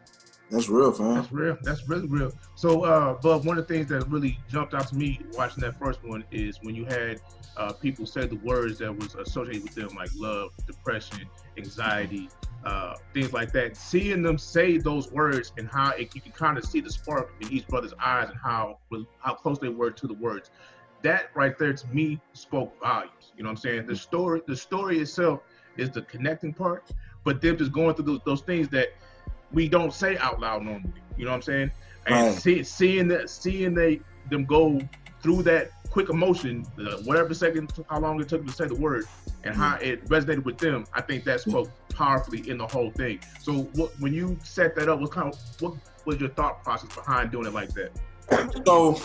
That's 0.56 0.70
real, 0.70 0.90
fam. 0.94 1.16
That's 1.16 1.32
real. 1.34 1.58
That's 1.64 1.90
really 1.90 2.08
real. 2.08 2.32
So, 2.56 2.86
uh, 2.86 3.18
but 3.22 3.44
one 3.44 3.58
of 3.58 3.68
the 3.68 3.74
things 3.74 3.90
that 3.90 4.08
really 4.08 4.40
jumped 4.48 4.74
out 4.74 4.88
to 4.88 4.96
me 4.96 5.20
watching 5.34 5.62
that 5.64 5.78
first 5.78 6.02
one 6.02 6.24
is 6.32 6.60
when 6.62 6.74
you 6.76 6.86
had 6.86 7.20
uh, 7.58 7.74
people 7.74 8.06
say 8.06 8.26
the 8.26 8.38
words 8.38 8.78
that 8.80 8.98
was 8.98 9.16
associated 9.16 9.64
with 9.64 9.76
them, 9.76 9.90
like 9.98 10.10
love, 10.16 10.52
depression, 10.66 11.28
anxiety, 11.58 12.30
uh, 12.64 12.96
things 13.14 13.34
like 13.34 13.52
that. 13.52 13.76
Seeing 13.76 14.22
them 14.22 14.38
say 14.38 14.78
those 14.78 15.12
words 15.12 15.52
and 15.58 15.68
how 15.68 15.90
it, 15.90 16.16
you 16.16 16.22
can 16.22 16.32
kind 16.32 16.58
of 16.58 16.64
see 16.64 16.80
the 16.80 16.90
spark 16.90 17.34
in 17.42 17.52
each 17.52 17.68
brother's 17.68 17.94
eyes 18.02 18.30
and 18.30 18.40
how 18.42 18.78
how 19.20 19.34
close 19.34 19.60
they 19.60 19.68
were 19.68 19.92
to 19.92 20.08
the 20.08 20.14
words. 20.14 20.52
That 21.02 21.32
right 21.36 21.60
there 21.60 21.74
to 21.74 21.88
me 21.88 22.22
spoke 22.32 22.80
volumes. 22.80 23.34
You 23.36 23.44
know 23.44 23.50
what 23.50 23.58
I'm 23.58 23.58
saying? 23.58 23.88
The 23.88 23.96
story, 23.98 24.42
the 24.48 24.56
story 24.56 25.00
itself 25.00 25.42
is 25.76 25.90
the 25.90 26.04
connecting 26.04 26.54
part, 26.54 26.90
but 27.26 27.42
them 27.42 27.58
just 27.58 27.74
going 27.74 27.94
through 27.96 28.06
those, 28.06 28.22
those 28.26 28.42
things 28.42 28.70
that 28.70 28.94
we 29.52 29.68
don't 29.70 29.94
say 29.94 30.18
out 30.18 30.40
loud 30.40 30.64
normally. 30.64 30.92
You 31.18 31.26
know 31.26 31.32
what 31.32 31.38
I'm 31.38 31.42
saying? 31.44 31.72
And 32.08 32.16
Right. 32.28 32.42
see, 32.42 32.64
seeing 32.64 33.08
that, 33.10 33.30
seeing 33.30 33.74
they 33.74 34.02
them 34.30 34.46
go 34.46 34.80
through 35.24 35.44
that 35.44 35.72
quick 35.90 36.10
emotion, 36.10 36.66
uh, 36.80 36.98
whatever 37.04 37.34
second, 37.34 37.72
how 37.90 38.00
long 38.00 38.20
it 38.22 38.28
took 38.28 38.42
them 38.42 38.48
to 38.48 38.54
say 38.54 38.68
the 38.68 38.76
word, 38.76 39.06
and 39.44 39.56
how 39.56 39.78
it 39.78 40.08
resonated 40.10 40.44
with 40.44 40.60
them, 40.60 40.86
I 40.94 41.02
think 41.02 41.24
that 41.26 41.42
spoke 41.42 41.72
powerfully 41.94 42.48
in 42.50 42.58
the 42.58 42.68
whole 42.68 42.92
thing. 42.92 43.20
So, 43.40 43.70
what 43.76 43.92
when 44.00 44.14
you 44.14 44.38
set 44.44 44.76
that 44.76 44.90
up, 44.90 45.00
what 45.00 45.12
kind 45.12 45.32
of 45.34 45.40
what 45.60 45.74
was 46.06 46.20
your 46.20 46.30
thought 46.30 46.64
process 46.64 46.90
behind 46.94 47.32
doing 47.32 47.48
it 47.48 47.54
like 47.54 47.70
that? 47.74 47.92
So 48.66 49.00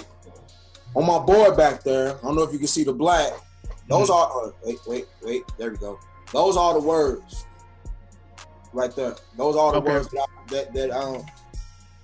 on 0.95 1.07
my 1.07 1.19
board 1.19 1.57
back 1.57 1.83
there, 1.85 2.17
I 2.17 2.21
don't 2.23 2.35
know 2.37 2.43
if 2.43 2.53
you 2.53 2.59
can 2.59 2.69
see 2.69 2.85
the 2.85 2.93
black. 2.93 3.33
Those 3.89 4.09
Mm-hmm. 4.09 4.13
are 4.13 4.29
oh, 4.33 4.55
wait, 4.65 4.79
wait, 4.87 5.05
wait. 5.23 5.43
There 5.59 5.71
we 5.71 5.77
go. 5.77 5.99
Those 6.33 6.57
are 6.57 6.75
the 6.75 6.81
words 6.81 7.45
right 8.73 8.95
there. 8.95 9.15
Those 9.37 9.57
are 9.57 9.73
the 9.73 9.79
Okay. 9.79 9.89
words 9.89 10.09
that, 10.09 10.21
I, 10.21 10.55
that 10.55 10.75
that 10.75 10.91
um 10.91 11.25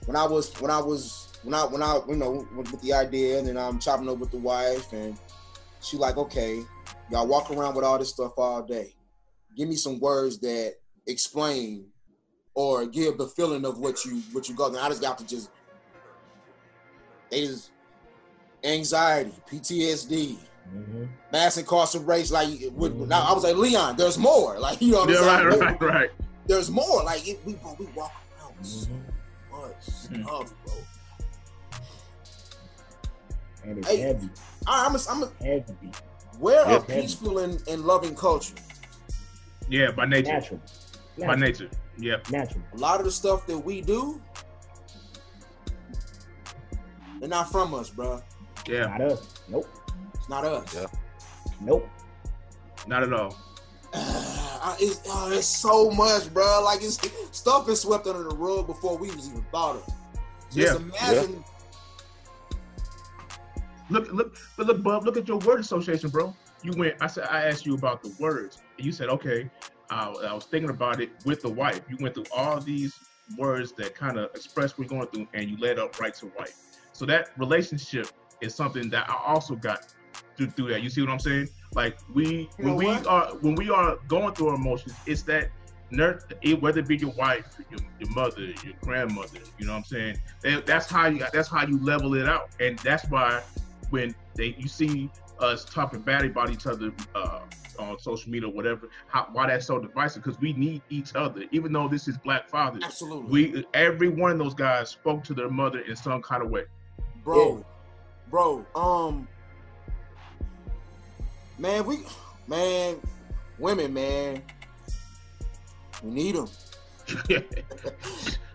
when 0.07 0.17
I 0.17 0.25
was 0.27 0.55
when 0.61 0.71
I 0.71 0.81
was 0.81 1.33
when 1.43 1.55
I 1.55 1.65
when 1.65 1.83
I 1.83 2.01
you 2.09 2.17
know 2.17 2.47
with, 2.57 2.71
with 2.73 2.81
the 2.83 2.93
idea 2.93 3.39
and 3.39 3.49
then 3.49 3.57
I'm 3.57 3.79
chopping 3.79 4.09
up 4.09 4.19
with 4.19 4.31
the 4.31 4.39
wife 4.39 4.93
and 4.93 5.19
she 5.83 5.97
like 5.97 6.17
okay 6.17 6.63
y'all 7.11 7.27
walk 7.27 7.51
around 7.51 7.75
with 7.75 7.85
all 7.85 7.99
this 7.99 8.11
stuff 8.11 8.33
all 8.37 8.63
day. 8.63 8.95
Give 9.57 9.69
me 9.69 9.77
some 9.77 10.01
words 10.01 10.39
that 10.41 10.75
explain 11.07 11.87
or 12.55 12.87
give 12.87 13.19
the 13.19 13.29
feeling 13.29 13.65
of 13.65 13.79
what 13.79 14.05
you 14.05 14.23
what 14.33 14.49
you 14.49 14.55
go. 14.55 14.67
And 14.67 14.77
I 14.79 14.89
just 14.89 15.03
got 15.03 15.19
to 15.19 15.27
just 15.27 15.51
they 17.31 17.47
just 17.47 17.71
anxiety, 18.65 19.35
PTSD, 19.51 20.39
Mhm. 20.75 21.09
mass 21.33 21.57
incarceration. 21.57 22.35
Like 22.35 22.49
with, 22.73 22.95
now, 23.09 23.23
I 23.23 23.33
was 23.33 23.45
like 23.45 23.57
Leon, 23.57 23.97
there's 23.97 24.19
more. 24.19 24.59
Like 24.61 24.81
you 24.81 24.93
know 24.93 25.01
what 25.01 25.09
I'm 25.11 25.15
Yeah, 25.15 25.49
saying? 25.49 25.63
right, 25.63 25.81
right, 25.81 25.93
right. 25.95 26.11
There's 26.47 26.71
more. 26.71 27.03
Like 27.05 27.27
it, 27.29 27.41
we 27.45 27.55
bro, 27.55 27.75
we 27.79 27.87
walk 27.87 28.13
around 28.39 28.57
with 28.59 28.67
so 28.67 28.89
Mhm. 28.89 29.03
much 29.51 29.87
Mhm. 30.11 30.25
stuff, 30.25 30.55
bro. 30.65 30.75
And 33.65 33.79
it's 33.79 33.89
Hey. 33.89 33.97
heavy, 33.99 34.31
All 34.67 34.79
right, 34.79 34.87
I'm 34.89 34.95
a, 34.95 34.99
I'm 35.11 35.23
a, 35.25 35.45
heavy, 35.45 35.91
we're 36.39 36.63
a 36.63 36.81
peaceful 36.81 37.39
and, 37.39 37.63
and 37.69 37.83
loving 37.85 38.15
culture. 38.15 38.55
Yeah, 39.69 39.91
by 39.91 40.07
nature, 40.07 40.33
natural, 40.33 40.61
by 41.19 41.35
nature. 41.35 41.69
Yeah, 41.99 42.17
natural. 42.31 42.63
A 42.75 42.77
lot 42.77 43.01
of 43.01 43.07
the 43.07 43.13
stuff 43.13 43.45
that 43.47 43.59
we 43.59 43.81
do, 43.81 44.21
they're 47.19 47.29
not 47.29 47.51
from 47.51 47.75
us, 47.75 47.91
bro. 47.91 48.23
yeah, 48.69 48.87
Not 48.87 49.01
us. 49.01 49.35
Nope. 49.49 49.67
It's 50.15 50.29
not 50.29 50.45
us. 50.45 50.75
Yeah. 50.75 50.87
Nope. 51.61 51.89
not 52.87 53.03
at 53.03 53.13
all. 53.13 53.37
Uh, 54.67 54.75
it's, 54.81 55.01
oh, 55.09 55.31
it's 55.31 55.47
so 55.47 55.91
much, 55.93 56.33
bro. 56.35 56.61
Like 56.65 56.83
it's 56.83 56.99
stuff 57.31 57.69
is 57.69 57.83
swept 57.83 58.09
under 58.09 58.25
the 58.25 58.35
rug 58.35 58.67
before 58.67 58.99
we 58.99 59.09
was 59.13 59.29
even 59.29 59.43
thought 59.53 59.77
of. 59.77 59.95
Just 60.53 60.81
Yeah. 60.81 60.87
imagine. 61.05 61.45
Look, 63.91 64.13
look, 64.13 64.37
but 64.57 64.67
look, 64.67 64.83
Bub, 64.83 65.05
look 65.05 65.17
at 65.17 65.29
your 65.29 65.39
word 65.39 65.61
association, 65.61 66.11
bro. 66.11 66.35
You 66.65 66.73
went. 66.77 66.97
I 67.01 67.07
said 67.07 67.29
I 67.31 67.45
asked 67.45 67.65
you 67.65 67.75
about 67.75 68.03
the 68.03 68.13
words, 68.19 68.59
and 68.77 68.85
you 68.85 68.91
said, 68.91 69.09
okay. 69.09 69.49
Uh, 69.89 70.15
I 70.29 70.35
was 70.35 70.47
thinking 70.47 70.71
about 70.71 71.01
it 71.01 71.11
with 71.25 71.43
the 71.43 71.49
wife. 71.49 71.83
You 71.89 71.97
went 72.01 72.15
through 72.15 72.25
all 72.37 72.61
these 72.61 72.99
words 73.39 73.71
that 73.75 73.95
kind 73.95 74.19
of 74.19 74.31
express 74.35 74.77
what 74.77 74.91
you're 74.91 74.99
going 74.99 75.09
through, 75.13 75.29
and 75.33 75.49
you 75.49 75.57
led 75.59 75.79
up 75.79 76.01
right 76.01 76.13
to 76.17 76.27
wife. 76.37 76.57
So 76.93 77.07
that 77.07 77.31
relationship 77.39 78.09
is 78.41 78.53
something 78.53 78.91
that 78.91 79.09
I 79.09 79.15
also 79.25 79.55
got 79.55 79.95
through, 80.37 80.51
through 80.51 80.71
that. 80.71 80.83
You 80.83 80.91
see 80.91 81.03
what 81.03 81.11
I'm 81.11 81.21
saying? 81.21 81.51
Like 81.77 81.99
we, 82.12 82.27
You 82.27 82.49
when 82.57 82.67
know 82.69 82.75
we 82.75 82.87
what? 82.87 83.07
are, 83.07 83.27
when 83.37 83.55
we 83.55 83.69
are 83.71 83.99
going 84.09 84.35
through 84.35 84.49
our 84.49 84.55
emotions, 84.55 84.95
it's 85.05 85.23
that 85.25 85.51
nurse, 85.91 86.25
whether 86.61 86.81
it 86.81 86.89
be 86.89 86.97
your 86.97 87.12
wife, 87.12 87.47
your, 87.71 87.81
your 88.01 88.11
mother, 88.11 88.41
your 88.41 88.73
grandmother, 88.81 89.39
you 89.59 89.67
know 89.67 89.73
what 89.73 89.79
I'm 89.79 89.85
saying? 89.85 90.19
That, 90.43 90.65
that's 90.65 90.87
how 90.87 91.07
you, 91.09 91.25
that's 91.35 91.49
how 91.49 91.67
you 91.67 91.79
level 91.79 92.15
it 92.15 92.27
out, 92.27 92.49
and 92.61 92.79
that's 92.79 93.09
why 93.11 93.43
when 93.91 94.15
they 94.35 94.57
you 94.59 94.69
see 94.69 95.11
us 95.39 95.67
talking 95.67 96.01
bad 96.01 96.25
about 96.25 96.51
each 96.51 96.67
other 96.67 96.93
uh, 97.15 97.41
on 97.79 97.99
social 97.99 98.31
media 98.31 98.49
or 98.49 98.53
whatever, 98.53 98.89
how, 99.07 99.29
why 99.33 99.47
that's 99.47 99.67
so 99.67 99.79
divisive? 99.79 100.25
Because 100.25 100.41
we 100.41 100.55
need 100.55 100.81
each 100.89 101.15
other. 101.15 101.45
Even 101.53 101.73
though 101.73 101.89
this 101.89 102.09
is 102.09 102.17
Black 102.17 102.49
Fathers, 102.49 102.85
Absolutely. 102.85 103.53
we 103.53 103.67
every 103.75 104.09
one 104.09 104.31
of 104.31 104.39
those 104.39 104.55
guys 104.55 104.89
spoke 104.89 105.23
to 105.25 105.35
their 105.35 105.51
mother 105.51 105.81
in 105.81 105.95
some 105.95 106.23
kind 106.23 106.43
of 106.43 106.49
way. 106.51 106.65
bro, 107.23 107.62
bro. 108.31 108.65
Um, 108.75 109.29
man, 111.59 111.85
we, 111.87 111.99
man, 112.47 112.97
women, 113.59 113.92
man, 113.92 114.42
we 116.03 116.11
need 116.11 116.35
them. 116.37 116.49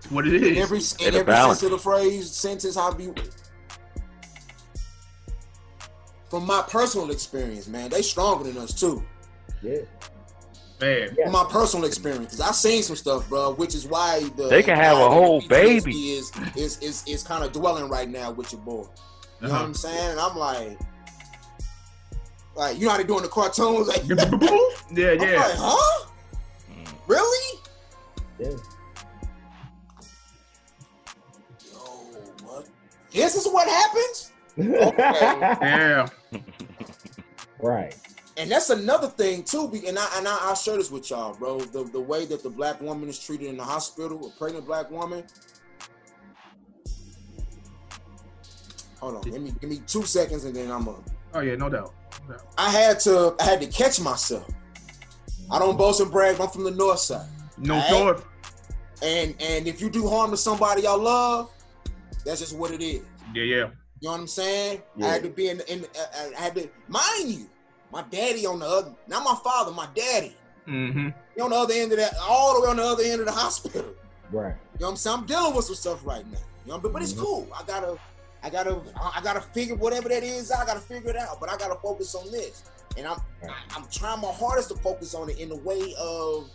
what 0.10 0.28
it 0.28 0.34
is. 0.44 0.58
Every 0.58 1.08
in 1.08 1.16
a 1.16 1.20
every 1.20 1.24
balance. 1.24 1.60
sense 1.60 1.72
of 1.72 1.78
the 1.78 1.78
phrase, 1.84 2.32
sentence, 2.32 2.76
how 2.76 2.92
be. 2.92 3.12
From 6.30 6.46
my 6.46 6.64
personal 6.70 7.12
experience, 7.12 7.68
man, 7.68 7.90
they 7.90 8.02
stronger 8.02 8.46
than 8.46 8.58
us 8.58 8.74
too. 8.74 9.04
Yeah. 9.62 9.80
Man, 10.80 11.16
From 11.16 11.32
my 11.32 11.46
personal 11.50 11.86
experience, 11.86 12.32
'cause 12.32 12.42
I've 12.42 12.56
seen 12.56 12.82
some 12.82 12.96
stuff, 12.96 13.30
bro, 13.30 13.54
which 13.54 13.76
is 13.76 13.86
why 13.86 14.22
the 14.36 14.48
They 14.48 14.64
can 14.64 14.76
have 14.78 14.98
a 14.98 15.10
whole 15.10 15.42
baby. 15.42 16.14
is 16.14 16.32
is 16.56 16.80
is, 16.80 17.04
is 17.06 17.22
kind 17.22 17.44
of 17.44 17.52
dwelling 17.52 17.88
right 17.88 18.10
now 18.10 18.32
with 18.32 18.52
your 18.52 18.62
boy. 18.62 18.72
You 18.74 18.78
know 18.78 18.88
what 19.42 19.52
uh-huh. 19.52 19.64
I'm 19.64 19.74
saying? 19.76 20.12
And 20.12 20.20
I'm 20.20 20.36
like, 20.36 20.80
like 22.56 22.78
you 22.78 22.86
know 22.86 22.92
how 22.92 22.98
they 22.98 23.04
doing 23.04 23.22
the 23.24 23.28
cartoons, 23.30 23.88
like 23.88 24.04
yeah, 24.08 24.16
I'm 24.22 24.92
yeah. 24.92 25.12
like, 25.38 25.56
huh? 25.56 26.06
Mm. 26.72 26.88
Really? 27.08 27.60
Yeah. 28.40 28.50
Yo, 31.72 31.80
what? 32.44 32.68
This 33.12 33.36
is 33.36 33.48
what 33.48 33.68
happens? 33.68 34.32
Yeah, 34.58 36.08
right. 37.62 37.96
And 38.38 38.52
that's 38.52 38.70
another 38.70 39.08
thing 39.08 39.44
too. 39.44 39.70
be- 39.70 39.88
And 39.88 39.98
I 39.98 40.08
and 40.18 40.28
I, 40.28 40.38
I'll 40.42 40.56
share 40.56 40.76
this 40.78 40.92
with 40.92 41.10
y'all, 41.10 41.34
bro. 41.34 41.60
The 41.62 41.84
the 41.86 42.00
way 42.02 42.26
that 42.26 42.44
the 42.44 42.50
black 42.50 42.82
woman 42.82 43.08
is 43.08 43.18
treated 43.18 43.48
in 43.48 43.58
the 43.58 43.64
hospital, 43.64 44.28
a 44.28 44.30
pregnant 44.38 44.66
black 44.66 44.92
woman. 44.92 45.24
Hold 49.00 49.16
on, 49.16 49.22
give 49.22 49.42
me 49.42 49.54
give 49.62 49.70
me 49.70 49.82
two 49.88 50.04
seconds, 50.04 50.44
and 50.44 50.54
then 50.56 50.70
I'm 50.70 50.88
a. 50.88 50.96
oh 51.34 51.40
yeah, 51.40 51.56
no 51.56 51.70
doubt. 51.70 51.94
No 52.28 52.34
doubt. 52.36 52.46
I 52.58 52.70
had 52.70 53.00
to 53.02 53.36
I 53.40 53.44
had 53.44 53.62
to 53.62 53.68
catch 53.68 54.00
myself. 54.00 54.48
I 55.50 55.60
don't 55.60 55.78
boast 55.78 56.00
and 56.02 56.12
brag. 56.12 56.40
I'm 56.40 56.50
from 56.50 56.64
the 56.64 56.72
north 56.72 57.00
side, 57.00 57.28
No 57.58 57.76
Alright. 57.76 57.90
thought. 57.90 58.26
and 59.04 59.36
and 59.42 59.68
if 59.68 59.82
you 59.82 59.90
do 59.90 60.08
harm 60.08 60.32
to 60.32 60.38
somebody 60.38 60.84
y'all 60.84 60.98
love, 61.00 61.50
that's 62.26 62.40
just 62.40 62.56
what 62.56 62.72
it 62.72 62.82
is. 62.82 63.02
Yeah, 63.34 63.44
yeah. 63.44 63.56
You 64.00 64.08
know 64.08 64.12
what 64.14 64.20
I'm 64.22 64.28
saying? 64.28 64.82
Yeah. 64.98 65.08
I 65.08 65.10
had 65.14 65.24
to 65.24 65.30
be 65.30 65.50
in, 65.50 65.60
in 65.68 65.86
I 66.16 66.32
I 66.38 66.42
had 66.42 66.56
to 66.56 66.70
mind 66.88 67.30
you, 67.32 67.48
my 67.92 68.04
daddy 68.10 68.46
on 68.46 68.60
the 68.60 68.66
other, 68.66 68.94
not 69.08 69.24
my 69.24 69.36
father, 69.44 69.72
my 69.72 69.88
daddy. 69.96 70.36
Mm-hmm. 70.68 71.10
He 71.36 71.42
on 71.42 71.50
the 71.50 71.56
other 71.56 71.74
end 71.74 71.92
of 71.92 71.98
that, 71.98 72.14
all 72.22 72.56
the 72.56 72.62
way 72.62 72.68
on 72.70 72.78
the 72.78 72.84
other 72.84 73.04
end 73.04 73.20
of 73.20 73.26
the 73.26 73.32
hospital. 73.32 73.86
Right. 74.32 74.54
You 74.76 74.80
know 74.82 74.86
what 74.88 74.90
I'm 74.92 74.96
saying? 74.96 75.18
I'm 75.20 75.26
dealing 75.26 75.56
with 75.56 75.66
some 75.66 75.76
stuff 75.76 76.06
right 76.06 76.26
now. 76.32 76.38
You 76.66 76.72
know, 76.74 76.80
but, 76.80 76.94
but 76.94 77.02
it's 77.02 77.14
Mhm. 77.14 77.20
cool. 77.24 77.48
I 77.58 77.64
gotta, 77.64 77.98
I 78.44 78.50
gotta, 78.50 78.82
I 79.00 79.22
gotta 79.22 79.42
figure 79.42 79.76
whatever 79.76 80.10
that 80.10 80.24
is. 80.24 80.52
I 80.52 80.66
gotta 80.66 80.80
figure 80.80 81.12
it 81.12 81.16
out. 81.16 81.40
But 81.40 81.50
I 81.50 81.58
gotta 81.58 81.76
focus 81.76 82.16
on 82.16 82.32
this, 82.32 82.64
and 82.98 83.08
I'm, 83.08 83.18
Right. 83.42 83.52
I, 83.52 83.78
I'm 83.78 83.86
trying 83.92 84.22
my 84.22 84.32
hardest 84.32 84.70
to 84.70 84.76
focus 84.76 85.14
on 85.14 85.30
it 85.30 85.40
in 85.40 85.50
the 85.50 85.58
way 85.58 85.94
of 86.00 86.50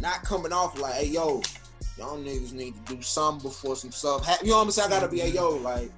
not 0.00 0.22
coming 0.22 0.52
off 0.52 0.78
like, 0.78 0.94
hey, 0.94 1.06
yo, 1.06 1.42
y'all 1.98 2.18
niggas 2.18 2.52
need 2.52 2.74
to 2.86 2.96
do 2.96 3.02
something 3.02 3.48
before 3.48 3.76
some 3.76 3.90
stuff. 3.92 4.24
hap-" 4.24 4.42
You 4.42 4.50
know 4.50 4.56
what 4.58 4.64
I'm 4.64 4.70
saying? 4.70 4.88
I 4.88 4.90
gotta 4.90 5.08
be, 5.08 5.20
hey, 5.20 5.30
yo, 5.30 5.50
like, 5.56 5.90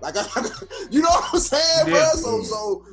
like, 0.00 0.14
I, 0.16 0.22
you 0.90 1.00
know 1.02 1.08
what 1.08 1.30
I'm 1.34 1.40
saying, 1.40 1.90
bro? 1.90 2.10
So, 2.14 2.42
so 2.42 2.86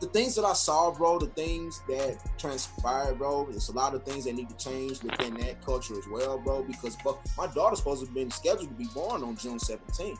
the 0.00 0.06
things 0.08 0.34
that 0.34 0.44
I 0.44 0.52
saw, 0.52 0.90
bro, 0.90 1.18
the 1.18 1.26
things 1.28 1.80
that 1.88 2.18
transpired, 2.38 3.18
bro, 3.18 3.48
it's 3.50 3.68
a 3.68 3.72
lot 3.72 3.94
of 3.94 4.04
things 4.04 4.24
that 4.24 4.34
need 4.34 4.48
to 4.50 4.56
change 4.56 5.02
within 5.02 5.34
that 5.34 5.64
culture 5.64 5.98
as 5.98 6.06
well, 6.08 6.38
bro. 6.38 6.62
Because 6.62 6.96
but 7.04 7.18
my 7.38 7.46
daughter's 7.48 7.78
supposed 7.78 8.00
to 8.02 8.06
have 8.06 8.14
been 8.14 8.30
scheduled 8.30 8.68
to 8.68 8.74
be 8.74 8.86
born 8.94 9.22
on 9.22 9.36
June 9.36 9.58
17th. 9.58 10.18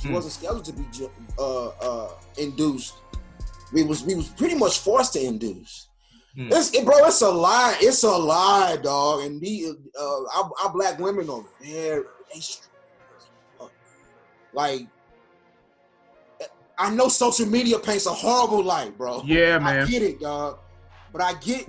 She 0.00 0.08
Hmm. 0.08 0.14
wasn't 0.14 0.34
scheduled 0.34 0.64
to 0.66 0.72
be 0.72 0.84
uh, 1.38 1.66
uh, 1.68 2.10
induced. 2.38 2.94
We 3.72 3.82
was 3.82 4.04
we 4.04 4.14
was 4.14 4.28
pretty 4.28 4.54
much 4.54 4.78
forced 4.78 5.14
to 5.14 5.22
induce. 5.24 5.88
Hmm. 6.36 6.52
It's 6.52 6.72
it, 6.74 6.84
bro. 6.84 6.94
It's 7.06 7.22
a 7.22 7.30
lie. 7.30 7.76
It's 7.80 8.02
a 8.04 8.10
lie, 8.16 8.76
dog. 8.82 9.22
And 9.24 9.40
the 9.40 9.74
uh, 9.98 10.22
our, 10.36 10.50
our 10.62 10.72
black 10.72 10.98
women 10.98 11.28
over 11.30 11.48
there, 11.60 12.04
they 12.32 12.40
str- 12.40 12.68
uh, 13.60 13.66
like. 14.52 14.86
I 16.78 16.90
know 16.94 17.08
social 17.08 17.46
media 17.46 17.78
paints 17.78 18.06
a 18.06 18.10
horrible 18.12 18.62
light, 18.62 18.96
bro. 18.98 19.22
Yeah, 19.24 19.58
man. 19.58 19.86
I 19.86 19.90
get 19.90 20.02
it, 20.02 20.20
dog. 20.20 20.58
But 21.12 21.22
I 21.22 21.34
get 21.34 21.66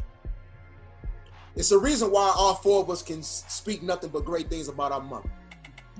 it's 1.55 1.71
a 1.71 1.77
reason 1.79 2.11
why 2.11 2.31
all 2.35 2.53
four 2.55 2.83
of 2.83 2.89
us 2.91 3.01
can 3.01 3.23
speak 3.23 3.81
nothing 3.81 4.09
but 4.11 4.25
great 4.25 4.47
things 4.49 4.67
about 4.67 4.91
our 4.91 5.01
mother. 5.01 5.31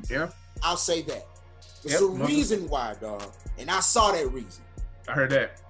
Yeah, 0.10 0.30
I'll 0.62 0.78
say 0.78 1.02
that. 1.04 1.26
It's 1.84 1.94
Yep, 1.94 2.02
a 2.02 2.04
mother. 2.06 2.26
reason 2.26 2.70
why, 2.70 2.96
dog. 3.02 3.24
And 3.58 3.72
I 3.72 3.80
saw 3.80 4.12
that 4.12 4.32
reason. 4.32 4.64
I 5.08 5.14
heard 5.14 5.32
that. 5.32 5.62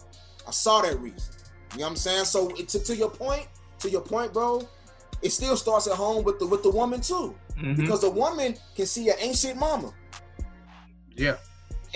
I 0.48 0.52
saw 0.52 0.82
that 0.82 1.00
reason. 1.00 1.34
You 1.74 1.80
know 1.80 1.84
what 1.86 1.90
I'm 1.92 1.96
saying? 1.96 2.26
So 2.26 2.50
to, 2.50 2.80
to 2.80 2.96
your 2.96 3.10
point, 3.10 3.48
to 3.80 3.90
your 3.90 4.02
point, 4.02 4.34
bro, 4.34 4.68
it 5.22 5.30
still 5.32 5.56
starts 5.56 5.88
at 5.88 5.94
home 5.94 6.24
with 6.26 6.40
the 6.40 6.48
with 6.48 6.64
the 6.64 6.72
woman 6.72 7.00
too. 7.02 7.36
Mhm. 7.58 7.78
Because 7.78 8.02
the 8.02 8.10
woman 8.10 8.56
can 8.76 8.86
see 8.88 9.10
an 9.10 9.16
ancient 9.20 9.58
mama. 9.58 9.94
Yeah, 11.16 11.38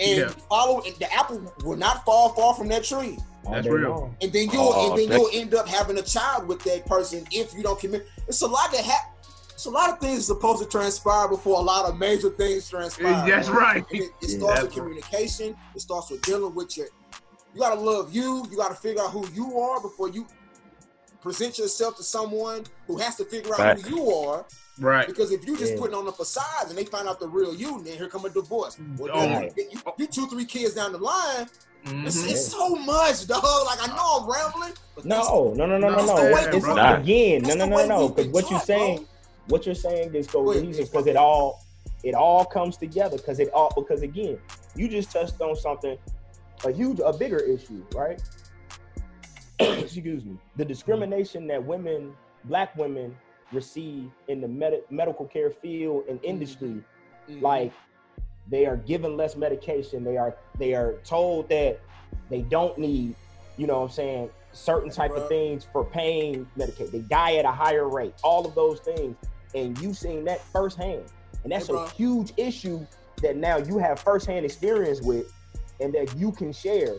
And 0.00 0.18
Yeah. 0.18 0.28
follow 0.48 0.80
and 0.82 0.94
the 0.96 1.12
apple 1.12 1.52
will 1.64 1.76
not 1.76 2.04
fall 2.04 2.30
far 2.30 2.54
from 2.54 2.68
that 2.68 2.84
tree. 2.84 3.18
That's 3.50 3.66
real. 3.66 3.90
long. 3.90 4.16
and 4.22 4.32
then 4.32 4.48
you'll 4.50 4.72
Oh, 4.72 4.90
and 4.90 4.98
then 4.98 5.10
you'll 5.18 5.28
end 5.32 5.52
up 5.54 5.66
having 5.68 5.98
a 5.98 6.02
child 6.02 6.46
with 6.46 6.62
that 6.62 6.86
person 6.86 7.26
if 7.32 7.52
you 7.54 7.62
don't 7.62 7.78
commit. 7.78 8.06
It's 8.28 8.40
a 8.42 8.46
lot 8.46 8.70
that 8.72 8.84
ha- 8.84 9.08
It's 9.52 9.66
a 9.66 9.70
lot 9.70 9.90
of 9.90 10.00
things 10.00 10.26
supposed 10.26 10.60
to 10.62 10.68
transpire 10.68 11.28
before 11.28 11.58
a 11.58 11.62
lot 11.62 11.84
of 11.88 11.96
major 11.96 12.30
things 12.30 12.68
transpire. 12.68 13.24
That's 13.28 13.48
right. 13.48 13.84
And 13.90 14.00
It, 14.00 14.10
it 14.20 14.28
starts 14.30 14.60
That's 14.60 14.62
with 14.62 14.72
communication. 14.74 15.56
It 15.76 15.80
starts 15.80 16.10
with 16.10 16.22
dealing 16.22 16.52
with 16.54 16.76
your. 16.76 16.86
You 17.54 17.60
gotta 17.60 17.78
love 17.80 18.12
you. 18.14 18.44
You 18.50 18.56
gotta 18.56 18.74
figure 18.74 19.02
out 19.02 19.10
who 19.10 19.24
you 19.34 19.58
are 19.60 19.80
before 19.80 20.08
you 20.08 20.26
present 21.20 21.58
yourself 21.58 21.96
to 21.96 22.02
someone 22.02 22.64
who 22.86 22.96
has 22.98 23.14
to 23.16 23.24
figure 23.24 23.52
out 23.52 23.58
Facts. 23.58 23.82
who 23.82 23.96
you 23.96 24.10
are. 24.10 24.44
Right. 24.78 25.06
Because 25.06 25.32
if 25.32 25.46
you 25.46 25.56
just 25.56 25.74
Yeah. 25.74 25.78
putting 25.80 25.94
on 25.94 26.04
the 26.06 26.12
facade 26.12 26.68
and 26.68 26.76
they 26.78 26.84
find 26.84 27.06
out 27.08 27.20
the 27.20 27.28
real 27.28 27.54
you, 27.54 27.82
then 27.82 27.96
here 27.96 28.08
come 28.08 28.24
a 28.24 28.30
divorce. 28.30 28.78
Well, 28.96 29.10
Oh. 29.12 29.22
you, 29.40 29.50
you, 29.56 29.80
you 29.98 30.06
two, 30.06 30.26
three 30.28 30.46
kids 30.46 30.74
down 30.74 30.92
the 30.92 30.98
line, 30.98 31.46
it's, 31.84 32.16
Mhm. 32.22 32.30
it's 32.30 32.46
so 32.48 32.74
much, 32.76 33.26
dog. 33.26 33.42
Like 33.66 33.82
I 33.82 33.94
know 33.94 34.20
I'm 34.20 34.30
rambling, 34.30 34.72
but 34.94 35.04
that's- 35.04 35.28
No, 35.28 35.52
no, 35.54 35.66
no, 35.66 35.78
no, 35.78 35.88
no, 35.90 36.04
no. 36.06 36.16
It's, 36.16 36.56
it's 36.56 36.66
again, 36.66 37.42
no, 37.42 37.54
no, 37.54 37.66
no, 37.66 37.86
no. 37.86 38.08
Because 38.08 38.32
what 38.32 38.50
you're 38.50 38.60
saying, 38.60 38.96
bro. 38.98 39.06
what 39.48 39.66
you're 39.66 39.74
saying, 39.74 40.12
this 40.12 40.26
Go 40.26 40.42
goes 40.44 40.62
because 40.78 41.06
it 41.06 41.16
all, 41.16 41.60
it 42.02 42.14
all 42.14 42.44
comes 42.44 42.76
together. 42.78 43.16
Because 43.18 43.40
it 43.40 43.50
all, 43.52 43.72
because 43.76 44.02
again, 44.02 44.38
you 44.74 44.88
just 44.88 45.10
touched 45.12 45.40
on 45.40 45.54
something, 45.54 45.98
a 46.64 46.70
huge, 46.72 46.98
a 47.04 47.12
bigger 47.12 47.38
issue, 47.38 47.84
right? 47.94 48.20
Excuse 49.58 50.24
me. 50.24 50.38
The 50.56 50.64
discrimination 50.64 51.46
that 51.48 51.62
women, 51.62 52.14
black 52.44 52.74
women, 52.76 53.16
receive 53.52 54.10
in 54.28 54.40
the 54.40 54.48
med- 54.48 54.82
medical 54.90 55.26
care 55.26 55.50
field 55.50 56.04
and 56.08 56.18
industry 56.22 56.82
Mhm. 57.28 57.42
like 57.42 57.72
they 58.50 58.66
are 58.66 58.76
given 58.76 59.16
less 59.16 59.36
medication. 59.36 60.02
They 60.04 60.16
are 60.16 60.34
they 60.58 60.74
are 60.74 60.94
told 61.04 61.48
that 61.48 61.78
they 62.28 62.42
don't 62.42 62.76
need 62.78 63.14
you 63.56 63.66
know 63.66 63.78
what 63.80 63.84
i'm 63.84 63.90
saying 63.90 64.30
certain 64.52 64.90
type 64.90 65.10
of 65.12 65.28
things 65.28 65.64
for 65.72 65.84
pain 65.84 66.46
medication 66.56 66.90
they 66.92 67.00
die 67.00 67.36
at 67.36 67.44
a 67.44 67.50
higher 67.50 67.88
rate 67.88 68.14
all 68.22 68.46
of 68.46 68.54
those 68.54 68.80
things. 68.80 69.16
And 69.54 69.78
you've 69.80 69.98
seen 69.98 70.24
that 70.24 70.40
firsthand. 70.40 71.04
And 71.44 71.52
that's 71.52 71.66
Hey, 71.68 71.74
a 71.74 71.88
huge 71.90 72.32
issue 72.38 72.86
that 73.22 73.36
now 73.36 73.58
you 73.58 73.76
have 73.78 74.00
firsthand 74.00 74.44
experience 74.46 75.02
with 75.02 75.30
and 75.80 75.92
that 75.94 76.16
you 76.16 76.32
can 76.32 76.52
share 76.52 76.96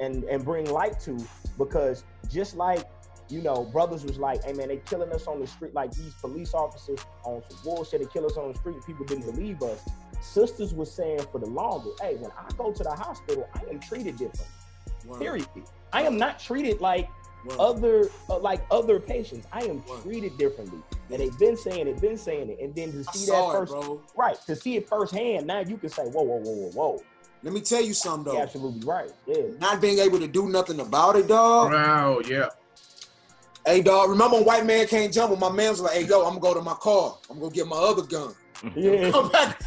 and 0.00 0.24
and 0.24 0.42
bring 0.44 0.70
light 0.70 0.98
to 1.00 1.18
because 1.58 2.04
just 2.28 2.56
like 2.56 2.84
you 3.30 3.40
know, 3.42 3.64
brothers 3.64 4.04
was 4.04 4.18
like, 4.18 4.42
hey 4.44 4.52
man, 4.52 4.68
they 4.68 4.78
killing 4.78 5.10
us 5.12 5.26
on 5.26 5.40
the 5.40 5.46
street, 5.46 5.74
like 5.74 5.92
these 5.92 6.14
police 6.14 6.54
officers 6.54 6.98
on 7.24 7.42
some 7.48 7.58
bullshit, 7.64 8.00
they 8.00 8.06
kill 8.06 8.26
us 8.26 8.36
on 8.36 8.52
the 8.52 8.58
street, 8.58 8.76
people 8.86 9.04
didn't 9.06 9.24
believe 9.26 9.62
us. 9.62 9.80
Sisters 10.20 10.74
was 10.74 10.90
saying 10.92 11.20
for 11.32 11.38
the 11.38 11.46
longest, 11.46 12.00
hey, 12.02 12.16
when 12.16 12.30
I 12.32 12.52
go 12.58 12.72
to 12.72 12.82
the 12.82 12.90
hospital, 12.90 13.48
I 13.54 13.62
am 13.70 13.80
treated 13.80 14.16
different. 14.16 14.48
Word, 15.06 15.18
Period. 15.20 15.46
I 15.92 16.02
am 16.02 16.18
not 16.18 16.38
treated 16.38 16.80
like 16.80 17.08
word. 17.46 17.56
other 17.58 18.10
uh, 18.28 18.38
like 18.38 18.60
other 18.70 19.00
patients. 19.00 19.46
I 19.50 19.60
am 19.62 19.82
Word. 19.86 20.02
treated 20.02 20.36
differently. 20.36 20.80
And 21.10 21.20
they've 21.20 21.38
been 21.38 21.56
saying 21.56 21.88
it, 21.88 22.00
been 22.00 22.18
saying 22.18 22.50
it. 22.50 22.58
And 22.60 22.74
then 22.74 22.92
to 22.92 22.98
I 23.08 23.12
see 23.12 23.26
saw 23.26 23.52
that 23.52 23.56
it, 23.56 23.60
first 23.60 23.72
bro. 23.72 24.02
right, 24.16 24.36
to 24.46 24.54
see 24.54 24.76
it 24.76 24.88
firsthand, 24.88 25.46
now 25.46 25.60
you 25.60 25.78
can 25.78 25.88
say, 25.88 26.02
whoa, 26.04 26.22
whoa, 26.22 26.36
whoa, 26.38 26.52
whoa, 26.52 26.70
whoa. 26.72 27.02
Let 27.42 27.54
me 27.54 27.62
tell 27.62 27.80
you 27.82 27.94
something 27.94 28.26
You're 28.30 28.42
though. 28.42 28.46
absolutely 28.46 28.86
right. 28.86 29.10
Yeah. 29.26 29.44
Not 29.58 29.80
being 29.80 29.98
able 30.00 30.18
to 30.20 30.28
do 30.28 30.50
nothing 30.50 30.80
about 30.80 31.16
it, 31.16 31.26
dog. 31.28 31.72
Wow. 31.72 32.20
Yeah. 32.28 32.48
Hey, 33.66 33.82
dog. 33.82 34.08
Remember 34.10 34.36
when 34.36 34.44
White 34.46 34.66
Man 34.66 34.86
Can't 34.86 35.12
Jump? 35.12 35.30
When 35.32 35.40
my 35.40 35.50
man's 35.50 35.80
like, 35.80 35.92
"Hey, 35.94 36.04
yo, 36.04 36.20
I'm 36.24 36.38
gonna 36.38 36.40
go 36.40 36.54
to 36.54 36.60
my 36.62 36.74
car. 36.74 37.18
I'm 37.28 37.38
gonna 37.38 37.52
get 37.52 37.66
my 37.66 37.76
other 37.76 38.02
gun. 38.02 38.34
Yeah. 38.74 39.10
Come 39.10 39.28
back." 39.30 39.60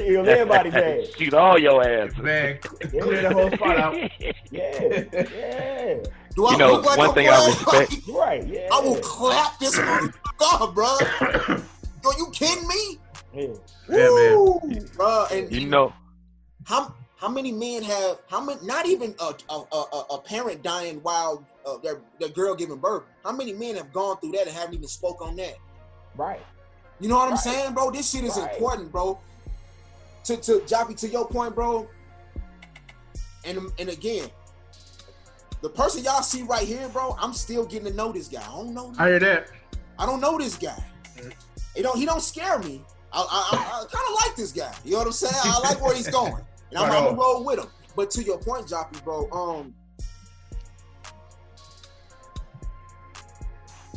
Heal 0.00 0.28
everybody's 0.28 0.74
ass. 0.74 1.14
Shoot 1.16 1.34
all 1.42 1.58
your 1.58 1.82
ass. 1.86 2.12
Man, 2.18 2.58
Yeah. 2.92 3.00
clear 3.00 3.22
the 3.22 3.32
whole 3.34 3.50
spot 3.52 3.76
out. 3.78 3.94
Yeah. 3.94 4.10
Yeah. 4.50 5.94
Do 6.34 6.46
I 6.46 6.52
You 6.52 6.58
know, 6.58 6.72
look 6.72 6.84
like 6.86 6.98
one 6.98 7.10
a 7.10 7.12
thing 7.14 7.28
I 7.28 7.36
boy? 7.38 7.46
respect- 7.46 8.08
Right. 8.08 8.46
Yeah. 8.46 8.68
I 8.72 8.80
will 8.80 8.96
clap 8.96 9.58
this 9.58 9.76
motherfucker 9.78 10.60
up, 10.60 10.74
bro. 10.74 10.96
Yo, 12.04 12.10
you 12.18 12.28
kidding 12.32 12.68
me? 12.68 12.98
Yeah. 13.34 13.46
Yeah, 13.88 13.96
man. 14.10 14.36
Woo, 14.38 14.60
bro. 14.96 15.26
And 15.32 15.50
You 15.52 15.66
know, 15.68 15.92
how 16.64 16.94
how 17.16 17.28
many 17.28 17.50
men 17.52 17.82
have 17.82 18.18
how 18.28 18.40
many? 18.40 18.60
Not 18.64 18.86
even 18.86 19.14
a 19.20 19.34
a, 19.50 19.54
a, 19.72 19.76
a- 19.92 20.06
a 20.16 20.20
parent 20.20 20.62
dying 20.62 21.00
while 21.02 21.44
uh, 21.64 21.78
their 21.78 22.00
their 22.20 22.28
girl 22.30 22.54
giving 22.54 22.76
birth. 22.78 23.04
How 23.24 23.32
many 23.32 23.52
men 23.52 23.76
have 23.76 23.92
gone 23.92 24.18
through 24.20 24.32
that 24.32 24.46
and 24.46 24.56
haven't 24.56 24.74
even 24.74 24.88
spoke 24.88 25.20
on 25.22 25.36
that? 25.36 25.54
Right. 26.16 26.44
You 27.00 27.08
know 27.08 27.16
what 27.16 27.30
I'm 27.30 27.36
saying, 27.36 27.74
bro? 27.74 27.90
This 27.90 28.10
shit 28.10 28.24
is 28.24 28.36
Right. 28.38 28.52
important, 28.54 28.92
bro. 28.92 29.18
To 30.24 30.36
to 30.36 30.52
Joppy, 30.60 30.96
to 31.00 31.08
your 31.08 31.26
point, 31.28 31.54
bro. 31.54 31.88
And 33.44 33.58
and 33.78 33.88
again, 33.88 34.28
the 35.62 35.68
person 35.70 36.04
y'all 36.04 36.22
see 36.22 36.42
right 36.42 36.66
here, 36.66 36.88
bro, 36.88 37.16
I'm 37.18 37.32
still 37.32 37.64
getting 37.64 37.88
to 37.90 37.94
know 37.94 38.12
this 38.12 38.28
guy. 38.28 38.42
I 38.42 38.46
don't 38.56 38.74
know. 38.74 38.92
I 38.98 39.08
hear 39.08 39.18
that. 39.20 39.48
I 39.98 40.04
don't 40.04 40.20
know 40.20 40.36
this 40.36 40.56
guy. 40.56 40.76
He 41.74 41.82
don't 41.82 41.96
he 41.98 42.04
don't 42.04 42.22
scare 42.22 42.58
me. 42.58 42.84
I, 43.12 43.20
I, 43.20 43.22
I, 43.22 43.80
I 43.80 43.84
kind 43.90 44.04
of 44.08 44.14
like 44.26 44.36
this 44.36 44.52
guy. 44.52 44.74
You 44.84 44.92
know 44.92 44.98
what 44.98 45.06
I'm 45.06 45.12
saying? 45.12 45.34
I 45.36 45.58
like 45.60 45.80
where 45.80 45.94
he's 45.94 46.08
going, 46.08 46.42
and 46.70 46.78
I'm, 46.78 46.90
on. 46.90 47.04
gonna 47.04 47.16
roll 47.16 47.44
with 47.44 47.58
him. 47.58 47.68
But 47.94 48.10
to 48.12 48.22
your 48.22 48.38
point, 48.38 48.66
Joppy, 48.66 49.02
bro, 49.04 49.28
um, 49.30 49.74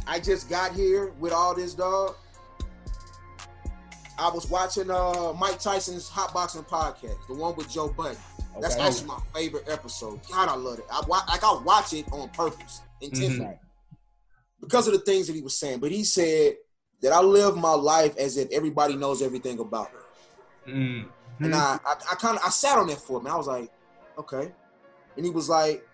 I 0.08 0.20
just 0.20 0.50
got 0.50 0.74
here 0.74 1.12
with 1.20 1.34
all 1.34 1.54
this, 1.56 1.74
dog. 1.74 2.16
I 4.18 4.30
was 4.30 4.50
watching 4.50 4.90
uh 4.92 5.34
Mike 5.40 5.60
Tyson's 5.60 6.10
Hot 6.10 6.34
Boxing 6.34 6.64
podcast, 6.64 7.16
the 7.28 7.36
one 7.36 7.56
with 7.56 7.70
Joe 7.70 7.90
Budden. 7.90 8.18
That's 8.60 8.76
actually 8.78 9.08
my 9.08 9.20
favorite 9.34 9.70
episode. 9.70 10.20
God, 10.30 10.50
I 10.50 10.56
love 10.56 10.80
it. 10.80 10.86
I 10.92 11.06
like 11.06 11.44
I 11.44 11.62
watch 11.64 11.94
it 11.94 12.06
on 12.12 12.28
purpose, 12.30 12.82
intentionally 13.00 13.46
Right. 13.46 13.60
because 14.60 14.88
of 14.88 14.94
the 14.94 15.00
things 15.00 15.28
that 15.28 15.36
he 15.36 15.42
was 15.42 15.56
saying. 15.58 15.80
But 15.80 15.92
he 15.92 16.04
said 16.04 16.56
that 17.02 17.14
I 17.14 17.22
live 17.22 17.56
my 17.56 17.72
life 17.74 18.18
as 18.18 18.36
if 18.36 18.50
everybody 18.52 18.98
knows 18.98 19.22
everything 19.22 19.60
about 19.60 19.90
me. 20.66 20.74
Mm. 20.74 21.06
And 21.40 21.54
mm-hmm. 21.54 21.88
I, 21.88 21.92
I, 21.92 21.96
I 22.12 22.16
kind 22.16 22.38
of, 22.38 22.44
I 22.46 22.50
sat 22.50 22.78
on 22.78 22.88
that 22.88 22.98
for 22.98 23.20
a 23.20 23.24
minute. 23.24 23.34
I 23.34 23.38
was 23.38 23.48
like, 23.48 23.72
okay. 24.18 24.52
And 25.16 25.26
he 25.26 25.32
was 25.32 25.50
like, 25.50 25.88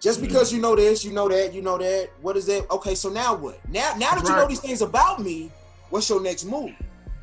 just 0.00 0.18
mm-hmm. 0.18 0.26
because 0.26 0.52
you 0.52 0.60
know 0.60 0.74
this, 0.76 1.04
you 1.04 1.12
know 1.12 1.28
that, 1.28 1.54
you 1.54 1.62
know 1.62 1.78
that. 1.78 2.10
What 2.20 2.36
is 2.36 2.46
that? 2.46 2.70
Okay, 2.70 2.94
so 2.94 3.08
now 3.08 3.34
what? 3.34 3.60
Now, 3.68 3.94
now 3.96 4.14
that 4.14 4.24
you 4.24 4.34
know 4.34 4.48
these 4.48 4.60
things 4.60 4.82
about 4.82 5.20
me, 5.20 5.50
what's 5.90 6.08
your 6.08 6.20
next 6.20 6.44
move? 6.44 6.72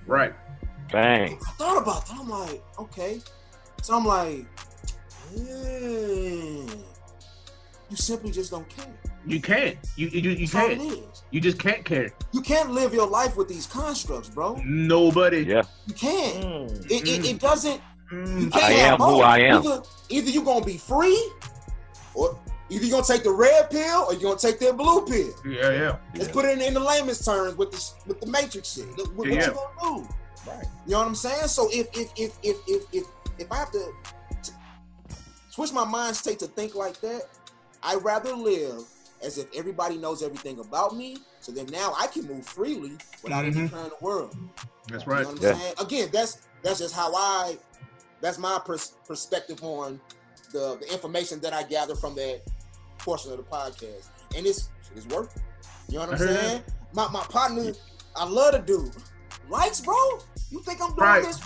Right. 0.08 0.34
bang. 0.92 1.38
I 1.48 1.52
thought 1.52 1.82
about 1.82 2.06
that. 2.08 2.18
I'm 2.20 2.30
like, 2.30 2.64
okay. 2.80 3.22
So 3.82 3.96
I'm 3.96 4.06
like, 4.06 4.46
yeah. 5.36 6.66
You 7.90 7.96
simply 7.96 8.32
just 8.32 8.52
don't 8.52 8.68
care. 8.70 8.86
You 9.26 9.42
can't. 9.42 9.78
You 9.96 10.08
you, 10.08 10.32
you 10.32 10.48
That's 10.48 10.56
all 10.56 10.70
it 10.72 10.78
can't. 10.80 10.92
is. 10.94 11.24
You 11.32 11.42
just 11.42 11.60
can't 11.60 11.86
care. 11.86 12.10
You 12.32 12.42
can't 12.42 12.72
live 12.72 12.94
your 12.94 13.08
life 13.08 13.36
with 13.36 13.48
these 13.48 13.68
constructs, 13.68 14.30
bro. 14.30 14.56
Nobody. 14.66 15.40
Yeah. 15.44 15.64
You 15.88 15.94
can't. 15.94 16.44
Mm. 16.44 16.86
It, 16.92 17.08
it, 17.08 17.26
it 17.30 17.40
doesn't. 17.40 17.82
You 18.12 18.18
Mm. 18.18 18.52
can't 18.52 18.64
I 18.64 18.72
have 18.72 19.00
am 19.02 19.08
who. 19.08 19.20
I 19.22 19.38
am. 19.40 19.62
Either, 19.64 19.84
either 20.10 20.30
you're 20.32 20.44
gonna 20.44 20.66
be 20.66 20.78
free, 20.78 21.32
or 22.16 22.40
either 22.70 22.86
you're 22.86 22.92
gonna 22.92 23.04
take 23.06 23.24
the 23.24 23.32
red 23.32 23.70
pill, 23.70 24.06
or 24.08 24.14
you're 24.14 24.22
gonna 24.24 24.40
take 24.40 24.58
that 24.62 24.76
blue 24.78 25.06
pill. 25.06 25.32
Yeah, 25.46 25.70
yeah. 25.72 25.96
Let's 26.16 26.32
put 26.32 26.46
it 26.46 26.58
in, 26.58 26.62
in 26.62 26.74
the 26.74 26.80
layman's 26.80 27.24
terms 27.24 27.56
with 27.56 27.72
the 27.72 27.92
with 28.08 28.20
the 28.20 28.26
matrix 28.28 28.74
shit. 28.74 28.88
What, 28.98 29.16
what 29.16 29.28
Yeah. 29.28 29.46
you 29.48 29.54
gonna 29.82 30.06
do? 30.08 30.10
Right. 30.48 30.64
You 30.88 30.92
know 30.94 31.00
what 31.00 31.08
I'm 31.08 31.14
saying? 31.16 31.48
So 31.50 31.70
if 31.72 31.88
if 31.96 32.10
if 32.18 32.34
if 32.42 32.58
if 32.68 32.84
if, 32.94 33.04
if 33.38 33.52
I 33.52 33.58
have 33.58 33.72
to 33.74 33.92
t- 34.42 34.54
switch 35.52 35.72
my 35.72 35.86
mind 35.86 36.16
state 36.16 36.40
to 36.40 36.48
think 36.48 36.74
like 36.74 37.00
that, 37.02 37.24
I'd 37.84 38.04
rather 38.04 38.34
live 38.34 38.86
as 39.24 39.38
if 39.38 39.48
everybody 39.56 39.98
knows 39.98 40.22
everything 40.24 40.60
about 40.60 40.96
me. 40.96 41.18
So 41.42 41.52
then 41.52 41.66
now 41.68 41.94
I 41.98 42.08
can 42.08 42.28
move 42.28 42.46
freely 42.46 42.98
without 43.24 43.46
any 43.46 43.54
Mhm. 43.56 43.70
care 43.70 43.80
in 43.84 43.90
the 43.90 43.96
world. 44.02 44.36
That's 44.88 45.06
You 45.06 45.12
right. 45.12 45.24
know 45.24 45.30
what 45.30 45.38
I'm 45.40 45.44
Yeah. 45.44 45.58
saying? 45.60 45.74
Again, 45.80 46.10
that's 46.12 46.38
that's 46.64 46.80
just 46.80 46.94
how 46.94 47.14
I 47.16 47.58
That's 48.22 48.38
my 48.38 48.60
pers- 48.66 48.96
perspective 49.08 49.64
on 49.64 50.02
the, 50.52 50.76
the 50.82 50.92
information 50.92 51.40
that 51.40 51.54
I 51.54 51.64
gather 51.64 51.96
from 51.96 52.16
that 52.16 52.42
portion 52.98 53.32
of 53.32 53.38
the 53.38 53.44
podcast, 53.44 54.10
and 54.36 54.46
it's 54.46 54.68
it's 54.94 55.06
working. 55.08 55.42
You 55.88 56.00
know 56.00 56.08
what 56.08 56.10
I'm 56.10 56.16
I 56.16 56.18
heard 56.18 56.40
saying? 56.42 56.64
My 56.92 57.08
my 57.10 57.24
partner, 57.24 57.72
I 58.18 58.26
love 58.26 58.52
the 58.54 58.60
dude. 58.60 58.94
Likes, 59.48 59.80
bro. 59.80 59.96
You 60.52 60.62
think 60.64 60.82
I'm 60.82 60.90
doing 60.90 61.00
Right. 61.00 61.24
this? 61.24 61.40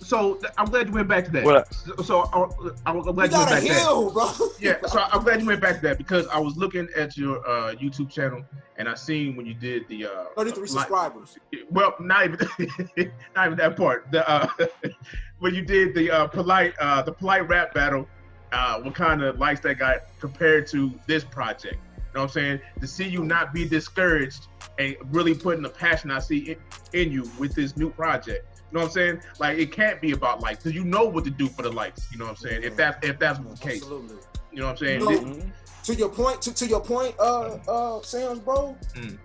So 0.00 0.38
I'm 0.58 0.66
glad 0.66 0.88
you 0.88 0.94
went 0.94 1.08
back 1.08 1.24
to 1.26 1.30
that. 1.32 1.44
Well- 1.44 1.64
so, 1.70 1.96
so 2.02 2.20
I, 2.32 2.90
I'm 2.90 3.00
glad 3.00 3.04
We 3.04 3.10
you 3.10 3.12
went 3.12 3.30
got 3.32 3.48
a 3.48 3.54
back 3.54 3.62
to 3.62 3.68
that. 3.68 4.10
bro. 4.12 4.48
Yeah, 4.58 4.76
so 4.86 5.00
I'm 5.12 5.22
glad 5.22 5.40
you 5.40 5.46
went 5.46 5.60
back 5.60 5.76
to 5.76 5.82
that 5.82 5.98
because 5.98 6.26
I 6.28 6.38
was 6.38 6.56
looking 6.56 6.88
at 6.96 7.16
your 7.16 7.38
uh, 7.48 7.74
YouTube 7.74 8.10
channel 8.10 8.42
and 8.76 8.88
I 8.88 8.94
seen 8.94 9.36
when 9.36 9.46
you 9.46 9.54
did 9.54 9.86
the 9.88 10.06
uh, 10.06 10.24
33 10.36 10.60
like- 10.60 10.68
subscribers. 10.70 11.38
well, 11.70 11.94
not 12.00 12.24
even 12.24 12.38
not 13.36 13.46
even 13.46 13.58
that 13.58 13.76
part. 13.76 14.10
The 14.10 14.28
uh, 14.28 14.48
when 15.38 15.54
you 15.54 15.62
did 15.62 15.94
the 15.94 16.10
uh, 16.10 16.26
polite 16.26 16.74
uh, 16.80 17.02
the 17.02 17.12
polite 17.12 17.48
rap 17.48 17.72
battle, 17.74 18.08
uh, 18.52 18.80
what 18.80 18.94
kind 18.94 19.22
of 19.22 19.38
likes 19.38 19.60
that 19.60 19.78
got 19.78 19.98
compared 20.20 20.66
to 20.68 20.92
this 21.06 21.22
project? 21.24 21.74
You 21.74 22.18
know 22.18 22.24
what 22.24 22.36
I'm 22.36 22.42
saying? 22.42 22.60
To 22.80 22.86
see 22.86 23.08
you 23.08 23.24
not 23.24 23.54
be 23.54 23.66
discouraged 23.66 24.48
and 24.78 24.96
really 25.10 25.34
putting 25.34 25.62
the 25.62 25.68
passion 25.70 26.10
I 26.10 26.18
see 26.18 26.38
in, 26.52 26.56
in 26.92 27.12
you 27.12 27.30
with 27.38 27.54
this 27.54 27.74
new 27.76 27.88
project. 27.90 28.46
You 28.72 28.78
know 28.78 28.84
what 28.84 28.86
I'm 28.86 28.92
saying? 28.92 29.20
Like 29.38 29.58
it 29.58 29.70
can't 29.70 30.00
be 30.00 30.12
about 30.12 30.40
likes 30.40 30.58
because 30.62 30.74
you 30.74 30.82
know 30.84 31.04
what 31.04 31.24
to 31.24 31.30
do 31.30 31.46
for 31.48 31.60
the 31.60 31.70
likes. 31.70 32.08
You 32.10 32.16
know 32.16 32.24
what 32.24 32.30
I'm 32.30 32.36
saying? 32.36 32.62
If 32.62 32.74
that's 32.74 33.06
if 33.06 33.18
that's 33.18 33.38
the 33.38 33.44
case, 33.58 33.82
Absolutely. 33.82 34.16
you 34.50 34.60
know 34.60 34.66
what 34.68 34.70
I'm 34.72 34.76
saying? 34.78 35.04
No. 35.04 35.18
Thi- 35.18 35.52
To 35.84 35.94
your 35.94 36.08
point, 36.08 36.40
to, 36.42 36.54
to 36.54 36.66
your 36.66 36.80
point, 36.80 37.14
uh, 37.18 37.58
uh, 37.68 38.00
Sam's 38.02 38.38
bro. 38.38 38.74
Mm. 38.94 39.18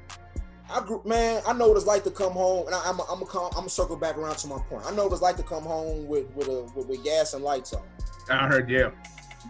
I 0.69 0.81
grew, 0.81 1.01
man. 1.05 1.41
I 1.47 1.53
know 1.53 1.69
what 1.69 1.77
it's 1.77 1.85
like 1.85 2.03
to 2.03 2.11
come 2.11 2.33
home, 2.33 2.65
and 2.65 2.75
I, 2.75 2.81
I'm, 2.83 2.99
I'm 3.09 3.23
gonna, 3.23 3.45
I'm 3.49 3.53
gonna 3.53 3.69
circle 3.69 3.95
back 3.95 4.17
around 4.17 4.35
to 4.39 4.47
my 4.47 4.57
point. 4.67 4.83
I 4.85 4.91
know 4.93 5.03
what 5.05 5.13
it's 5.13 5.21
like 5.21 5.37
to 5.37 5.43
come 5.43 5.63
home 5.63 6.07
with, 6.07 6.29
with 6.35 6.49
a, 6.49 6.63
with, 6.75 6.87
with 6.87 7.03
gas 7.05 7.33
and 7.35 7.41
lights 7.43 7.71
on. 7.73 7.83
I 8.29 8.47
heard, 8.47 8.69
yeah, 8.69 8.89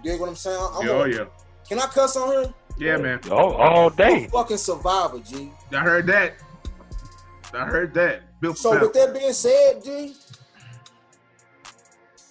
You 0.03 0.11
dig 0.11 0.19
what 0.19 0.29
I'm 0.29 0.35
saying? 0.35 0.59
I'm 0.59 0.85
yeah, 0.85 0.93
oh 0.93 1.05
yeah, 1.05 1.25
Can 1.67 1.79
I 1.79 1.87
cuss 1.87 2.15
on 2.17 2.29
her? 2.45 2.53
yeah, 2.77 2.97
man. 2.97 3.19
Oh, 3.31 3.53
all 3.53 3.89
I'm 3.89 3.95
day. 3.95 4.25
a 4.25 4.29
fucking 4.29 4.57
survivor, 4.57 5.17
G. 5.19 5.51
I 5.71 5.79
heard 5.79 6.05
that. 6.07 6.35
I 7.53 7.65
heard 7.65 7.93
that. 7.95 8.21
So 8.55 8.79
with 8.79 8.93
that 8.93 9.13
being 9.13 9.33
said, 9.33 9.83
G, 9.83 10.15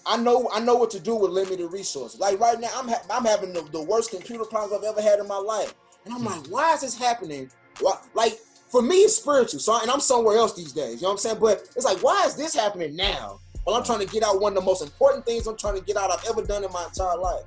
I 0.06 0.16
know 0.16 0.48
I 0.52 0.60
know 0.60 0.76
what 0.76 0.90
to 0.92 1.00
do 1.00 1.16
with 1.16 1.32
limited 1.32 1.66
resources. 1.72 2.20
Like 2.20 2.38
right 2.38 2.58
now, 2.60 2.70
I'm 2.76 2.88
ha- 2.88 3.02
I'm 3.10 3.24
having 3.24 3.52
the, 3.52 3.62
the 3.72 3.82
worst 3.82 4.10
computer 4.10 4.44
problems 4.44 4.74
I've 4.74 4.84
ever 4.84 5.02
had 5.02 5.18
in 5.18 5.26
my 5.26 5.38
life, 5.38 5.74
and 6.04 6.14
I'm 6.14 6.24
like, 6.24 6.46
why 6.46 6.74
is 6.74 6.82
this 6.82 6.96
happening? 6.96 7.50
Why, 7.80 7.98
like 8.14 8.38
for 8.68 8.82
me, 8.82 8.96
it's 8.96 9.16
spiritual. 9.16 9.60
So 9.60 9.80
and 9.80 9.90
I'm 9.90 10.00
somewhere 10.00 10.36
else 10.36 10.54
these 10.54 10.72
days. 10.72 10.96
You 10.96 11.02
know 11.02 11.08
what 11.08 11.12
I'm 11.12 11.18
saying? 11.18 11.38
But 11.40 11.68
it's 11.74 11.84
like, 11.84 12.02
why 12.02 12.24
is 12.26 12.36
this 12.36 12.54
happening 12.54 12.94
now? 12.94 13.40
Well, 13.66 13.74
I'm 13.74 13.82
trying 13.82 13.98
to 13.98 14.06
get 14.06 14.22
out 14.22 14.40
one 14.40 14.52
of 14.52 14.62
the 14.62 14.64
most 14.64 14.80
important 14.80 15.26
things 15.26 15.48
I'm 15.48 15.56
trying 15.56 15.76
to 15.76 15.84
get 15.84 15.96
out 15.96 16.12
I've 16.12 16.24
ever 16.28 16.42
done 16.42 16.62
in 16.62 16.70
my 16.70 16.84
entire 16.84 17.18
life. 17.18 17.42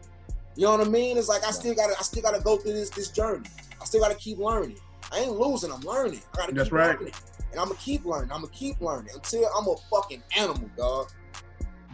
You 0.58 0.66
know 0.66 0.72
what 0.72 0.86
I 0.86 0.90
mean? 0.90 1.18
It's 1.18 1.30
like 1.30 1.46
I 1.46 1.52
still 1.52 1.74
gotta 1.74 1.94
I 1.98 2.02
still 2.04 2.22
gotta 2.22 2.42
go 2.42 2.58
through 2.58 2.74
this 2.74 2.90
this 2.90 3.10
journey. 3.10 3.48
I 3.82 3.86
still 3.86 4.02
gotta 4.02 4.16
keep 4.16 4.38
learning. 4.38 4.78
I 5.14 5.20
ain't 5.20 5.32
losing. 5.32 5.72
I'm 5.72 5.80
learning. 5.82 6.20
I 6.34 6.38
gotta 6.38 6.54
That's 6.54 6.68
keep 6.68 6.74
right. 6.74 7.00
learning. 7.00 7.14
And 7.52 7.60
I'm 7.60 7.68
gonna 7.68 7.80
keep 7.80 8.06
learning. 8.06 8.32
I'm 8.32 8.42
gonna 8.42 8.54
keep 8.54 8.80
learning 8.82 9.12
until 9.14 9.50
I'm 9.58 9.68
a 9.68 9.76
fucking 9.90 10.24
animal, 10.38 10.70
dog. 10.78 11.10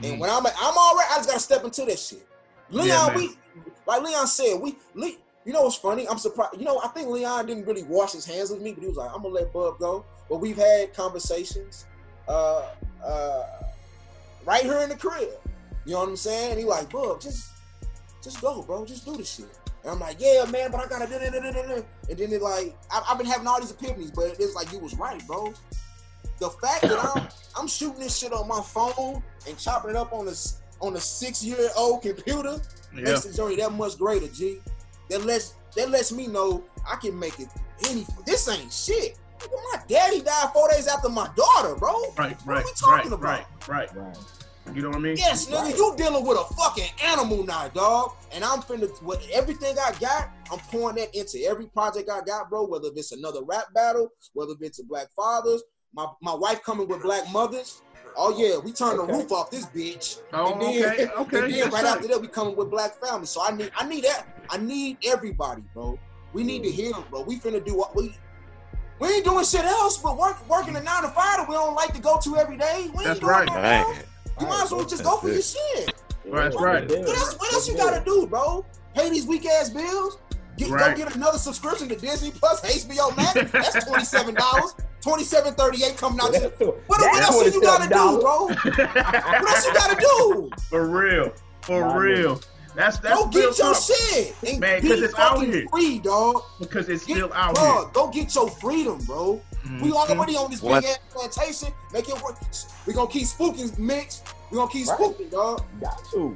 Mm. 0.01 0.11
And 0.11 0.19
when 0.19 0.29
I'm, 0.29 0.45
I'm 0.45 0.77
already, 0.77 1.07
I 1.11 1.17
just 1.17 1.29
gotta 1.29 1.39
step 1.39 1.63
into 1.63 1.85
this 1.85 2.07
shit. 2.07 2.27
Leon, 2.69 2.87
Yeah, 2.87 3.15
we, 3.15 3.37
like 3.85 4.01
Leon 4.01 4.27
said, 4.27 4.59
we, 4.59 4.75
Le, 4.95 5.11
you 5.45 5.53
know 5.53 5.61
what's 5.61 5.75
funny? 5.75 6.07
I'm 6.07 6.17
surprised. 6.17 6.57
You 6.57 6.65
know, 6.65 6.81
I 6.83 6.87
think 6.89 7.07
Leon 7.07 7.45
didn't 7.45 7.65
really 7.65 7.83
wash 7.83 8.13
his 8.13 8.25
hands 8.25 8.49
with 8.49 8.61
me, 8.61 8.73
but 8.73 8.81
he 8.81 8.87
was 8.87 8.97
like, 8.97 9.11
I'm 9.13 9.21
gonna 9.21 9.35
let 9.35 9.53
Bub 9.53 9.77
go. 9.79 10.05
But 10.29 10.37
we've 10.37 10.57
had 10.57 10.93
conversations, 10.93 11.85
uh, 12.27 12.69
uh, 13.03 13.43
right 14.45 14.63
here 14.63 14.79
in 14.79 14.89
the 14.89 14.95
crib. 14.95 15.29
You 15.85 15.93
know 15.93 15.99
what 15.99 16.09
I'm 16.09 16.15
saying? 16.15 16.51
And 16.51 16.59
he 16.59 16.65
like, 16.65 16.89
Bub, 16.89 17.21
just, 17.21 17.51
just 18.23 18.41
go, 18.41 18.63
bro. 18.63 18.85
Just 18.85 19.05
do 19.05 19.15
the 19.15 19.23
shit. 19.23 19.45
And 19.85 19.93
I'm 19.93 19.99
like, 19.99 20.17
yeah, 20.19 20.43
man, 20.49 20.71
but 20.71 20.83
I 20.83 20.87
gotta 20.87 21.05
do 21.05 21.13
it. 21.13 21.33
And 21.35 22.17
then 22.17 22.33
it 22.33 22.41
like, 22.41 22.75
I, 22.91 23.03
I've 23.07 23.19
been 23.19 23.27
having 23.27 23.45
all 23.45 23.61
these 23.61 23.71
epiphanies, 23.71 24.13
but 24.13 24.35
it's 24.39 24.55
like 24.55 24.71
you 24.71 24.79
was 24.79 24.95
right, 24.95 25.25
bro. 25.27 25.53
The 26.39 26.49
fact 26.49 26.81
that 26.87 26.99
I'm 26.99 27.27
I'm 27.55 27.67
shooting 27.67 27.99
this 27.99 28.17
shit 28.17 28.33
on 28.33 28.47
my 28.47 28.61
phone 28.61 29.21
and 29.47 29.57
chopping 29.59 29.91
it 29.91 29.95
up 29.95 30.11
on 30.11 30.25
this 30.25 30.59
on 30.81 30.95
a 30.95 30.99
six 30.99 31.43
year 31.43 31.69
old 31.77 32.01
computer 32.01 32.59
yeah, 32.95 33.01
makes 33.01 33.25
the 33.25 33.33
journey 33.33 33.57
that 33.57 33.71
much 33.73 33.97
greater, 33.99 34.27
G. 34.27 34.59
That 35.11 35.23
lets 35.23 35.53
that 35.75 35.91
lets 35.91 36.11
me 36.11 36.25
know 36.25 36.63
I 36.91 36.95
can 36.95 37.17
make 37.17 37.39
it 37.39 37.47
any. 37.87 38.07
This 38.25 38.49
ain't 38.49 38.73
shit. 38.73 39.19
My 39.73 39.81
daddy 39.87 40.21
died 40.21 40.49
four 40.51 40.67
days 40.71 40.87
after 40.87 41.09
my 41.09 41.29
daughter, 41.35 41.75
bro. 41.75 41.93
right, 42.17 42.35
What 42.41 42.47
are 42.47 42.53
right, 42.55 42.65
we 42.65 42.71
talking 42.71 43.11
right, 43.11 43.19
about? 43.19 43.21
right, 43.21 43.45
right. 43.67 43.95
Right. 43.95 44.17
You 44.73 44.81
know 44.81 44.89
what 44.89 44.97
I 44.97 45.01
mean? 45.01 45.17
Yes, 45.17 45.45
nigga, 45.45 45.61
Right. 45.63 45.77
you 45.77 45.93
dealing 45.95 46.25
with 46.25 46.37
a 46.37 46.53
fucking 46.55 46.89
animal 47.03 47.43
now, 47.43 47.67
dog. 47.69 48.13
And 48.31 48.43
I'm 48.43 48.61
finna 48.61 48.89
with 49.03 49.27
everything 49.31 49.77
I 49.79 49.91
got, 49.99 50.29
I'm 50.51 50.59
pouring 50.59 50.95
that 50.97 51.13
into 51.15 51.39
every 51.47 51.67
project 51.67 52.09
I 52.09 52.21
got, 52.21 52.49
bro. 52.49 52.65
Whether 52.65 52.89
it's 52.95 53.11
another 53.11 53.43
rap 53.43 53.73
battle, 53.73 54.09
whether 54.33 54.53
it's 54.61 54.79
a 54.79 54.83
Black 54.83 55.07
Fathers, 55.15 55.63
my 55.93 56.07
my 56.21 56.33
wife 56.33 56.63
coming 56.63 56.87
with 56.87 57.01
Black 57.01 57.31
Mothers. 57.31 57.81
Oh 58.17 58.37
yeah, 58.37 58.57
we 58.57 58.71
turn 58.71 58.97
Okay. 58.97 59.11
the 59.11 59.17
roof 59.17 59.31
off 59.31 59.51
this 59.51 59.65
bitch. 59.67 60.19
Oh, 60.33 60.53
and 60.53 60.61
then, 60.61 60.91
okay, 60.91 61.07
okay. 61.17 61.37
and 61.37 61.45
then 61.45 61.49
yes, 61.51 61.71
right 61.73 61.83
sir. 61.83 61.95
after 61.95 62.07
that, 62.07 62.21
we 62.21 62.27
coming 62.27 62.55
with 62.55 62.69
Black 62.71 62.95
Family. 63.01 63.25
So 63.27 63.41
I 63.43 63.55
need 63.55 63.71
I 63.77 63.87
need 63.87 64.03
that. 64.03 64.27
I 64.49 64.57
need 64.57 64.97
everybody, 65.05 65.63
bro. 65.73 65.99
We 66.33 66.43
need 66.43 66.63
to 66.63 66.69
mm. 66.69 66.73
heal, 66.73 67.05
bro. 67.09 67.21
We 67.21 67.39
finna 67.39 67.63
do 67.63 67.75
what 67.75 67.95
we. 67.95 68.15
We 68.99 69.09
ain't 69.09 69.25
doing 69.25 69.43
shit 69.43 69.65
else 69.65 69.97
but 69.97 70.17
work 70.17 70.37
working 70.49 70.75
a 70.75 70.81
nine 70.81 71.03
to 71.03 71.09
five 71.09 71.37
that 71.37 71.45
we 71.49 71.55
don't 71.55 71.75
like 71.75 71.93
to 71.93 72.01
go 72.01 72.17
to 72.23 72.37
every 72.37 72.55
day. 72.57 72.89
We 72.93 72.99
ain't 72.99 73.03
That's 73.03 73.19
doing 73.19 73.31
right. 73.31 73.45
nothing 73.47 73.61
Dang. 73.93 74.03
Else. 74.37 74.41
You 74.41 74.47
might 74.47 74.63
as 74.63 74.71
well 74.71 74.85
just 74.85 75.03
go 75.03 75.17
for 75.17 75.29
your 75.29 75.41
shit. 75.41 75.93
That's 76.31 76.55
right. 76.55 76.89
What 76.89 77.07
else, 77.07 77.37
what 77.37 77.53
else 77.53 77.67
you 77.67 77.75
gotta 77.77 78.03
do, 78.03 78.25
bro? 78.27 78.65
Pay 78.95 79.09
these 79.09 79.27
weak 79.27 79.45
ass 79.45 79.69
bills. 79.69 80.17
Get, 80.57 80.69
Right. 80.69 80.95
Go 80.95 81.03
get 81.03 81.15
another 81.15 81.37
subscription 81.37 81.89
to 81.89 81.95
Disney 81.97 82.31
Plus, 82.31 82.61
HBO 82.61 83.15
Max. 83.17 83.33
That's 83.51 83.85
twenty 83.85 84.05
seven 84.05 84.35
dollars. 84.35 84.73
Twenty 85.01 85.23
seven 85.23 85.53
thirty 85.53 85.83
eight 85.83 85.97
coming 85.97 86.19
out. 86.21 86.33
What, 86.33 86.77
what 86.87 87.21
else 87.23 87.53
you 87.53 87.61
gotta 87.61 87.89
do, 87.89 88.21
bro? 88.21 88.45
What 88.47 89.49
else 89.49 89.65
you 89.65 89.73
gotta 89.73 89.99
do? 89.99 90.49
For 90.69 90.87
real, 90.87 91.31
for 91.61 91.81
Nah, 91.81 91.95
real. 91.97 92.41
That's 92.73 92.97
that's 92.99 93.19
Go 93.21 93.27
get 93.27 93.57
your 93.57 93.73
talk. 93.73 93.77
shit 93.83 94.35
and 94.47 94.59
Man, 94.59 94.81
be 94.81 94.89
'cause 94.89 95.01
it's 95.01 95.13
out 95.19 95.43
here. 95.45 95.65
free, 95.71 95.99
dog. 95.99 96.41
because 96.59 96.89
it's 96.89 97.05
Get, 97.05 97.15
still 97.17 97.33
out 97.33 97.55
bro, 97.55 97.89
go 97.93 98.07
get 98.09 98.33
your 98.35 98.49
freedom, 98.49 98.97
bro. 99.05 99.41
Here. 99.69 99.79
We 99.81 99.91
already 99.91 100.35
on 100.35 100.51
this 100.51 100.61
What? 100.61 100.81
big 100.83 100.91
ass 100.91 100.99
plantation. 101.11 101.69
Make 101.93 102.09
it 102.09 102.21
work. 102.23 102.37
We 102.85 102.93
gonna 102.93 103.09
keep 103.09 103.23
spooking 103.27 103.77
mix. 103.77 104.21
We 104.51 104.57
gonna 104.57 104.71
keep 104.71 104.87
Right. 104.87 104.99
spooking, 104.99 105.31
dog. 105.31 105.63
Got 105.81 106.03
to. 106.11 106.35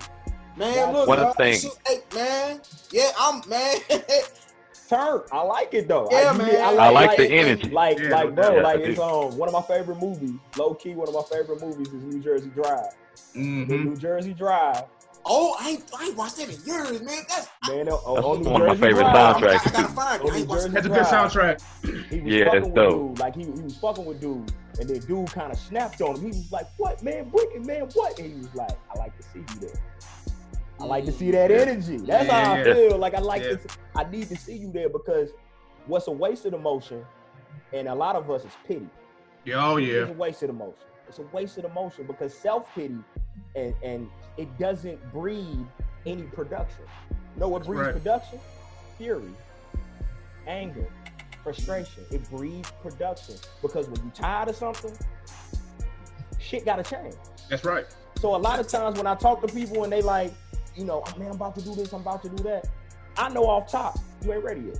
Man, 0.58 0.94
look, 0.94 1.08
One 1.08 1.20
dog, 1.20 1.38
thing. 1.38 1.58
shit, 1.60 1.72
hey, 1.88 2.02
man. 2.14 2.62
Yeah, 2.92 3.12
I'm 3.18 3.42
man. 3.48 3.78
Turn. 4.90 5.22
I 5.32 5.42
like 5.44 5.74
it 5.76 5.88
though. 5.88 6.08
Yeah, 6.12 6.32
I, 6.34 6.38
man. 6.38 6.80
I 6.80 6.90
like 6.90 7.16
the 7.16 7.28
energy. 7.32 7.70
Like, 7.70 8.00
Yeah, 8.00 8.10
like, 8.10 8.30
no 8.30 8.32
bro, 8.34 8.56
doubt. 8.56 8.64
like 8.64 8.80
it's 8.80 8.98
do. 8.98 9.04
um 9.04 9.38
one 9.38 9.48
of 9.48 9.54
my 9.54 9.62
favorite 9.62 10.00
movies. 10.02 10.32
Low 10.58 10.74
key, 10.74 10.96
one 10.96 11.08
of 11.08 11.14
my 11.14 11.22
favorite 11.22 11.62
movies 11.62 11.88
is 11.90 11.94
New 12.04 12.20
Jersey 12.20 12.50
Drive. 12.50 12.90
The 13.36 13.40
Mhm. 13.40 13.86
New 13.86 13.96
Jersey 13.96 14.34
Drive, 14.34 14.84
oh, 15.26 15.56
I 15.60 15.70
ain't, 15.72 15.84
I 15.98 16.06
ain't 16.06 16.18
watched 16.18 16.38
that 16.38 16.50
in 16.50 16.66
years, 16.66 17.02
man. 17.02 17.24
That's 17.28 17.48
man. 17.68 17.90
On, 17.90 18.16
That's 18.16 18.26
on 18.28 18.42
New 18.44 18.50
one 18.50 18.62
of 18.62 18.68
my 18.68 18.76
favorite 18.76 19.04
Drive, 19.04 19.16
I, 19.16 19.30
I, 19.30 19.34
soundtracks. 19.34 19.68
I 19.68 19.72
gotta 19.72 19.94
find 19.94 20.24
it. 20.24 20.32
I 20.32 20.38
ain't 20.38 20.48
watched 20.48 20.62
Jersey 20.64 20.74
That's 20.74 20.86
a 20.86 20.90
good 20.90 21.06
soundtrack. 21.06 22.10
He 22.10 22.20
was 22.22 22.34
Yeah, 22.34 22.46
fucking 22.46 22.58
it's 22.60 22.66
with 22.68 22.76
dope. 22.76 23.10
dude. 23.10 23.20
Like 23.20 23.36
he, 23.36 23.44
he 23.44 23.50
was 23.62 23.78
fucking 23.78 24.06
with 24.06 24.20
dude, 24.22 24.54
and 24.80 24.90
then 24.90 25.00
dude 25.00 25.32
kind 25.32 25.52
of 25.52 25.60
snapped 25.60 26.02
on 26.02 26.16
him. 26.16 26.22
He 26.22 26.28
was 26.28 26.52
like, 26.52 26.68
"What, 26.78 27.04
man? 27.04 27.30
Wicked, 27.32 27.66
man? 27.66 27.88
What?" 27.94 28.18
And 28.20 28.28
he 28.32 28.38
was 28.38 28.54
like, 28.56 28.72
"I 28.94 28.98
like 29.00 29.16
to 29.18 29.24
see 29.24 29.40
you 29.40 29.60
there. 29.62 29.82
I 30.80 30.86
like 30.86 31.06
to 31.06 31.12
see 31.12 31.32
that 31.32 31.52
energy. 31.52 31.98
That's 31.98 32.30
how 32.30 32.54
I 32.54 32.58
Yeah. 32.64 32.74
feel. 32.74 32.98
Like 32.98 33.14
I 33.14 33.20
like 33.20 33.44
Yeah. 33.44 33.56
to. 33.58 33.70
I 33.96 34.04
need 34.10 34.30
to 34.30 34.38
see 34.38 34.56
you 34.56 34.72
there 34.72 34.90
because 34.90 35.30
what's 35.88 36.08
a 36.08 36.12
wasted 36.12 36.54
emotion, 36.54 37.06
and 37.74 37.88
a 37.88 37.96
lot 37.96 38.16
of 38.16 38.30
us 38.32 38.46
is 38.46 38.52
pity. 38.66 38.88
Yeah, 39.46 39.66
oh 39.66 39.78
yeah. 39.78 40.02
It's 40.04 40.12
a 40.12 40.14
wasted 40.14 40.50
emotion. 40.50 40.86
It's 41.08 41.20
a 41.20 41.24
wasted 41.34 41.66
emotion 41.66 42.06
because 42.08 42.34
self 42.34 42.74
pity, 42.76 42.98
and 43.56 43.74
and 43.84 44.10
it 44.40 44.58
doesn't 44.58 45.00
breed 45.12 45.66
any 46.06 46.24
production. 46.24 46.86
You 47.36 47.42
know 47.42 47.50
what 47.50 47.66
breeds 47.66 47.82
right. 47.82 47.94
production? 47.94 48.40
Fury, 48.98 49.30
anger, 50.48 50.88
frustration. 51.44 52.06
It 52.10 52.28
breeds 52.30 52.72
production 52.82 53.36
because 53.62 53.90
when 53.90 54.02
you're 54.02 54.14
tired 54.14 54.48
of 54.48 54.56
something, 54.56 54.94
shit 56.40 56.64
gotta 56.64 56.84
change. 56.84 57.16
That's 57.50 57.66
right. 57.66 57.86
So 58.16 58.34
a 58.34 58.38
lot 58.38 58.62
of 58.62 58.68
times 58.70 58.98
when 58.98 59.08
I 59.08 59.16
talk 59.16 59.46
to 59.46 59.54
people 59.54 59.84
and 59.84 59.92
they 59.92 60.02
like, 60.02 60.34
you 60.74 60.86
know, 60.86 61.04
oh, 61.06 61.20
man, 61.20 61.30
I'm 61.30 61.36
about 61.36 61.56
to 61.56 61.62
do 61.62 61.76
this, 61.76 61.92
I'm 61.92 62.00
about 62.02 62.24
to 62.24 62.30
do 62.30 62.42
that. 62.44 62.66
I 63.18 63.28
know 63.30 63.44
off 63.46 63.70
top, 63.70 64.00
you 64.24 64.32
ain't 64.32 64.44
ready 64.44 64.62
yet. 64.62 64.80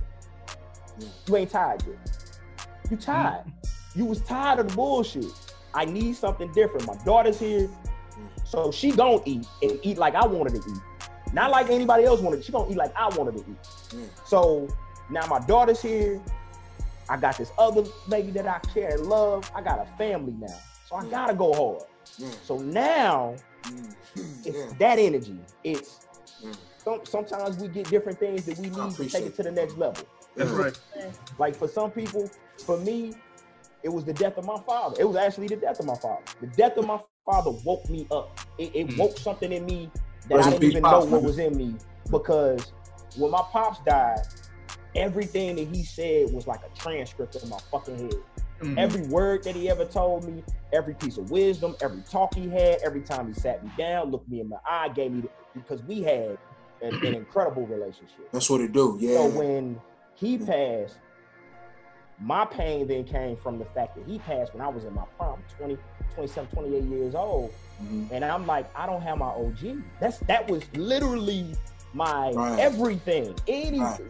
You 1.26 1.36
ain't 1.36 1.50
tired 1.50 1.82
yet. 1.86 2.38
You 2.90 2.96
tired. 2.96 3.44
Mm. 3.44 3.52
You 3.94 4.04
was 4.06 4.22
tired 4.22 4.60
of 4.60 4.68
the 4.70 4.74
bullshit. 4.74 5.26
I 5.74 5.84
need 5.84 6.16
something 6.16 6.50
different. 6.52 6.86
My 6.86 6.96
daughter's 7.04 7.38
here, 7.38 7.68
so 8.50 8.70
she 8.72 8.90
gonna 8.90 9.20
eat 9.24 9.46
and 9.62 9.78
eat 9.82 9.96
like 9.96 10.14
I 10.14 10.26
wanted 10.26 10.60
to 10.60 10.70
eat. 10.70 10.80
Not 11.32 11.50
like 11.52 11.70
anybody 11.70 12.04
else 12.04 12.20
wanted. 12.20 12.44
She 12.44 12.50
gonna 12.50 12.70
eat 12.70 12.76
like 12.76 12.92
I 12.96 13.08
wanted 13.16 13.36
to 13.38 13.50
eat. 13.50 13.62
Mm. 13.90 14.08
So 14.26 14.68
now 15.08 15.24
my 15.26 15.38
daughter's 15.38 15.80
here. 15.80 16.20
I 17.08 17.16
got 17.16 17.38
this 17.38 17.52
other 17.58 17.84
baby 18.08 18.32
that 18.32 18.46
I 18.46 18.58
care 18.74 18.90
and 18.96 19.06
love. 19.06 19.48
I 19.54 19.60
got 19.62 19.78
a 19.80 19.86
family 19.96 20.34
now, 20.38 20.58
so 20.88 20.96
I 20.96 21.04
gotta 21.06 21.34
go 21.34 21.52
hard. 21.52 21.88
Mm. 22.20 22.34
So 22.44 22.58
now 22.58 23.36
Mm. 23.64 23.94
It's 24.46 24.56
Yeah. 24.56 24.72
that 24.78 24.98
energy. 24.98 25.38
It's 25.62 26.00
Mm. 26.42 26.56
some, 26.82 27.00
sometimes 27.04 27.58
we 27.58 27.68
get 27.68 27.88
different 27.90 28.18
things 28.18 28.46
that 28.46 28.56
we 28.58 28.70
need 28.70 28.96
to 28.96 29.08
take 29.08 29.26
it 29.26 29.36
to 29.36 29.42
the 29.42 29.50
next 29.52 29.76
level. 29.76 30.02
That's 30.34 30.50
right. 30.50 30.76
Like 31.38 31.54
for 31.54 31.68
some 31.68 31.90
people, 31.90 32.28
for 32.64 32.78
me, 32.78 33.12
it 33.82 33.90
was 33.90 34.04
the 34.04 34.14
death 34.14 34.38
of 34.38 34.46
my 34.46 34.58
father. 34.60 34.96
It 34.98 35.04
was 35.04 35.16
actually 35.16 35.48
the 35.48 35.56
death 35.56 35.78
of 35.78 35.86
my 35.86 35.94
father. 35.94 36.22
The 36.40 36.46
death 36.48 36.78
of 36.78 36.86
my 36.86 37.00
father 37.30 37.50
woke 37.64 37.88
me 37.88 38.06
up. 38.10 38.38
It, 38.58 38.74
it 38.74 38.88
Mm. 38.88 38.98
woke 38.98 39.18
something 39.18 39.52
in 39.52 39.64
me 39.66 39.90
that 40.28 40.40
I 40.40 40.50
didn't 40.50 40.64
even 40.64 40.82
know 40.82 41.00
what 41.00 41.10
man. 41.10 41.22
was 41.22 41.38
in 41.38 41.56
me 41.56 41.74
because 42.10 42.72
when 43.16 43.30
my 43.30 43.42
pops 43.52 43.78
died, 43.86 44.20
everything 44.94 45.56
that 45.56 45.68
he 45.74 45.82
said 45.84 46.32
was 46.32 46.46
like 46.46 46.60
a 46.64 46.76
transcript 46.78 47.36
in 47.36 47.48
my 47.48 47.58
fucking 47.70 47.98
head. 47.98 48.14
Mhm. 48.60 48.78
Every 48.78 49.02
word 49.06 49.44
that 49.44 49.54
he 49.54 49.70
ever 49.70 49.84
told 49.84 50.24
me, 50.24 50.42
every 50.72 50.94
piece 50.94 51.16
of 51.16 51.30
wisdom, 51.30 51.76
every 51.80 52.02
talk 52.02 52.34
he 52.34 52.48
had, 52.48 52.78
every 52.84 53.00
time 53.00 53.28
he 53.32 53.34
sat 53.40 53.64
me 53.64 53.70
down, 53.78 54.10
looked 54.10 54.28
me 54.28 54.40
in 54.40 54.48
my 54.48 54.58
eye, 54.68 54.88
gave 54.88 55.12
me 55.12 55.22
the, 55.22 55.28
because 55.54 55.82
we 55.84 56.02
had 56.02 56.36
an, 56.82 56.94
an 57.06 57.14
incredible 57.14 57.66
relationship. 57.66 58.30
That's 58.32 58.50
what 58.50 58.60
it 58.60 58.72
do. 58.72 58.96
Yeah. 59.00 59.14
So 59.14 59.28
when 59.28 59.80
he 60.14 60.36
passed, 60.36 60.98
my 62.20 62.44
pain 62.44 62.86
then 62.86 63.04
came 63.04 63.36
from 63.36 63.58
the 63.58 63.64
fact 63.64 63.96
that 63.96 64.04
he 64.06 64.18
passed 64.18 64.52
when 64.54 64.60
I 64.62 64.68
was 64.68 64.84
in 64.84 64.94
my 64.94 65.04
prime, 65.18 65.38
20, 65.58 65.78
27, 66.14 66.50
28 66.54 66.82
years 66.84 67.14
old. 67.14 67.52
Mhm. 67.82 68.08
And 68.12 68.24
I'm 68.24 68.46
like, 68.46 68.66
I 68.76 68.84
don't 68.86 69.00
have 69.00 69.18
my 69.18 69.26
OG. 69.28 69.82
That's 70.00 70.18
that 70.20 70.48
was 70.50 70.62
literally 70.74 71.54
my 71.94 72.30
Right. 72.32 72.58
everything. 72.58 73.34
Any 73.48 73.80
Right. 73.80 74.00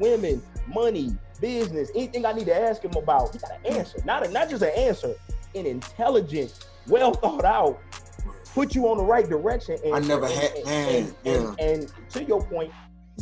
women, 0.00 0.42
money, 0.66 1.16
business, 1.40 1.90
anything 1.94 2.26
I 2.26 2.32
need 2.32 2.46
to 2.46 2.60
ask 2.60 2.82
him 2.82 2.92
about, 2.96 3.32
he 3.32 3.38
got 3.38 3.52
an 3.64 3.66
answer. 3.76 3.98
Not 4.04 4.26
a, 4.26 4.30
not 4.30 4.50
just 4.50 4.62
an 4.62 4.70
answer, 4.76 5.14
an 5.54 5.64
intelligent, 5.66 6.66
well 6.88 7.12
thought 7.14 7.44
out, 7.44 7.78
put 8.54 8.74
you 8.74 8.88
on 8.88 8.98
the 8.98 9.04
right 9.04 9.28
direction. 9.28 9.78
And, 9.84 9.94
I 9.94 9.98
never 10.00 10.26
and- 10.26 10.34
had- 10.34 10.52
and- 10.56 11.14
and, 11.24 11.36
and, 11.36 11.60
and 11.60 11.92
to 12.10 12.24
your 12.24 12.42
point, 12.42 12.72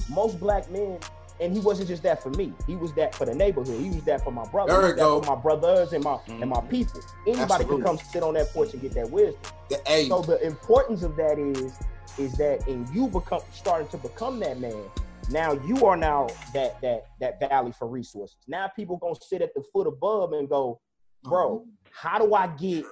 most 0.09 0.41
black 0.41 0.71
men, 0.71 0.99
and 1.43 1.53
he 1.53 1.59
wasn't 1.59 1.89
just 1.89 2.05
that 2.05 2.23
for 2.23 2.31
me. 2.31 2.53
He 2.69 2.77
was 2.77 2.93
that 2.93 3.15
for 3.17 3.25
the 3.25 3.35
neighborhood. 3.35 3.81
He 3.81 3.91
was 3.91 4.05
that 4.05 4.23
for 4.23 4.31
my 4.31 4.45
brother. 4.45 4.73
There 4.73 4.81
he 4.81 4.87
was 4.87 4.93
we 4.93 4.99
that 4.99 5.03
go. 5.03 5.23
for 5.23 5.37
my 5.37 5.43
brothers 5.43 5.93
and 5.93 6.05
my 6.05 6.19
and 6.29 6.49
my 6.49 6.59
mm-hmm. 6.59 6.69
people. 6.69 7.01
Anybody 7.27 7.43
Absolutely. 7.43 7.77
can 7.77 7.85
come 7.85 7.99
sit 7.99 8.23
on 8.23 8.35
that 8.35 8.53
porch 8.53 8.73
and 8.73 8.81
get 8.81 8.95
that 8.95 9.11
wisdom. 9.11 9.41
The, 9.69 10.07
So 10.09 10.23
the 10.23 10.41
importance 10.47 11.03
of 11.03 11.17
that 11.17 11.39
is 11.39 11.79
is 12.19 12.37
that 12.37 12.69
in 12.69 12.87
you 12.93 13.09
become 13.09 13.41
starting 13.53 13.89
to 13.89 13.97
become 13.97 14.39
that 14.41 14.61
man. 14.61 14.85
Now 15.31 15.53
you 15.67 15.85
are 15.85 15.97
now 15.97 16.29
that 16.55 16.81
that 16.81 17.07
that 17.21 17.41
valley 17.41 17.73
for 17.73 17.89
resources. 17.89 18.37
Now 18.47 18.69
people 18.69 18.97
gonna 18.99 19.17
sit 19.21 19.43
at 19.43 19.53
the 19.55 19.65
foot 19.73 19.89
above 19.89 20.33
and 20.35 20.49
go, 20.49 20.81
bro, 21.25 21.59
mm-hmm. 21.59 21.71
how 21.93 22.19
do 22.25 22.35
I 22.35 22.47
get 22.47 22.85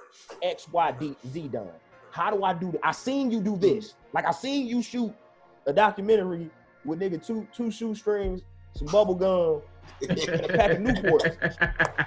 X, 0.43 0.67
Y, 0.69 0.91
D, 0.99 1.15
Z 1.31 1.47
done? 1.47 1.69
How 2.11 2.29
do 2.31 2.43
I 2.43 2.53
do 2.53 2.73
that? 2.73 2.81
I 2.83 2.91
seen 2.91 3.31
you 3.31 3.39
do 3.39 3.55
this. 3.55 3.91
Mm-hmm. 3.91 4.17
Like 4.17 4.25
I 4.25 4.31
seen 4.31 4.67
you 4.67 4.81
shoot 4.81 5.13
a 5.65 5.71
documentary 5.71 6.49
with 6.85 6.99
nigga 6.99 7.25
two 7.25 7.47
two 7.55 7.71
shoestrings, 7.71 8.41
some 8.75 8.87
bubble 8.87 9.15
gum, 9.15 9.61
and 10.07 10.19
a 10.19 10.47
pack 10.47 10.71
of 10.71 10.77
Newports. 10.81 11.59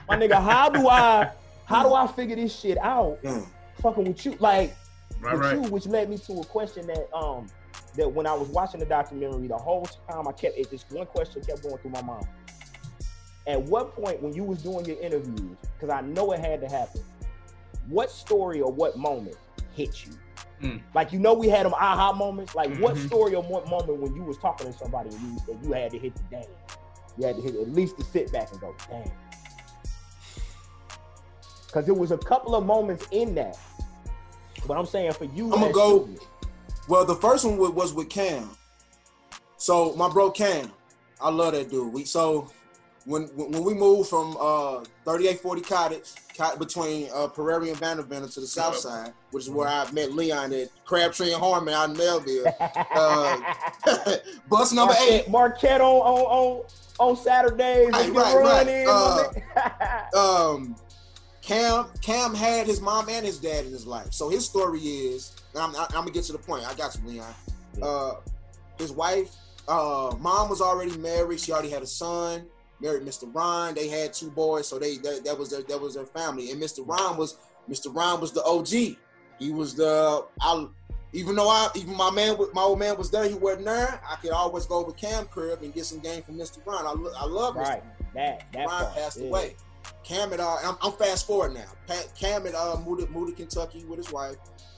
My 0.09 0.17
nigga, 0.17 0.43
how 0.43 0.69
do 0.69 0.89
I 0.89 1.31
how 1.67 1.89
do 1.89 1.95
I 1.95 2.07
figure 2.07 2.37
this 2.37 2.59
shit 2.59 2.79
out? 2.79 3.19
Yeah. 3.23 3.41
Fucking 3.83 4.05
with 4.05 4.25
you, 4.25 4.37
like 4.41 4.77
Right, 5.21 5.33
with 5.35 5.43
right. 5.43 5.55
you, 5.55 5.63
which 5.71 5.87
led 5.87 6.11
me 6.11 6.19
to 6.19 6.41
a 6.41 6.45
question 6.45 6.87
that 6.87 7.15
um 7.17 7.47
that 7.97 8.11
when 8.11 8.27
I 8.27 8.35
was 8.35 8.49
watching 8.49 8.81
the 8.81 8.87
documentary, 8.87 9.47
the 9.49 9.57
whole 9.57 9.87
time 10.09 10.27
I 10.29 10.33
kept 10.33 10.59
it. 10.59 10.71
This 10.71 10.85
one 10.91 11.07
question 11.07 11.43
kept 11.43 11.63
going 11.63 11.79
through 11.79 11.93
my 11.93 12.03
mind. 12.03 12.27
At 13.47 13.63
what 13.63 13.95
point, 13.95 14.23
when 14.23 14.33
you 14.33 14.43
was 14.43 14.63
doing 14.63 14.85
your 14.87 14.99
interviews, 15.01 15.57
because 15.75 15.91
I 15.91 16.01
know 16.01 16.33
it 16.33 16.41
had 16.41 16.61
to 16.63 16.69
happen, 16.69 17.03
what 17.89 18.11
story 18.11 18.61
or 18.61 18.73
what 18.73 18.97
moment 18.97 19.37
hit 19.75 20.05
you? 20.05 20.13
Mm. 20.63 20.81
Like 20.95 21.13
you 21.13 21.19
know, 21.19 21.35
we 21.35 21.49
had 21.49 21.67
them 21.67 21.75
aha 21.75 22.13
moments. 22.13 22.55
Like 22.55 22.75
what 22.79 22.95
Mhm. 22.97 23.07
story 23.07 23.35
or 23.35 23.43
what 23.43 23.69
moment 23.69 23.99
when 24.01 24.15
you 24.15 24.23
was 24.23 24.39
talking 24.39 24.71
to 24.71 24.79
somebody 24.79 25.11
and 25.11 25.21
you, 25.21 25.37
that 25.47 25.65
you 25.65 25.73
had 25.73 25.91
to 25.91 25.99
hit 25.99 26.15
the 26.15 26.23
damn, 26.31 26.45
you 27.19 27.27
had 27.27 27.37
to 27.37 27.43
hit 27.43 27.55
at 27.57 27.69
least 27.71 27.99
to 27.99 28.05
sit 28.05 28.33
back 28.33 28.51
and 28.53 28.61
go 28.61 28.75
damn. 28.89 29.11
Because 31.67 31.87
there 31.87 31.95
was 31.95 32.13
a 32.13 32.19
couple 32.19 32.55
of 32.55 32.65
moments 32.65 33.07
in 33.11 33.35
that. 33.35 33.59
But 34.67 34.77
I'm 34.79 34.87
saying 34.87 35.13
for 35.13 35.25
you, 35.25 35.53
I'ma 35.53 35.73
go- 35.73 35.99
Sylvia, 36.07 36.19
Well, 36.89 37.05
the 37.05 37.17
first 37.17 37.45
one 37.45 37.57
was 37.75 37.93
with 37.93 38.09
Cam. 38.11 38.51
So 39.57 39.95
my 39.97 40.09
bro 40.09 40.31
Cam, 40.31 40.71
I 41.21 41.31
love 41.31 41.55
that 41.55 41.71
dude. 41.71 41.93
We 41.93 42.05
so 42.05 42.49
when 43.05 43.25
when 43.35 43.51
when 43.53 43.65
we 43.65 43.75
moved 43.75 44.09
from 44.09 44.37
uh 44.41 44.79
3840 45.05 45.61
Cottage 45.63 46.13
between 46.59 47.09
uh 47.15 47.29
Prairie 47.29 47.71
and 47.71 47.79
Vanderbilt 47.79 48.31
to 48.33 48.41
the 48.41 48.47
south 48.47 48.77
side, 48.77 49.13
which 49.31 49.45
is 49.45 49.51
where 49.51 49.69
I 49.69 49.91
met 49.93 50.13
Leon 50.13 50.53
at 50.53 50.69
Crabtree 50.85 51.33
and 51.33 51.41
Harmon 51.41 51.75
out 51.75 51.91
in 51.91 51.97
Mehlville. 51.97 52.53
Uh, 52.95 53.41
Bus 54.49 54.73
number 54.73 54.95
eight. 55.09 55.29
Marquette, 55.29 55.31
Marquette 55.31 55.81
on 55.81 55.97
on 55.97 56.21
on, 56.21 57.11
on 57.11 57.17
Saturdays. 57.17 57.91
Right, 57.93 58.13
right, 58.13 58.35
run 58.37 58.67
right. 58.67 58.69
in, 58.69 58.87
Uh, 58.89 60.17
um 60.53 60.77
Cam 61.43 61.87
Cam 62.01 62.35
had 62.35 62.67
his 62.67 62.81
mom 62.81 63.09
and 63.09 63.25
his 63.27 63.39
dad 63.39 63.67
in 63.67 63.73
his 63.73 63.87
life. 63.87 64.13
So 64.13 64.29
his 64.29 64.45
story 64.47 64.81
is, 64.81 65.33
and 65.55 65.63
I'm, 65.63 65.77
I'm 65.77 65.89
gonna 65.91 66.11
get 66.11 66.25
to 66.25 66.33
the 66.33 66.39
point. 66.39 66.67
I 66.67 66.75
got 66.75 66.97
you, 66.97 67.09
Leon. 67.09 67.35
Uh, 67.83 68.15
his 68.79 68.93
wife, 68.93 69.31
uh, 69.69 70.15
mom 70.21 70.49
was 70.49 70.61
already 70.61 70.97
married. 70.99 71.41
She 71.41 71.53
already 71.53 71.71
had 71.71 71.83
a 71.83 71.87
son. 71.87 72.47
Married 72.85 73.03
Mr. 73.03 73.35
Ron. 73.35 73.75
They 73.75 73.89
had 73.89 74.13
two 74.13 74.31
boys, 74.31 74.69
so 74.69 74.79
they 74.79 74.99
that, 74.99 75.25
that 75.25 75.39
was 75.39 75.51
their 75.51 75.63
that 75.63 75.81
was 75.81 75.95
their 75.95 76.05
family. 76.05 76.51
And 76.51 76.63
Mr. 76.63 76.87
Ron 76.87 77.17
was 77.17 77.39
Mr. 77.69 77.95
Ron 77.95 78.21
was 78.21 78.33
the 78.33 78.45
OG. 78.45 78.99
He 79.39 79.51
was 79.53 79.75
the 79.75 80.27
I. 80.41 80.67
Even 81.13 81.37
though 81.37 81.49
I, 81.49 81.69
even 81.77 81.97
my 81.97 82.11
man, 82.11 82.37
my 82.55 82.63
old 82.63 82.81
man 82.81 82.99
was 82.99 83.09
there, 83.09 83.29
he 83.29 83.35
wasn't 83.35 83.67
there. 83.67 84.01
I 84.05 84.17
could 84.17 84.33
always 84.33 84.67
go 84.67 84.83
with 84.83 84.97
Cam 84.97 85.27
crib 85.27 85.63
and 85.63 85.73
get 85.73 85.85
some 85.85 86.01
game 86.01 86.25
from 86.25 86.37
Mr. 86.37 86.59
Ron. 86.67 86.85
I, 86.85 86.91
lo- 86.91 87.13
I 87.17 87.25
love 87.25 87.55
Mr. 87.55 87.59
right, 87.61 87.83
that 88.15 88.53
that 88.53 88.67
Ron 88.67 88.83
part, 88.83 88.95
passed 88.97 89.21
yeah. 89.21 89.29
away. 89.29 89.55
Cam 90.03 90.33
had, 90.33 90.41
uh, 90.41 90.57
I'm, 90.65 90.77
I'm 90.83 90.91
fast 90.91 91.29
forward 91.29 91.55
now. 91.55 91.67
Pa- 91.87 92.03
Cam 92.19 92.45
had 92.47 92.57
uh, 92.57 92.81
moved, 92.85 93.03
to, 93.03 93.07
moved 93.13 93.31
to 93.31 93.37
Kentucky 93.37 93.85
with 93.85 93.99
his 93.99 94.11
wife. 94.11 94.35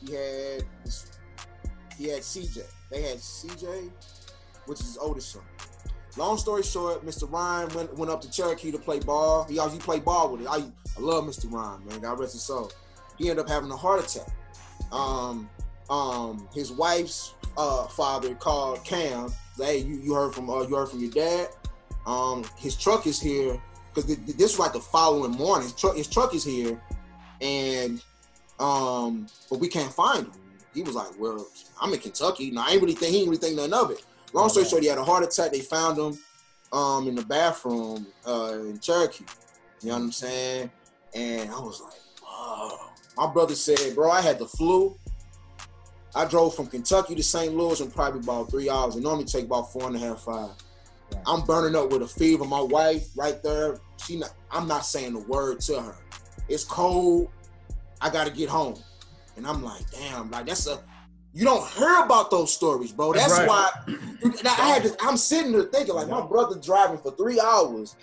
He 0.06 0.12
had 0.12 0.64
he 1.96 2.08
had 2.08 2.20
CJ. 2.20 2.64
They 2.90 3.00
had 3.00 3.16
CJ, 3.16 3.90
which 4.66 4.80
is 4.80 4.86
his 4.88 4.98
oldest 4.98 5.32
son. 5.32 5.42
Long 6.16 6.38
story 6.38 6.62
short, 6.62 7.04
Mr. 7.04 7.30
Ryan 7.30 7.68
went 7.74 7.94
went 7.98 8.10
up 8.10 8.22
to 8.22 8.30
Cherokee 8.30 8.72
to 8.72 8.78
play 8.78 9.00
ball. 9.00 9.44
He 9.44 9.58
always 9.58 9.74
he 9.74 9.80
played 9.80 10.04
ball 10.04 10.32
with 10.32 10.42
it. 10.42 10.46
I, 10.48 10.56
I 10.56 11.00
love 11.00 11.24
Mr. 11.24 11.50
Ryan, 11.52 11.84
man. 11.86 12.00
God 12.00 12.18
rest 12.18 12.32
his 12.32 12.42
soul. 12.42 12.72
He 13.18 13.28
ended 13.28 13.44
up 13.44 13.50
having 13.50 13.70
a 13.70 13.76
heart 13.76 14.02
attack. 14.02 14.28
Um, 14.92 15.48
um, 15.90 16.48
his 16.54 16.72
wife's 16.72 17.34
uh, 17.58 17.86
father 17.88 18.34
called 18.34 18.82
Cam. 18.84 19.30
Hey, 19.58 19.78
you, 19.78 19.96
you 19.96 20.14
heard 20.14 20.34
from 20.34 20.48
uh, 20.48 20.62
you 20.62 20.74
heard 20.74 20.88
from 20.88 21.00
your 21.00 21.10
dad. 21.10 21.48
Um, 22.06 22.44
his 22.56 22.76
truck 22.76 23.06
is 23.06 23.20
here 23.20 23.60
because 23.94 24.16
this 24.16 24.52
was 24.52 24.58
like 24.58 24.72
the 24.72 24.80
following 24.80 25.32
morning. 25.32 25.64
His 25.64 25.74
truck, 25.74 25.96
his 25.96 26.08
truck 26.08 26.34
is 26.34 26.44
here, 26.44 26.80
and 27.42 28.02
um, 28.58 29.26
but 29.50 29.58
we 29.58 29.68
can't 29.68 29.92
find 29.92 30.26
him. 30.26 30.32
He 30.72 30.82
was 30.82 30.94
like, 30.94 31.18
"Well, 31.18 31.46
I'm 31.80 31.92
in 31.92 31.98
Kentucky. 32.00 32.50
No, 32.50 32.62
I 32.62 32.70
ain't 32.70 32.80
really 32.80 32.94
think 32.94 33.12
he 33.12 33.20
ain't 33.20 33.28
really 33.28 33.38
think 33.38 33.56
nothing 33.56 33.74
of 33.74 33.90
it." 33.90 34.04
Long 34.32 34.48
story 34.48 34.66
short, 34.66 34.82
he 34.82 34.88
had 34.88 34.98
a 34.98 35.04
heart 35.04 35.24
attack. 35.24 35.52
They 35.52 35.60
found 35.60 35.98
him 35.98 36.18
um 36.72 37.06
in 37.08 37.14
the 37.14 37.24
bathroom 37.24 38.06
uh 38.26 38.58
in 38.60 38.78
Cherokee. 38.80 39.24
You 39.82 39.88
know 39.88 39.94
what 39.94 40.02
I'm 40.04 40.12
saying? 40.12 40.70
And 41.14 41.50
I 41.50 41.60
was 41.60 41.80
like, 41.80 42.00
"Whoa." 42.22 42.90
My 43.16 43.32
brother 43.32 43.54
said, 43.54 43.94
"Bro, 43.94 44.10
I 44.10 44.20
had 44.20 44.38
the 44.38 44.46
flu." 44.46 44.96
I 46.14 46.24
drove 46.24 46.54
from 46.56 46.66
Kentucky 46.66 47.14
to 47.14 47.22
St. 47.22 47.54
Louis 47.54 47.78
in 47.80 47.90
probably 47.90 48.20
about 48.20 48.50
three 48.50 48.70
hours. 48.70 48.96
It 48.96 49.02
normally 49.02 49.26
take 49.26 49.44
about 49.44 49.70
four 49.70 49.86
and 49.86 49.96
a 49.96 49.98
half, 49.98 50.22
five. 50.22 50.50
Right. 51.12 51.22
I'm 51.26 51.42
burning 51.44 51.78
up 51.78 51.90
with 51.92 52.00
a 52.00 52.06
fever. 52.06 52.46
My 52.46 52.60
wife 52.60 53.10
right 53.14 53.42
there, 53.42 53.78
she 54.02 54.16
not, 54.16 54.32
I'm 54.50 54.66
not 54.66 54.86
saying 54.86 55.14
a 55.14 55.18
word 55.20 55.60
to 55.60 55.80
her. 55.80 55.96
It's 56.48 56.64
cold. 56.64 57.28
I 58.00 58.08
gotta 58.08 58.30
get 58.30 58.48
home. 58.48 58.76
And 59.36 59.46
I'm 59.46 59.62
like, 59.62 59.90
damn, 59.90 60.30
like 60.30 60.46
that's 60.46 60.66
a 60.66 60.82
you 61.36 61.44
don't 61.44 61.68
hear 61.72 62.02
about 62.02 62.30
those 62.30 62.50
stories, 62.50 62.92
bro. 62.92 63.12
That's 63.12 63.38
right. 63.38 63.46
why 63.46 63.70
I 64.46 64.68
had 64.68 64.84
to, 64.84 64.96
I'm 65.02 65.18
sitting 65.18 65.52
there 65.52 65.64
thinking, 65.64 65.94
like, 65.94 66.08
my 66.08 66.26
brother 66.26 66.58
driving 66.58 66.96
for 66.96 67.14
three 67.14 67.38
hours. 67.38 67.94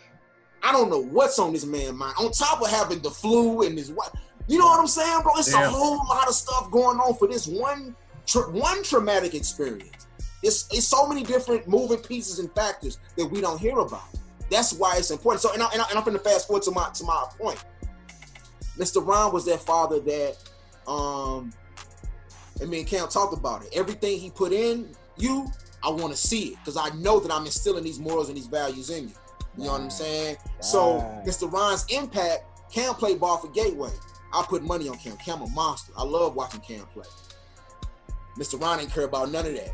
I 0.61 0.71
don't 0.71 0.87
know 0.87 1.01
what's 1.01 1.39
on 1.39 1.51
this 1.51 1.65
man's 1.65 1.93
mind. 1.93 2.13
On 2.19 2.31
top 2.31 2.61
of 2.61 2.69
having 2.69 2.99
the 2.99 3.09
flu 3.09 3.63
and 3.63 3.75
his 3.75 3.91
what 3.91 4.13
you 4.47 4.59
know 4.59 4.65
what 4.65 4.79
I'm 4.79 4.87
saying, 4.87 5.23
bro? 5.23 5.31
It's 5.37 5.51
a 5.51 5.67
whole 5.67 5.97
lot 6.07 6.27
of 6.27 6.35
stuff 6.35 6.69
going 6.69 6.99
on 6.99 7.15
for 7.15 7.27
this 7.27 7.47
one 7.47 7.95
tra- 8.27 8.51
one 8.51 8.83
traumatic 8.83 9.33
experience. 9.33 10.07
It's 10.43 10.67
it's 10.71 10.87
so 10.87 11.07
many 11.07 11.23
different 11.23 11.67
moving 11.67 11.99
pieces 11.99 12.37
and 12.37 12.53
factors 12.53 12.99
that 13.17 13.25
we 13.25 13.41
don't 13.41 13.59
hear 13.59 13.79
about. 13.79 14.03
That's 14.51 14.73
why 14.73 14.97
it's 14.97 15.09
important. 15.09 15.41
So, 15.41 15.53
and, 15.53 15.63
I, 15.63 15.69
and, 15.73 15.81
I, 15.81 15.85
I'm 15.95 16.03
going 16.03 16.15
to 16.15 16.23
fast 16.23 16.47
forward 16.47 16.63
to 16.63 16.71
my 16.71 16.89
to 16.93 17.03
my 17.03 17.25
point. 17.39 17.63
Mr. 18.77 19.05
Ron 19.05 19.33
was 19.33 19.45
that 19.45 19.59
father 19.59 19.99
that, 20.01 20.37
um, 20.87 21.51
and 22.61 22.69
me 22.69 22.79
and 22.79 22.87
Cam 22.87 23.07
talk 23.07 23.33
about 23.33 23.63
it. 23.63 23.69
Everything 23.73 24.19
he 24.19 24.29
put 24.29 24.51
in 24.51 24.89
you, 25.17 25.47
I 25.83 25.89
want 25.89 26.11
to 26.11 26.17
see 26.17 26.49
it 26.49 26.55
because 26.59 26.77
I 26.77 26.89
know 26.95 27.19
that 27.19 27.31
I'm 27.31 27.45
instilling 27.45 27.83
these 27.83 27.99
morals 27.99 28.29
and 28.29 28.37
these 28.37 28.47
values 28.47 28.89
in 28.89 29.09
you. 29.09 29.13
You 29.57 29.65
know 29.65 29.71
what 29.71 29.75
I'm 29.77 29.83
Right. 29.83 29.91
saying? 29.91 30.37
So, 30.61 30.97
Right. 30.97 31.25
Mr. 31.25 31.51
Ron's 31.51 31.85
impact. 31.89 32.45
Cam 32.71 32.95
play 32.95 33.13
ball 33.13 33.37
for 33.37 33.49
Gateway. 33.49 33.91
I 34.33 34.43
put 34.49 34.63
money 34.63 34.89
on 34.89 34.97
Cam. 34.97 35.15
Cam 35.17 35.41
a 35.43 35.47
monster. 35.49 35.93
I 35.95 36.03
love 36.03 36.35
watching 36.35 36.59
Cam 36.61 36.87
play. 36.87 37.05
Mr. 38.37 38.59
Ron 38.59 38.79
didn't 38.79 38.91
care 38.91 39.03
about 39.03 39.31
none 39.31 39.45
of 39.45 39.53
that. 39.53 39.73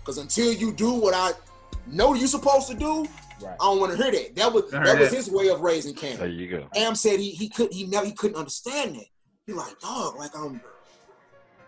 Because 0.00 0.18
until 0.18 0.52
you 0.52 0.72
do 0.72 0.92
what 0.92 1.14
I 1.14 1.30
know 1.86 2.14
you're 2.14 2.26
supposed 2.26 2.68
to 2.68 2.74
do, 2.74 3.06
Right. 3.40 3.56
I 3.60 3.64
don't 3.64 3.80
want 3.80 3.90
to 3.96 4.00
hear 4.00 4.12
that. 4.12 4.36
That 4.36 4.52
was 4.52 4.72
I 4.72 4.78
heard 4.78 4.86
that 4.86 4.98
was 5.00 5.10
his 5.10 5.28
way 5.30 5.48
of 5.48 5.60
raising 5.62 5.94
Cam. 5.94 6.16
There 6.16 6.28
you 6.28 6.48
go. 6.48 6.68
Am 6.76 6.94
said 6.94 7.18
he 7.18 7.30
he 7.30 7.48
could 7.48 7.72
he 7.72 7.86
never 7.86 8.06
he 8.06 8.12
couldn't 8.12 8.36
understand 8.36 8.94
that. 8.96 9.06
He 9.46 9.52
like 9.52 9.78
dog 9.80 10.16
like 10.16 10.30
I'm 10.36 10.60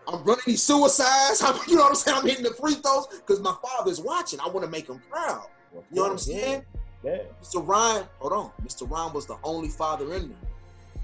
I'm 0.08 0.22
running 0.24 0.42
these 0.46 0.62
suicides. 0.62 1.42
I'm, 1.44 1.56
you 1.68 1.76
know 1.76 1.82
what 1.82 1.90
I'm 1.90 1.94
saying? 1.94 2.16
I'm 2.18 2.26
hitting 2.26 2.44
the 2.44 2.50
free 2.54 2.74
throws 2.74 3.06
because 3.08 3.40
my 3.40 3.54
father's 3.62 4.00
watching. 4.00 4.40
I 4.40 4.48
want 4.48 4.64
to 4.64 4.70
make 4.70 4.88
him 4.88 5.00
proud. 5.10 5.46
You 5.72 5.82
know 5.92 6.02
what 6.02 6.12
I'm 6.12 6.18
saying? 6.18 6.62
Yeah. 7.02 7.18
Mr. 7.42 7.66
Ryan, 7.66 8.04
hold 8.18 8.32
on. 8.32 8.50
Mr. 8.64 8.88
Ryan 8.90 9.12
was 9.12 9.26
the 9.26 9.36
only 9.42 9.68
father 9.68 10.12
in 10.14 10.28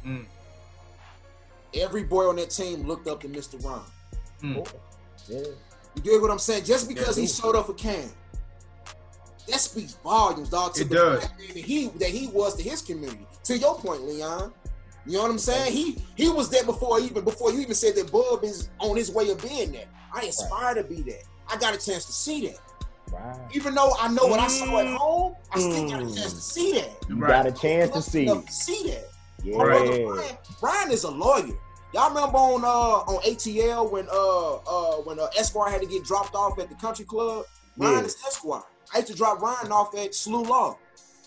there. 0.04 0.12
Mm. 0.12 0.24
Every 1.74 2.04
boy 2.04 2.28
on 2.28 2.36
that 2.36 2.50
team 2.50 2.86
looked 2.86 3.06
up 3.06 3.20
to 3.20 3.28
Mr. 3.28 3.62
Ryan. 3.64 3.82
Mm. 4.42 4.72
Yeah. 5.28 5.38
You 5.94 6.02
dig 6.02 6.20
what 6.22 6.30
I'm 6.30 6.38
saying? 6.38 6.64
Just 6.64 6.88
because 6.88 7.16
Yeah. 7.18 7.22
he 7.22 7.28
showed 7.28 7.56
up 7.56 7.66
for 7.66 7.74
Cam, 7.74 8.08
that 9.48 9.60
speaks 9.60 9.94
volumes, 9.94 10.48
dog. 10.48 10.74
To 10.74 10.82
It 10.82 10.88
the 10.88 10.94
does. 10.94 11.22
that 11.22 11.56
he 11.56 11.88
that 11.88 12.08
he 12.08 12.28
was 12.28 12.54
to 12.56 12.62
his 12.62 12.80
community. 12.82 13.26
To 13.44 13.58
your 13.58 13.74
point, 13.76 14.02
Leon. 14.04 14.52
You 15.06 15.14
know 15.14 15.22
what 15.22 15.30
I'm 15.30 15.38
saying? 15.38 15.72
He 15.72 15.98
he 16.16 16.28
was 16.28 16.50
there 16.50 16.64
before 16.64 17.00
even 17.00 17.24
before 17.24 17.52
you 17.52 17.60
even 17.60 17.74
said 17.74 17.94
that 17.96 18.12
Bub 18.12 18.44
is 18.44 18.68
on 18.80 18.96
his 18.96 19.10
way 19.10 19.30
of 19.30 19.40
being 19.42 19.72
there. 19.72 19.86
I 20.14 20.22
aspire 20.22 20.74
to 20.74 20.84
be 20.84 21.02
that. 21.02 21.22
I 21.48 21.56
got 21.56 21.74
a 21.74 21.78
chance 21.78 22.04
to 22.06 22.12
see 22.12 22.46
that. 22.48 22.58
Right. 23.12 23.48
Even 23.54 23.74
though 23.74 23.92
I 23.98 24.08
know 24.08 24.26
what 24.26 24.38
I 24.40 24.46
saw 24.48 24.78
at 24.78 24.86
Mm. 24.86 24.96
home, 24.96 25.34
I 25.52 25.58
still 25.58 25.88
got 25.88 26.02
a 26.02 26.04
Mm. 26.04 26.16
chance 26.16 26.32
to 26.34 26.40
see 26.40 26.72
that. 26.72 26.90
You 27.08 27.16
Right. 27.16 27.28
got 27.28 27.46
a 27.46 27.52
chance 27.52 27.90
to 27.92 28.02
see. 28.02 28.22
enough 28.24 28.44
to 28.46 28.52
see 28.52 28.82
that. 28.90 29.04
Yeah. 29.42 29.56
Brother 29.56 30.04
Brian, 30.04 30.38
Brian 30.60 30.90
is 30.90 31.04
a 31.04 31.10
lawyer. 31.10 31.58
Y'all 31.92 32.10
remember 32.10 32.38
on 32.38 32.64
uh 32.64 32.68
on 33.12 33.20
ATL 33.24 33.90
when 33.90 34.06
uh 34.12 34.54
uh 34.56 34.96
when 35.02 35.18
uh, 35.18 35.26
Esquire 35.36 35.70
had 35.72 35.80
to 35.80 35.88
get 35.88 36.04
dropped 36.04 36.34
off 36.36 36.58
at 36.60 36.68
the 36.68 36.74
country 36.76 37.04
club? 37.04 37.46
Ryan 37.78 38.00
Yeah. 38.00 38.04
is 38.06 38.16
Esquire. 38.26 38.62
I 38.94 38.98
used 38.98 39.08
to 39.08 39.14
drop 39.16 39.40
Ryan 39.40 39.72
off 39.72 39.94
at 39.96 40.10
SLU 40.12 40.46
Law. 40.46 40.78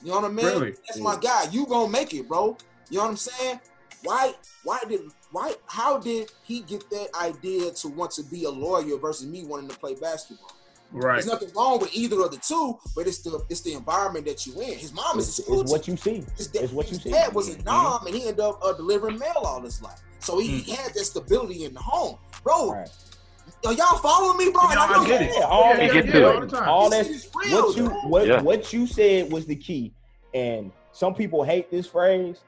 You 0.01 0.09
know 0.11 0.15
what 0.21 0.25
I 0.25 0.33
mean? 0.33 0.45
Really? 0.45 0.75
That's 0.87 0.99
my 0.99 1.15
guy. 1.17 1.47
You 1.51 1.65
gonna 1.65 1.89
make 1.89 2.13
it, 2.13 2.27
bro. 2.29 2.57
You 2.89 2.97
know 2.97 3.03
what 3.03 3.09
I'm 3.11 3.17
saying? 3.17 3.59
Why 4.03 4.33
why 4.63 4.79
did 4.87 5.01
why 5.31 5.53
how 5.67 5.97
did 5.97 6.29
he 6.43 6.61
get 6.61 6.89
that 6.89 7.07
idea 7.19 7.71
to 7.71 7.87
want 7.87 8.11
to 8.11 8.23
be 8.23 8.43
a 8.43 8.49
lawyer 8.49 8.97
versus 8.97 9.27
me 9.27 9.45
wanting 9.45 9.69
to 9.69 9.77
play 9.77 9.95
basketball? 9.95 10.51
Right. 10.91 11.13
There's 11.15 11.25
nothing 11.25 11.49
wrong 11.55 11.79
with 11.79 11.95
either 11.95 12.21
of 12.21 12.31
the 12.31 12.37
two, 12.37 12.77
but 12.95 13.07
it's 13.07 13.19
the 13.19 13.41
it's 13.49 13.61
the 13.61 13.73
environment 13.73 14.25
that 14.25 14.45
you 14.45 14.59
in. 14.61 14.77
His 14.77 14.93
mom 14.93 15.17
is 15.17 15.29
a 15.29 15.41
school 15.41 15.61
it's 15.61 15.71
what 15.71 15.87
you 15.87 15.95
see. 15.97 16.23
his 16.37 16.47
dad, 16.47 16.63
It's 16.63 16.73
what 16.73 16.87
you 16.87 16.97
his 16.97 17.03
see. 17.03 17.09
dad 17.11 17.33
was 17.33 17.47
a 17.49 17.57
Mhm. 17.57 17.65
nom, 17.65 18.05
and 18.05 18.15
he 18.15 18.21
ended 18.23 18.41
up 18.41 18.59
uh, 18.63 18.73
delivering 18.73 19.17
mail 19.17 19.41
all 19.43 19.61
his 19.61 19.81
life. 19.81 19.99
So 20.19 20.37
he, 20.37 20.59
he 20.59 20.73
had 20.73 20.93
that 20.93 21.03
stability 21.05 21.65
in 21.65 21.73
the 21.73 21.79
home, 21.79 22.17
bro. 22.43 22.71
Right. 22.73 22.89
Are 23.65 23.73
y'all 23.73 23.97
following 23.97 24.37
me, 24.37 24.51
bro? 24.51 24.61
No, 24.63 24.69
And 24.69 24.79
I 24.79 25.05
get 25.07 25.21
it. 25.21 25.31
Yeah, 25.37 25.45
all 25.45 25.75
Yeah, 25.75 25.93
get 25.93 26.05
yeah, 26.05 26.21
all 26.25 26.37
it. 26.43 26.49
the 26.49 26.57
time. 26.57 26.69
All 26.69 26.89
this 26.89 27.07
that 27.07 27.15
is 27.15 27.29
real, 27.35 27.67
what 27.67 27.75
you 27.77 27.89
what 28.09 28.27
Yeah. 28.27 28.41
what 28.41 28.71
you 28.73 28.85
said 28.85 29.31
was 29.31 29.45
the 29.45 29.55
key, 29.55 29.93
and 30.33 30.71
some 30.91 31.15
people 31.15 31.43
hate 31.43 31.71
this 31.71 31.87
phrase 31.87 32.41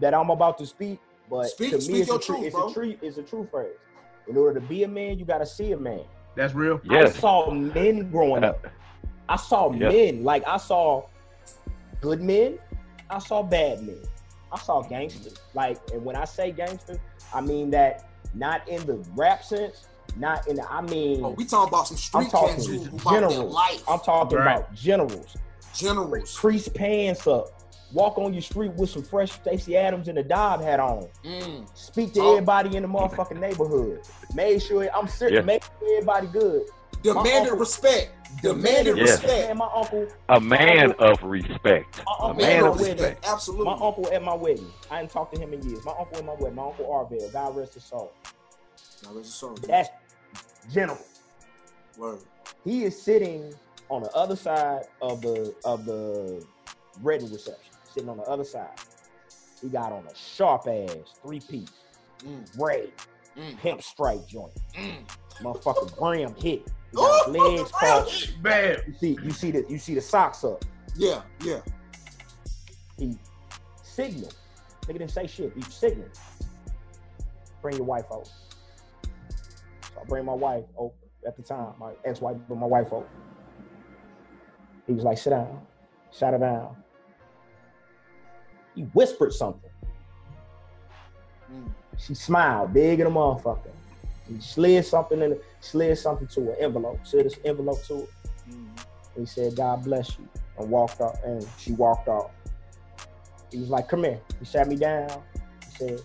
that 0.00 0.14
I'm 0.14 0.30
about 0.30 0.58
to 0.58 0.66
speak, 0.66 0.98
but 1.28 1.48
Speak- 1.48 1.70
to 1.70 1.76
me, 1.76 1.80
speak 1.82 1.96
it's, 2.00 2.08
your 2.08 2.16
a, 2.18 2.20
true, 2.20 2.36
truth, 2.36 2.46
it's 2.46 2.56
a 2.56 2.72
true 2.72 2.96
it's 3.02 3.18
a 3.18 3.22
true 3.22 3.48
phrase. 3.50 3.76
In 4.28 4.36
order 4.36 4.58
to 4.60 4.66
be 4.66 4.84
a 4.84 4.88
man, 4.88 5.18
you 5.18 5.24
got 5.24 5.38
to 5.38 5.46
see 5.46 5.72
a 5.72 5.76
man. 5.76 6.02
That's 6.36 6.54
real. 6.54 6.80
Yes. 6.84 7.16
I 7.16 7.20
saw 7.20 7.50
men 7.50 8.10
growing 8.10 8.44
up. 8.44 8.66
I 9.28 9.36
saw 9.36 9.72
Yeah. 9.72 9.88
men 9.88 10.24
like 10.24 10.46
I 10.46 10.56
saw 10.56 11.04
good 12.00 12.20
men. 12.20 12.58
I 13.08 13.18
saw 13.18 13.42
bad 13.42 13.82
men. 13.82 14.00
I 14.52 14.58
saw 14.58 14.82
gangsters. 14.82 15.34
Like, 15.54 15.78
and 15.92 16.04
when 16.04 16.16
I 16.16 16.24
say 16.24 16.50
gangster, 16.52 16.98
I 17.34 17.40
mean 17.40 17.70
that 17.70 18.08
not 18.34 18.66
in 18.68 18.84
the 18.86 18.96
rap 19.16 19.42
sense, 19.44 19.86
not 20.16 20.46
in 20.48 20.56
the. 20.56 20.72
I 20.72 20.80
mean, 20.82 21.24
Oh, 21.24 21.30
we 21.30 21.44
talking 21.44 21.68
about 21.68 21.88
some 21.88 21.94
I'm 22.20 22.26
street 22.26 22.30
talking 22.30 22.54
cats 22.54 22.66
who, 22.66 22.78
who 22.78 22.96
about 22.96 23.30
their 23.30 23.38
life. 23.44 23.82
I'm 23.88 24.00
talking 24.00 24.38
Right. 24.38 24.56
about 24.58 24.74
generals. 24.74 25.36
Generals. 25.74 26.36
Crease 26.36 26.68
pants 26.68 27.26
up. 27.26 27.48
Walk 27.92 28.18
on 28.18 28.32
your 28.32 28.42
street 28.42 28.72
with 28.74 28.90
some 28.90 29.02
fresh 29.02 29.32
Stacy 29.32 29.76
Adams 29.76 30.08
and 30.08 30.18
a 30.18 30.22
Dob 30.22 30.62
hat 30.62 30.78
on. 30.80 31.08
Mm. 31.24 31.66
Speak 31.76 32.12
to 32.14 32.20
Oh. 32.20 32.32
everybody 32.32 32.76
in 32.76 32.82
the 32.82 32.88
motherfucking 32.88 33.40
neighborhood. 33.40 34.00
Made 34.34 34.62
sure 34.62 34.88
I'm 34.94 35.08
serious. 35.08 35.38
Yeah. 35.38 35.42
Make 35.44 35.64
sure 35.64 35.96
everybody 35.96 36.26
good. 36.28 36.66
Demanded 37.02 37.32
uncle- 37.34 37.56
respect. 37.58 38.10
Demanded 38.42 38.96
Yeah. 38.96 39.02
respect. 39.04 39.48
Man, 39.48 39.56
my 39.58 39.68
uncle, 39.74 40.06
A 40.28 40.40
man 40.40 40.92
of 41.00 41.20
respect. 41.24 42.00
A 42.20 42.32
man 42.34 42.64
of 42.64 42.76
my 42.76 42.82
wedding, 42.82 42.92
respect. 42.98 43.26
Absolutely. 43.26 43.64
my 43.66 43.72
uncle 43.72 44.08
at 44.12 44.22
my 44.22 44.34
wedding. 44.34 44.72
I 44.90 45.00
didn't 45.00 45.10
talk 45.10 45.32
to 45.32 45.40
him 45.40 45.52
in 45.52 45.62
years. 45.68 45.84
My 45.84 45.92
uncle 45.98 46.18
at 46.18 46.24
my 46.24 46.34
wedding. 46.34 46.54
My 46.54 46.64
uncle 46.66 46.86
Arvell. 46.86 47.32
God 47.32 47.56
rest 47.56 47.74
his 47.74 47.84
soul. 47.84 48.12
Now, 49.02 49.14
there's 49.14 49.28
a 49.28 49.30
soul. 49.32 49.54
That's 49.66 49.88
general. 50.72 50.98
Word. 51.98 52.20
He 52.64 52.84
is 52.84 53.00
sitting 53.00 53.52
on 53.88 54.02
the 54.02 54.12
other 54.12 54.36
side 54.36 54.82
of 55.02 55.22
the 55.22 55.54
of 55.64 55.84
the 55.86 56.44
wedding 57.02 57.32
reception. 57.32 57.69
Sitting 57.92 58.08
on 58.08 58.16
the 58.18 58.22
other 58.24 58.44
side. 58.44 58.68
He 59.60 59.68
got 59.68 59.92
on 59.92 60.06
a 60.06 60.14
sharp 60.14 60.66
ass 60.68 60.94
three 61.22 61.40
piece, 61.40 61.70
Mm. 62.20 62.56
gray, 62.56 62.92
Mm. 63.36 63.58
pimp 63.58 63.82
stripe 63.82 64.26
joint. 64.26 64.52
Mm. 64.74 65.04
Motherfucker 65.40 65.98
brim 65.98 66.34
hit. 66.34 66.66
He 66.90 66.96
got 66.96 67.28
Ooh, 67.28 67.32
legs 67.32 67.42
real 67.60 67.64
crossed. 67.72 68.10
shit. 68.12 68.42
Bad. 68.42 68.82
You 68.86 68.94
see, 68.94 69.18
you 69.22 69.30
see 69.30 69.50
the 69.50 69.64
you 69.68 69.78
see 69.78 69.94
the 69.94 70.00
socks 70.00 70.44
up. 70.44 70.64
Yeah, 70.96 71.22
yeah. 71.42 71.60
He 72.98 73.16
signaled. 73.82 74.34
Nigga 74.82 74.98
didn't 74.98 75.10
say 75.10 75.26
shit. 75.26 75.52
He 75.54 75.62
signaled. 75.62 76.18
Bring 77.62 77.76
your 77.76 77.84
wife 77.86 78.06
over. 78.10 78.24
So 78.24 80.00
I 80.00 80.04
bring 80.04 80.24
my 80.24 80.34
wife 80.34 80.64
over 80.76 80.94
at 81.26 81.36
the 81.36 81.42
time, 81.42 81.74
my 81.78 81.92
ex-wife, 82.04 82.36
but 82.48 82.56
my 82.56 82.66
wife 82.66 82.92
over. 82.92 83.06
He 84.86 84.92
was 84.94 85.04
like, 85.04 85.18
sit 85.18 85.30
down, 85.30 85.60
shut 86.12 86.32
her 86.32 86.38
down. 86.38 86.76
He 88.80 88.86
whispered 88.94 89.34
something. 89.34 89.70
Mm. 91.52 91.68
She 91.98 92.14
smiled, 92.14 92.72
big 92.72 92.98
in 92.98 93.06
a 93.06 93.10
motherfucker. 93.10 93.72
He 94.26 94.40
slid 94.40 94.86
something 94.86 95.20
in, 95.20 95.38
slid 95.60 95.98
something 95.98 96.26
to 96.28 96.46
her 96.46 96.56
envelope, 96.58 97.06
slid 97.06 97.26
this 97.26 97.38
envelope 97.44 97.84
to 97.88 97.98
her. 97.98 98.06
Mm. 98.50 98.68
He 99.18 99.26
said, 99.26 99.54
God 99.54 99.84
bless 99.84 100.18
you, 100.18 100.26
and 100.58 100.70
walked 100.70 101.02
off, 101.02 101.22
and 101.22 101.46
she 101.58 101.72
walked 101.72 102.08
off. 102.08 102.30
He 103.52 103.58
was 103.58 103.68
like, 103.68 103.86
Come 103.86 104.04
here. 104.04 104.18
He 104.38 104.46
sat 104.46 104.66
me 104.66 104.76
down. 104.76 105.10
He 105.66 105.76
said, 105.76 106.00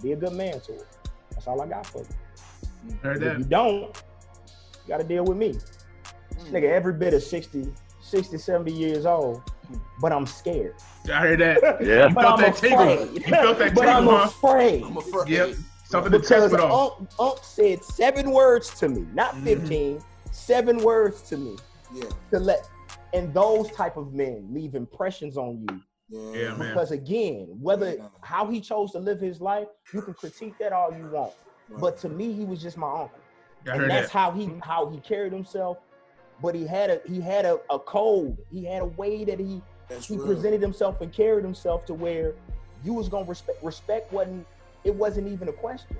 Be 0.00 0.12
a 0.12 0.16
good 0.16 0.34
man 0.34 0.60
to 0.60 0.72
her. 0.74 0.86
That's 1.32 1.48
all 1.48 1.60
I 1.60 1.66
got 1.66 1.84
for 1.84 1.98
you. 1.98 2.96
Heard 3.02 3.24
If 3.24 3.38
you 3.38 3.44
don't, 3.44 3.80
you 4.84 4.88
got 4.88 5.00
to 5.00 5.04
deal 5.04 5.24
with 5.24 5.36
me. 5.36 5.54
Mm. 5.54 6.50
Nigga, 6.52 6.70
every 6.70 6.92
bit 6.92 7.12
of 7.12 7.24
60, 7.24 7.72
60, 8.00 8.38
70 8.38 8.72
years 8.72 9.04
old, 9.04 9.42
but 10.00 10.12
I'm 10.12 10.26
scared. 10.26 10.74
I 11.12 11.20
heard 11.20 11.40
that. 11.40 11.60
Yeah. 11.84 12.08
But 12.08 12.22
felt 12.22 12.34
I'm 12.34 12.40
that 12.40 12.56
tingle. 12.56 12.88
afraid. 12.92 13.14
You 13.14 13.20
felt 13.22 13.58
that 13.58 13.74
but 13.74 13.88
I'm 13.88 14.06
huh? 14.06 14.24
afraid. 14.26 14.82
I'm 14.84 14.96
afraid. 14.96 15.28
Yep. 15.28 15.54
Something 15.84 16.12
to 16.12 16.18
test 16.18 16.30
Because 16.30 16.52
with 16.52 16.60
all. 16.60 16.96
Unc, 17.00 17.10
Unc 17.18 17.38
said 17.42 17.84
seven 17.84 18.30
words 18.30 18.70
to 18.80 18.88
me, 18.88 19.06
not 19.12 19.34
Mhm. 19.36 19.44
15, 19.44 20.04
seven 20.32 20.78
words 20.78 21.22
to 21.22 21.36
me 21.36 21.56
Yeah. 21.94 22.04
to 22.32 22.38
let, 22.40 22.68
and 23.12 23.32
those 23.34 23.70
type 23.70 23.96
of 23.96 24.12
men 24.14 24.48
leave 24.52 24.74
impressions 24.74 25.36
on 25.36 25.64
you 25.68 25.80
Yeah. 26.08 26.40
Yeah, 26.50 26.54
man. 26.56 26.68
Because 26.72 26.90
again, 26.90 27.48
whether 27.60 27.96
how 28.22 28.46
he 28.46 28.60
chose 28.60 28.92
to 28.92 28.98
live 28.98 29.20
his 29.20 29.40
life, 29.40 29.68
you 29.92 30.02
can 30.02 30.14
critique 30.14 30.54
that 30.58 30.72
all 30.72 30.92
you 30.92 31.06
want. 31.06 31.32
Right. 31.68 31.80
But 31.80 31.96
to 31.98 32.08
me, 32.08 32.32
he 32.32 32.44
was 32.44 32.60
just 32.60 32.76
my 32.76 32.88
uncle, 32.88 33.10
I 33.66 33.70
and 33.72 33.80
heard 33.82 33.90
that's 33.90 34.12
that. 34.12 34.18
how 34.18 34.30
he 34.32 34.50
how 34.62 34.86
he 34.90 34.98
carried 35.00 35.32
himself. 35.32 35.78
But 36.42 36.54
he 36.54 36.66
had 36.66 36.90
a 36.90 37.00
he 37.06 37.20
had 37.20 37.44
a, 37.44 37.58
a 37.70 37.78
code. 37.78 38.36
He 38.50 38.64
had 38.64 38.82
a 38.82 38.86
way 38.86 39.24
that 39.24 39.38
he 39.38 39.62
That's 39.88 40.06
he 40.06 40.16
real. 40.16 40.26
presented 40.26 40.60
himself 40.60 41.00
and 41.00 41.12
carried 41.12 41.44
himself 41.44 41.84
to 41.86 41.94
where 41.94 42.34
you 42.84 42.92
was 42.92 43.08
gonna 43.08 43.24
respect 43.26 43.62
respect 43.62 44.12
wasn't 44.12 44.46
it 44.84 44.94
wasn't 44.94 45.28
even 45.28 45.48
a 45.48 45.52
question. 45.52 45.96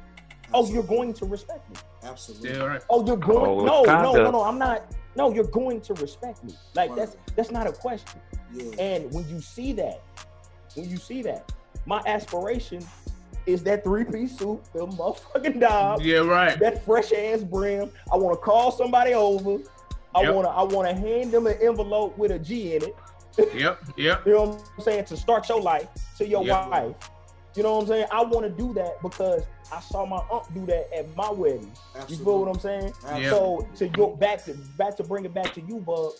Oh, 0.53 0.71
you're 0.71 0.83
going 0.83 1.15
to 1.15 1.25
respect 1.25 1.69
me. 1.71 1.77
Absolutely. 2.05 2.51
Yeah, 2.51 2.65
right. 2.65 2.83
Oh, 2.91 3.05
you're 3.07 3.17
going. 3.17 3.47
Oh, 3.47 3.65
no, 3.65 3.83
no, 3.85 4.13
no, 4.13 4.31
no. 4.31 4.43
I'm 4.45 4.59
not. 4.59 4.83
No, 5.17 5.33
you're 5.33 5.45
going 5.45 5.81
to 5.83 5.95
respect 5.95 6.45
me. 6.45 6.55
Like 6.75 6.91
Right. 6.91 6.99
that's 6.99 7.17
that's 7.35 7.51
not 7.51 7.67
a 7.67 7.73
question. 7.73 8.21
Yeah. 8.53 8.71
And 8.79 9.13
when 9.13 9.27
you 9.29 9.41
see 9.41 9.73
that, 9.75 10.03
when 10.75 10.89
you 10.91 10.97
see 10.99 11.23
that, 11.23 11.51
my 11.87 12.03
aspiration 12.07 12.85
is 13.47 13.63
that 13.65 13.85
three 13.85 14.05
piece 14.05 14.37
suit, 14.39 14.61
the 14.75 14.87
motherfucking 14.87 15.61
dog, 15.61 16.03
Yeah, 16.03 16.19
right. 16.19 16.59
that 16.61 16.85
fresh 16.85 17.13
ass 17.13 17.43
brim. 17.43 17.91
I 18.13 18.17
want 18.17 18.39
to 18.39 18.41
call 18.45 18.71
somebody 18.71 19.15
over. 19.15 19.59
I 20.15 20.23
Yep. 20.23 20.35
want 20.35 20.47
to 20.47 20.51
I 20.51 20.63
want 20.63 20.89
to 20.89 20.95
hand 20.95 21.33
them 21.33 21.47
an 21.47 21.57
envelope 21.61 22.17
with 22.17 22.31
a 22.31 22.39
G 22.39 22.77
in 22.77 22.85
it. 22.85 22.97
Yep, 23.55 23.85
yep. 23.97 24.27
You 24.27 24.33
know 24.33 24.45
what 24.45 24.71
I'm 24.79 24.85
saying? 24.85 25.05
To 25.07 25.17
start 25.17 25.49
your 25.49 25.61
life 25.61 25.89
to 26.19 26.27
your 26.27 26.45
Yep. 26.45 26.71
wife. 26.71 26.95
You 27.57 27.63
know 27.63 27.75
what 27.75 27.83
I'm 27.83 27.87
saying? 27.89 28.07
I 28.11 28.23
want 28.23 28.45
to 28.45 28.51
do 28.51 28.73
that 28.75 29.01
because 29.01 29.45
I 29.73 29.81
saw 29.81 30.05
my 30.05 30.17
aunt 30.31 30.53
do 30.55 30.67
that 30.67 30.93
at 30.97 31.15
my 31.17 31.31
wedding. 31.31 31.73
You 32.09 32.17
feel 32.17 32.41
what 32.41 32.49
I'm 32.49 32.61
saying? 32.61 32.93
Yeah. 33.17 33.31
So 33.31 33.69
to 33.77 33.89
go 33.89 34.17
back 34.17 34.45
to 34.45 34.55
back 34.77 34.97
to 34.97 35.05
bring 35.05 35.25
it 35.25 35.33
back 35.33 35.53
to 35.55 35.61
you, 35.61 35.79
Bub. 35.81 36.13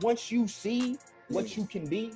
Once 0.00 0.30
you 0.30 0.46
see 0.46 0.98
what 1.28 1.46
mm. 1.46 1.56
you 1.56 1.66
can 1.66 1.86
be 1.86 2.12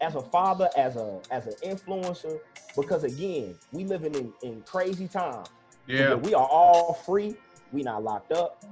as 0.00 0.14
a 0.14 0.22
father, 0.22 0.68
as 0.76 0.96
a 0.96 1.20
as 1.30 1.46
an 1.46 1.54
influencer, 1.64 2.38
because 2.76 3.02
again, 3.02 3.56
we 3.72 3.84
living 3.84 4.14
in 4.14 4.32
in 4.42 4.62
crazy 4.62 5.08
times. 5.08 5.48
Yeah, 5.86 6.14
We 6.14 6.34
are 6.34 6.46
all 6.46 6.94
free. 6.94 7.36
We 7.72 7.82
not 7.82 8.04
locked 8.04 8.32
up. 8.32 8.64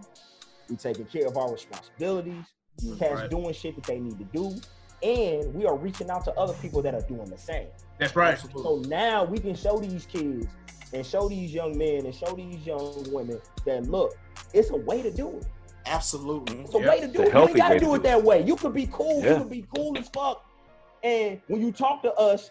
We 0.70 0.76
taking 0.76 1.04
care 1.06 1.26
of 1.26 1.36
our 1.36 1.50
responsibilities. 1.52 2.44
Mm-hmm. 2.80 2.96
Cats 2.98 3.20
Right. 3.22 3.30
doing 3.30 3.52
shit 3.52 3.74
that 3.74 3.84
they 3.84 3.98
need 3.98 4.16
to 4.18 4.24
do, 4.24 4.54
and 5.02 5.52
we 5.54 5.66
are 5.66 5.76
reaching 5.76 6.08
out 6.08 6.24
to 6.24 6.32
other 6.34 6.54
people 6.54 6.80
that 6.82 6.94
are 6.94 7.02
doing 7.02 7.28
the 7.28 7.36
same. 7.36 7.66
That's 7.98 8.16
right. 8.16 8.38
So 8.38 8.82
now 8.86 9.24
we 9.24 9.38
can 9.38 9.54
show 9.54 9.78
these 9.78 10.06
kids 10.06 10.46
and 10.94 11.04
show 11.04 11.28
these 11.28 11.52
young 11.52 11.76
men 11.76 12.06
and 12.06 12.14
show 12.14 12.32
these 12.34 12.64
young 12.66 13.04
women 13.12 13.40
that 13.66 13.86
look, 13.88 14.14
it's 14.54 14.70
a 14.70 14.76
way 14.76 15.02
to 15.02 15.10
do 15.10 15.28
it. 15.38 15.46
Absolutely. 15.86 16.60
It's 16.60 16.74
a 16.74 16.78
Yeah. 16.80 16.88
way 16.88 17.00
to 17.00 17.08
do 17.08 17.22
It's 17.22 17.30
it. 17.30 17.34
You 17.34 17.40
ain't 17.40 17.56
gotta 17.56 17.74
way 17.74 17.78
to 17.80 17.84
do 17.84 17.94
it 17.94 17.98
do 17.98 18.02
that 18.04 18.22
way. 18.22 18.42
You 18.42 18.56
could 18.56 18.72
be 18.72 18.86
cool. 18.86 19.20
Yeah. 19.22 19.32
You 19.32 19.38
could 19.40 19.50
be 19.50 19.66
cool 19.74 19.98
as 19.98 20.08
fuck. 20.08 20.44
And 21.02 21.40
when 21.48 21.60
you 21.60 21.72
talk 21.72 22.02
to 22.02 22.14
us, 22.14 22.50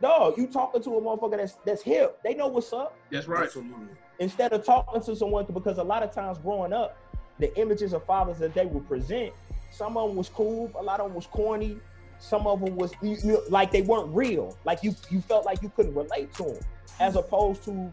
dog, 0.00 0.38
you 0.38 0.46
talking 0.46 0.82
to 0.82 0.90
a 0.96 1.00
motherfucker 1.00 1.36
that's 1.38 1.54
that's 1.64 1.82
hip. 1.82 2.20
They 2.22 2.34
know 2.34 2.46
what's 2.46 2.72
up. 2.72 2.96
That's 3.10 3.26
right. 3.28 3.44
Absolutely. 3.44 3.88
Instead 4.18 4.52
of 4.52 4.64
talking 4.64 5.02
to 5.02 5.16
someone, 5.16 5.44
because 5.46 5.78
a 5.78 5.84
lot 5.84 6.02
of 6.02 6.12
times 6.12 6.38
growing 6.38 6.72
up, 6.72 6.96
the 7.38 7.56
images 7.58 7.92
of 7.92 8.04
fathers 8.04 8.38
that 8.38 8.54
they 8.54 8.66
would 8.66 8.86
present, 8.88 9.32
some 9.70 9.96
of 9.96 10.08
them 10.08 10.16
was 10.16 10.28
cool, 10.28 10.70
a 10.76 10.82
lot 10.82 11.00
of 11.00 11.06
them 11.06 11.14
was 11.14 11.26
corny, 11.26 11.78
some 12.18 12.46
of 12.46 12.60
them 12.64 12.76
was 12.76 12.92
you 13.02 13.42
like 13.48 13.72
they 13.72 13.82
weren't 13.82 14.14
real. 14.14 14.56
Like 14.64 14.82
you, 14.82 14.94
you 15.10 15.20
felt 15.20 15.44
like 15.44 15.62
you 15.62 15.70
couldn't 15.74 15.94
relate 15.94 16.32
to 16.34 16.44
them, 16.44 16.58
as 17.00 17.16
opposed 17.16 17.64
to 17.64 17.90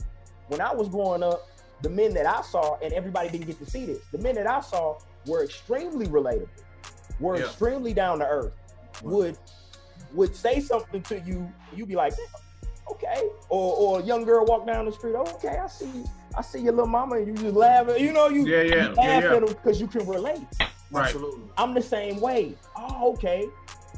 when 0.50 0.62
I 0.62 0.74
was 0.74 0.88
growing 0.90 1.24
up, 1.24 1.48
the 1.82 1.90
men 1.90 2.14
that 2.14 2.26
I 2.26 2.42
saw, 2.42 2.78
and 2.84 2.92
everybody 2.94 3.30
didn't 3.30 3.48
get 3.48 3.58
to 3.60 3.66
see 3.70 3.86
this. 3.86 4.00
The 4.12 4.18
men 4.18 4.36
that 4.36 4.48
I 4.48 4.62
saw 4.62 5.00
were 5.26 5.44
extremely 5.44 6.08
relatable, 6.08 6.50
were 7.20 7.38
Yeah. 7.38 7.46
extremely 7.46 7.94
down 7.94 8.20
to 8.20 8.28
earth, 8.28 8.54
would 9.02 9.38
would 10.14 10.36
say 10.36 10.60
something 10.60 11.02
to 11.04 11.20
you, 11.22 11.52
you'd 11.76 11.88
be 11.88 11.96
like, 11.96 12.14
okay. 12.92 13.24
Or 13.50 13.76
or 13.76 14.00
a 14.00 14.04
young 14.04 14.26
girl 14.26 14.46
walk 14.46 14.66
down 14.68 14.86
the 14.86 14.92
street, 14.92 15.16
oh, 15.16 15.22
okay, 15.36 15.58
I 15.58 15.68
see 15.68 16.04
I 16.38 16.42
see 16.42 16.60
your 16.60 16.74
little 16.74 16.88
mama, 16.88 17.16
and 17.18 17.28
you 17.28 17.34
just 17.34 17.56
laugh 17.56 17.88
you 18.00 18.14
know, 18.14 18.28
you, 18.30 18.46
Yeah, 18.46 18.62
yeah, 18.62 18.64
you 18.64 18.78
yeah, 18.78 18.88
laugh 18.90 19.24
yeah. 19.24 19.34
at 19.36 19.42
them 19.42 19.46
because 19.48 19.82
you 19.82 19.88
can 19.88 20.06
relate. 20.08 20.40
Right. 20.92 21.06
Absolutely. 21.06 21.42
I'm 21.58 21.74
the 21.74 21.82
same 21.82 22.20
way. 22.20 22.56
Oh, 22.76 23.12
okay. 23.14 23.48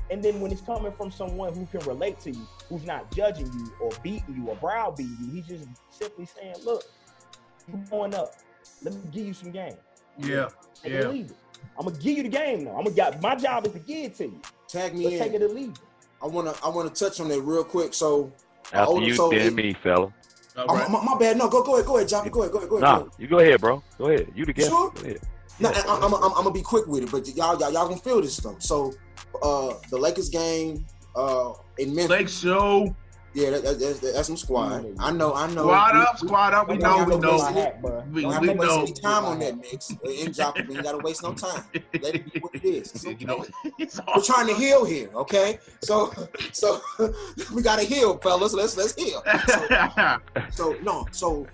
And 0.10 0.22
then 0.22 0.42
when 0.42 0.52
it's 0.52 0.62
coming 0.62 0.92
from 0.92 1.10
someone 1.12 1.54
who 1.54 1.66
can 1.68 1.80
relate 1.88 2.20
to 2.22 2.32
you, 2.32 2.46
who's 2.68 2.84
not 2.84 3.10
judging 3.16 3.48
you 3.54 3.72
or 3.80 3.92
beating 4.04 4.36
you 4.36 4.50
or 4.50 4.56
browbeating 4.58 5.18
you, 5.22 5.32
he's 5.32 5.46
just 5.48 5.66
simply 5.90 6.26
saying, 6.26 6.56
look, 6.66 6.84
you 7.68 7.80
going 7.90 8.14
up. 8.14 8.36
Let 8.84 8.94
me 8.94 9.00
give 9.12 9.26
you 9.28 9.34
some 9.34 9.52
game. 9.52 9.76
Yeah. 10.18 10.50
Take 10.84 10.92
Yeah. 10.94 11.00
or 11.00 11.10
leave 11.14 11.26
it. 11.32 11.38
I'm 11.80 11.86
gonna 11.86 11.98
give 11.98 12.18
you 12.18 12.24
the 12.24 12.30
game 12.30 12.66
now. 12.66 12.72
I'm 12.72 12.84
gonna 12.84 12.92
get 12.92 13.22
my 13.22 13.36
job 13.36 13.66
is 13.68 13.74
to 13.74 13.80
give 13.80 14.06
it 14.06 14.16
to 14.16 14.26
you. 14.26 14.42
Tag 14.68 14.94
me 14.94 15.06
Let's 15.06 15.16
in. 15.16 15.22
take 15.24 15.34
it 15.34 15.42
or 15.44 15.48
leave 15.50 15.70
it. 15.70 15.80
I 16.22 16.28
wanna 16.28 16.54
I 16.64 16.70
wanna 16.70 16.90
touch 16.90 17.20
on 17.22 17.30
that 17.30 17.42
real 17.42 17.64
quick. 17.64 17.94
So 17.94 18.32
After 18.74 19.00
you, 19.00 19.16
so 19.16 19.30
then 19.30 19.48
it- 19.48 19.54
me, 19.54 19.74
fella. 19.74 20.12
All 20.58 20.66
oh, 20.68 20.76
right. 20.76 20.90
my, 20.90 21.04
my 21.04 21.18
bad. 21.18 21.38
No, 21.38 21.48
go 21.48 21.64
go 21.64 21.76
ahead, 21.76 21.86
go 21.86 21.98
ahead, 21.98 22.10
Joppy. 22.10 22.32
Go 22.32 22.42
ahead, 22.42 22.52
go 22.52 22.58
ahead, 22.58 22.70
go 22.70 22.78
ahead. 22.78 22.82
Nah, 22.82 22.98
go 22.98 23.02
ahead. 23.02 23.12
you 23.18 23.28
go 23.28 23.40
ahead, 23.40 23.62
bro. 23.62 23.84
Go 23.98 24.08
ahead. 24.08 24.32
You 24.36 24.46
the 24.46 24.54
guest. 24.54 24.70
Sure? 24.70 24.92
Go 24.92 25.02
ahead. 25.02 25.20
No, 25.60 25.72
Yeah. 25.72 25.84
I, 25.88 25.96
I'm, 25.98 26.14
I'm, 26.14 26.24
I'm 26.24 26.32
gonna 26.32 26.52
be 26.52 26.62
quick 26.62 26.88
with 26.88 27.04
it, 27.04 27.12
but 27.12 27.28
y'all 27.36 27.58
y'all 27.60 27.72
y'all 27.72 27.88
gonna 27.88 28.02
feel 28.02 28.22
this 28.22 28.36
stuff. 28.38 28.62
So 28.62 28.94
uh 29.42 29.74
the 29.90 29.98
Lakers 29.98 30.30
game 30.30 30.86
uh 31.16 31.54
in 31.78 31.96
Memphis. 31.96 32.10
Lake 32.10 32.30
Show. 32.30 32.96
Yeah, 33.34 33.52
that, 33.52 33.64
that, 33.64 33.80
that's, 33.80 34.00
that's 34.00 34.28
some 34.28 34.36
squad. 34.36 34.86
I 35.00 35.10
know, 35.12 35.34
I 35.34 35.48
know. 35.48 35.62
Squad 35.64 35.94
We- 35.96 36.02
up, 36.02 36.18
squad 36.20 36.54
up. 36.54 36.68
We 36.68 36.74
we 36.76 36.80
know, 36.82 36.98
don't 36.98 37.08
we 37.08 37.14
have 37.14 37.22
know. 37.22 37.38
to 37.38 37.54
hat. 37.54 37.82
We, 38.12 38.22
Don't 38.24 38.34
have 38.34 38.44
to 38.44 38.52
waste 38.54 38.62
know. 38.76 38.82
any 38.82 38.92
time 38.94 39.24
on 39.26 39.40
that 39.40 39.58
mix. 39.58 39.90
In 39.90 39.98
Joppy, 40.34 40.68
we 40.68 40.76
ain't 40.76 40.84
gotta 40.84 40.98
waste 40.98 41.24
no 41.24 41.34
time. 41.46 41.64
Let 42.02 42.16
it 42.16 42.34
be 42.34 42.40
what 42.42 42.54
it 42.56 42.66
is. 42.66 42.92
It's 42.92 43.06
You 43.22 43.28
know, 43.28 43.38
okay. 43.40 43.72
it's 43.78 44.02
We're 44.14 44.22
trying 44.22 44.48
to 44.48 44.54
heal 44.54 44.84
here, 44.84 45.10
okay? 45.16 45.60
So, 45.82 46.12
so 46.52 46.82
we 47.54 47.62
gotta 47.62 47.84
heal, 47.84 48.18
fellas. 48.18 48.54
Let's 48.54 48.76
let's 48.76 48.96
heal. 48.96 49.24
So, 49.48 50.18
so 50.52 50.76
no, 50.84 51.08
so 51.12 51.48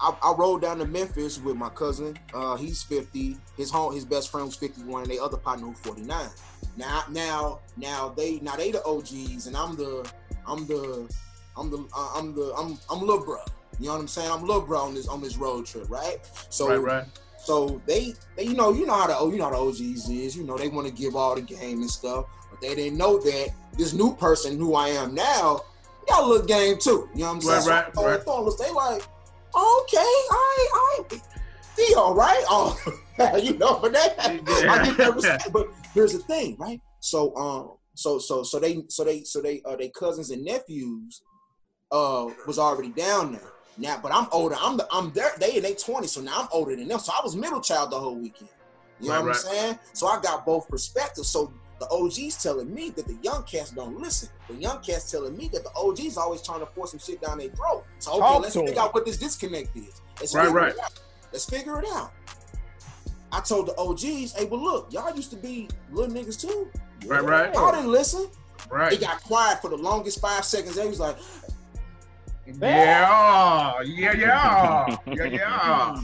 I, 0.00 0.16
I 0.22 0.32
rode 0.36 0.62
down 0.62 0.78
to 0.78 0.84
Memphis 0.86 1.40
with 1.40 1.54
my 1.56 1.68
cousin. 1.68 2.18
Uh, 2.34 2.56
he's 2.56 2.82
50. 2.82 3.36
His 3.56 3.70
home, 3.70 3.94
his 3.94 4.04
best 4.04 4.30
friend 4.30 4.46
was 4.46 4.56
51, 4.56 5.02
and 5.02 5.10
the 5.12 5.20
other 5.22 5.36
partner 5.36 5.66
who's 5.68 5.78
49. 5.80 6.28
Now, 6.76 7.04
now, 7.10 7.60
now 7.76 8.08
they 8.16 8.40
now 8.40 8.56
they 8.56 8.70
the 8.72 8.82
OGs, 8.84 9.46
and 9.46 9.56
I'm 9.56 9.76
the 9.76 10.10
I'm 10.50 10.66
the 10.66 11.08
I'm 11.56 11.70
the 11.70 11.88
uh, 11.96 12.10
I'm 12.16 12.34
the 12.34 12.52
I'm 12.58 12.78
I'm 12.90 13.00
little 13.00 13.24
bro. 13.24 13.38
You 13.78 13.86
know 13.86 13.92
what 13.92 14.00
I'm 14.00 14.08
saying? 14.08 14.30
I'm 14.30 14.40
little 14.40 14.62
bro 14.62 14.80
on 14.80 14.94
this 14.94 15.08
on 15.08 15.20
this 15.20 15.36
road 15.36 15.66
trip, 15.66 15.88
right? 15.88 16.18
So 16.50 16.68
right, 16.68 16.82
right. 16.82 17.04
so 17.38 17.80
they, 17.86 18.14
they, 18.36 18.44
you 18.44 18.54
know, 18.54 18.72
you 18.72 18.84
know 18.84 18.94
how 18.94 19.06
the 19.06 19.16
oh, 19.16 19.30
you 19.30 19.38
know 19.38 19.44
how 19.44 19.50
the 19.50 19.56
OGs 19.56 20.10
is. 20.10 20.36
You 20.36 20.44
know, 20.44 20.58
they 20.58 20.68
want 20.68 20.86
to 20.86 20.92
give 20.92 21.16
all 21.16 21.34
the 21.34 21.40
game 21.40 21.80
and 21.80 21.90
stuff, 21.90 22.26
but 22.50 22.60
they 22.60 22.74
didn't 22.74 22.98
know 22.98 23.18
that 23.20 23.50
this 23.78 23.94
new 23.94 24.14
person 24.16 24.58
who 24.58 24.74
I 24.74 24.88
am 24.88 25.14
now 25.14 25.60
got 26.06 26.24
a 26.24 26.26
little 26.26 26.46
game 26.46 26.78
too. 26.78 27.08
You 27.14 27.20
know 27.20 27.28
what 27.28 27.34
I'm 27.36 27.40
saying? 27.40 27.66
Right, 27.68 27.94
so 27.94 28.04
right, 28.04 28.20
I 28.26 28.42
right. 28.42 28.58
they 28.58 28.70
like, 28.70 29.02
okay, 29.54 30.14
all 30.30 30.68
right, 30.72 31.04
Theo, 31.74 32.14
right? 32.14 32.44
Oh, 32.48 32.78
you 33.42 33.56
know, 33.56 33.78
but 33.78 33.92
that 33.92 34.14
I 34.18 34.84
get 34.84 34.96
that 34.98 35.14
respect. 35.14 35.52
But 35.52 35.68
here's 35.94 36.12
the 36.12 36.18
thing, 36.18 36.56
right? 36.58 36.80
So, 37.00 37.34
um, 37.36 37.70
so 37.94 38.18
so 38.18 38.42
so 38.42 38.58
they 38.58 38.84
so 38.88 39.04
they 39.04 39.22
so 39.24 39.40
they 39.40 39.62
uh 39.64 39.76
they 39.76 39.88
cousins 39.88 40.30
and 40.30 40.44
nephews 40.44 41.22
uh 41.92 42.26
was 42.46 42.58
already 42.58 42.90
down 42.90 43.32
there. 43.32 43.52
Now, 43.76 43.98
but 44.02 44.12
I'm 44.12 44.26
older. 44.32 44.56
I'm 44.60 44.76
the 44.76 44.86
I'm 44.92 45.12
there. 45.12 45.30
They 45.38 45.56
in 45.56 45.62
they 45.62 45.74
20, 45.74 46.06
so 46.06 46.20
now 46.20 46.40
I'm 46.42 46.48
older 46.52 46.76
than 46.76 46.88
them. 46.88 46.98
So 46.98 47.12
I 47.12 47.20
was 47.22 47.34
middle 47.36 47.60
child 47.60 47.90
the 47.92 47.98
whole 47.98 48.16
weekend. 48.16 48.50
You 49.00 49.08
know 49.08 49.14
Right, 49.14 49.20
what 49.22 49.26
right. 49.28 49.36
I'm 49.36 49.52
saying? 49.54 49.78
So 49.94 50.06
I 50.06 50.20
got 50.20 50.44
both 50.44 50.68
perspectives. 50.68 51.28
So 51.28 51.52
the 51.78 51.88
OGs 51.88 52.42
telling 52.42 52.72
me 52.74 52.90
that 52.90 53.06
the 53.06 53.14
young 53.22 53.42
cats 53.44 53.70
don't 53.70 53.98
listen. 53.98 54.28
The 54.48 54.56
young 54.56 54.82
cats 54.82 55.10
telling 55.10 55.34
me 55.36 55.48
that 55.54 55.64
the 55.64 55.70
OGs 55.74 56.18
always 56.18 56.42
trying 56.42 56.60
to 56.60 56.66
force 56.66 56.90
some 56.90 57.00
shit 57.00 57.22
down 57.22 57.38
their 57.38 57.48
throat. 57.48 57.84
So 58.00 58.12
okay, 58.12 58.20
Talk 58.20 58.42
let's 58.42 58.54
figure 58.54 58.68
figure 58.68 58.82
'em. 58.82 58.88
out 58.88 58.94
what 58.94 59.06
this 59.06 59.16
disconnect 59.16 59.74
is. 59.76 60.02
Let's 60.20 60.34
Right, 60.34 60.48
right. 60.52 60.78
out. 60.78 60.92
Let's 61.32 61.46
figure 61.48 61.78
it 61.80 61.86
out. 61.94 62.12
I 63.32 63.40
told 63.40 63.68
the 63.68 63.74
OGs, 63.78 64.32
hey, 64.32 64.44
well 64.44 64.62
look, 64.62 64.92
y'all 64.92 65.14
used 65.14 65.30
to 65.30 65.36
be 65.36 65.68
little 65.90 66.14
niggas 66.14 66.38
too. 66.40 66.68
Right, 67.06 67.22
right. 67.24 67.54
Y'all 67.54 67.72
didn't 67.72 67.90
listen. 67.90 68.28
Right. 68.70 68.92
It 68.92 69.00
got 69.00 69.22
quiet 69.22 69.60
for 69.60 69.68
the 69.70 69.76
longest 69.76 70.20
five 70.20 70.44
seconds. 70.44 70.76
They 70.76 70.86
was 70.86 71.00
like, 71.00 71.16
Yeah, 72.46 73.80
yeah, 73.82 74.12
yeah, 74.16 74.96
yeah, 75.06 75.24
yeah. 75.24 76.00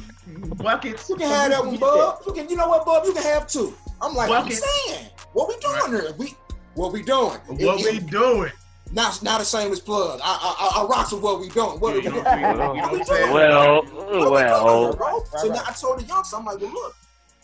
Buckets. 0.56 1.08
You 1.08 1.16
can 1.16 1.28
have 1.28 1.50
that 1.50 1.64
one, 1.64 1.76
Bub. 1.76 2.22
You 2.26 2.32
can, 2.32 2.48
you 2.48 2.56
know 2.56 2.68
what, 2.68 2.84
Bub? 2.84 3.04
You 3.04 3.12
can 3.12 3.22
have 3.22 3.46
two. 3.46 3.74
I'm 4.00 4.14
like, 4.14 4.28
Bucket. 4.28 4.52
I'm 4.52 4.58
saying, 4.88 5.10
what 5.32 5.48
we 5.48 5.56
doing 5.58 6.02
here? 6.02 6.12
We, 6.18 6.34
what 6.74 6.92
we 6.92 7.02
doing? 7.02 7.38
What 7.46 7.60
It- 7.60 7.92
we 7.92 7.98
it- 7.98 8.06
doing? 8.06 8.52
not, 8.92 9.20
not 9.22 9.40
a 9.40 9.44
shameless 9.44 9.80
plug. 9.80 10.20
I, 10.22 10.26
I, 10.26 10.80
I, 10.80 10.82
I 10.82 10.86
rocks 10.86 11.12
with 11.12 11.22
what 11.22 11.40
we 11.40 11.48
doing. 11.48 11.80
What, 11.80 12.02
you 12.02 12.10
know, 12.10 12.16
you 12.18 12.22
know 12.22 13.02
saying? 13.04 13.32
Well, 13.32 13.82
we 13.82 13.88
doing, 13.90 14.30
well. 14.30 14.94
bro? 14.94 15.18
Right, 15.18 15.22
so 15.38 15.48
now. 15.48 15.62
I 15.66 15.72
told 15.72 15.98
the 15.98 16.04
youngsters, 16.04 16.38
I'm 16.38 16.44
like, 16.44 16.60
well, 16.60 16.72
look, 16.72 16.94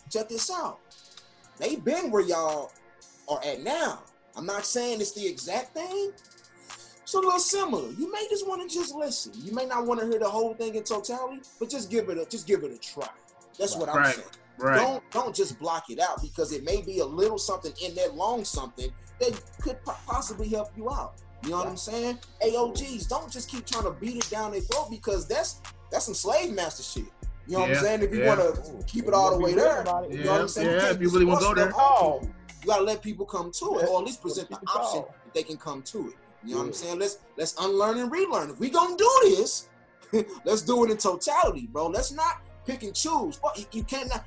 check 0.09 0.29
this 0.29 0.49
out. 0.49 0.79
They 1.59 1.75
been 1.75 2.11
where 2.11 2.21
y'all 2.23 2.71
are 3.27 3.41
at 3.45 3.61
now. 3.61 3.99
I'm 4.35 4.45
not 4.45 4.65
saying 4.65 5.01
it's 5.01 5.11
the 5.11 5.25
exact 5.25 5.73
thing. 5.75 6.11
It's 7.01 7.13
a 7.13 7.17
little 7.19 7.39
similar. 7.39 7.89
You 7.91 8.11
may 8.11 8.25
just 8.29 8.47
want 8.47 8.67
to 8.67 8.73
just 8.73 8.95
listen. 8.95 9.33
You 9.35 9.53
may 9.53 9.65
not 9.65 9.85
want 9.85 9.99
to 9.99 10.07
hear 10.07 10.19
the 10.19 10.29
whole 10.29 10.53
thing 10.53 10.75
in 10.75 10.83
totality, 10.83 11.41
but 11.59 11.69
just 11.69 11.91
give 11.91 12.09
it 12.09 12.17
a 12.17 12.25
just 12.25 12.47
give 12.47 12.63
it 12.63 12.71
a 12.71 12.77
try. 12.77 13.07
That's 13.59 13.75
what 13.75 13.89
I'm 13.89 13.97
Right. 13.97 14.15
saying. 14.15 14.27
Right. 14.57 14.77
Don't 14.79 15.11
don't 15.11 15.35
just 15.35 15.59
block 15.59 15.89
it 15.89 15.99
out 15.99 16.21
because 16.21 16.51
it 16.53 16.63
may 16.63 16.81
be 16.81 16.99
a 16.99 17.05
little 17.05 17.37
something 17.37 17.73
in 17.83 17.93
that 17.95 18.15
long 18.15 18.45
something 18.45 18.91
that 19.19 19.41
could 19.61 19.83
po- 19.83 19.95
possibly 20.05 20.47
help 20.47 20.69
you 20.77 20.89
out. 20.89 21.15
You 21.43 21.49
know 21.49 21.57
what 21.57 21.67
I'm 21.67 21.77
saying? 21.77 22.19
AOGs, 22.41 23.07
don't 23.09 23.29
just 23.29 23.49
keep 23.49 23.65
trying 23.65 23.83
to 23.83 23.91
beat 23.91 24.15
it 24.15 24.29
down 24.29 24.51
their 24.51 24.61
throat 24.61 24.89
because 24.89 25.27
that's 25.27 25.59
that's 25.91 26.05
some 26.05 26.13
slave 26.13 26.53
master 26.53 26.83
shit. 26.83 27.11
You 27.47 27.57
know 27.57 27.61
what 27.61 27.69
I'm 27.71 27.75
saying? 27.83 28.01
If 28.03 28.13
you 28.13 28.21
yeah. 28.23 28.35
want 28.37 28.55
to 28.55 28.83
keep 28.87 29.05
it 29.07 29.13
all 29.13 29.31
the 29.37 29.43
way 29.43 29.53
there, 29.53 29.83
you 30.09 30.23
know 30.23 30.31
what 30.31 30.41
I'm 30.41 30.47
saying? 30.47 30.69
Yeah, 30.71 30.79
can't 30.79 30.95
if 30.95 31.01
you 31.01 31.09
really 31.09 31.25
wanna 31.25 31.41
go 31.41 31.53
there. 31.53 31.71
stuff 31.71 31.81
on 31.81 32.19
people. 32.21 32.35
You 32.63 32.67
gotta 32.67 32.83
let 32.83 33.01
people 33.01 33.25
come 33.25 33.51
to 33.51 33.79
it, 33.79 33.89
or 33.89 33.99
at 33.99 34.05
least 34.05 34.21
present 34.21 34.49
the 34.49 34.55
option 34.55 35.01
all. 35.01 35.15
that 35.25 35.33
they 35.33 35.43
can 35.43 35.57
come 35.57 35.81
to 35.83 36.07
it. 36.07 36.13
You 36.45 36.53
know 36.53 36.59
what 36.59 36.67
I'm 36.67 36.73
saying? 36.73 36.99
Let's 36.99 37.19
let's 37.37 37.55
unlearn 37.59 37.97
and 37.97 38.11
relearn. 38.11 38.49
If 38.49 38.59
we 38.59 38.69
gonna 38.69 38.95
do 38.95 39.19
this, 39.23 39.69
let's 40.45 40.61
do 40.61 40.85
it 40.85 40.91
in 40.91 40.97
totality, 40.97 41.67
bro. 41.71 41.87
Let's 41.87 42.11
not 42.11 42.41
pick 42.65 42.83
and 42.83 42.95
choose. 42.95 43.39
Well, 43.43 43.53
you, 43.57 43.65
you 43.71 43.83
can't. 43.83 44.09
Not, 44.09 44.25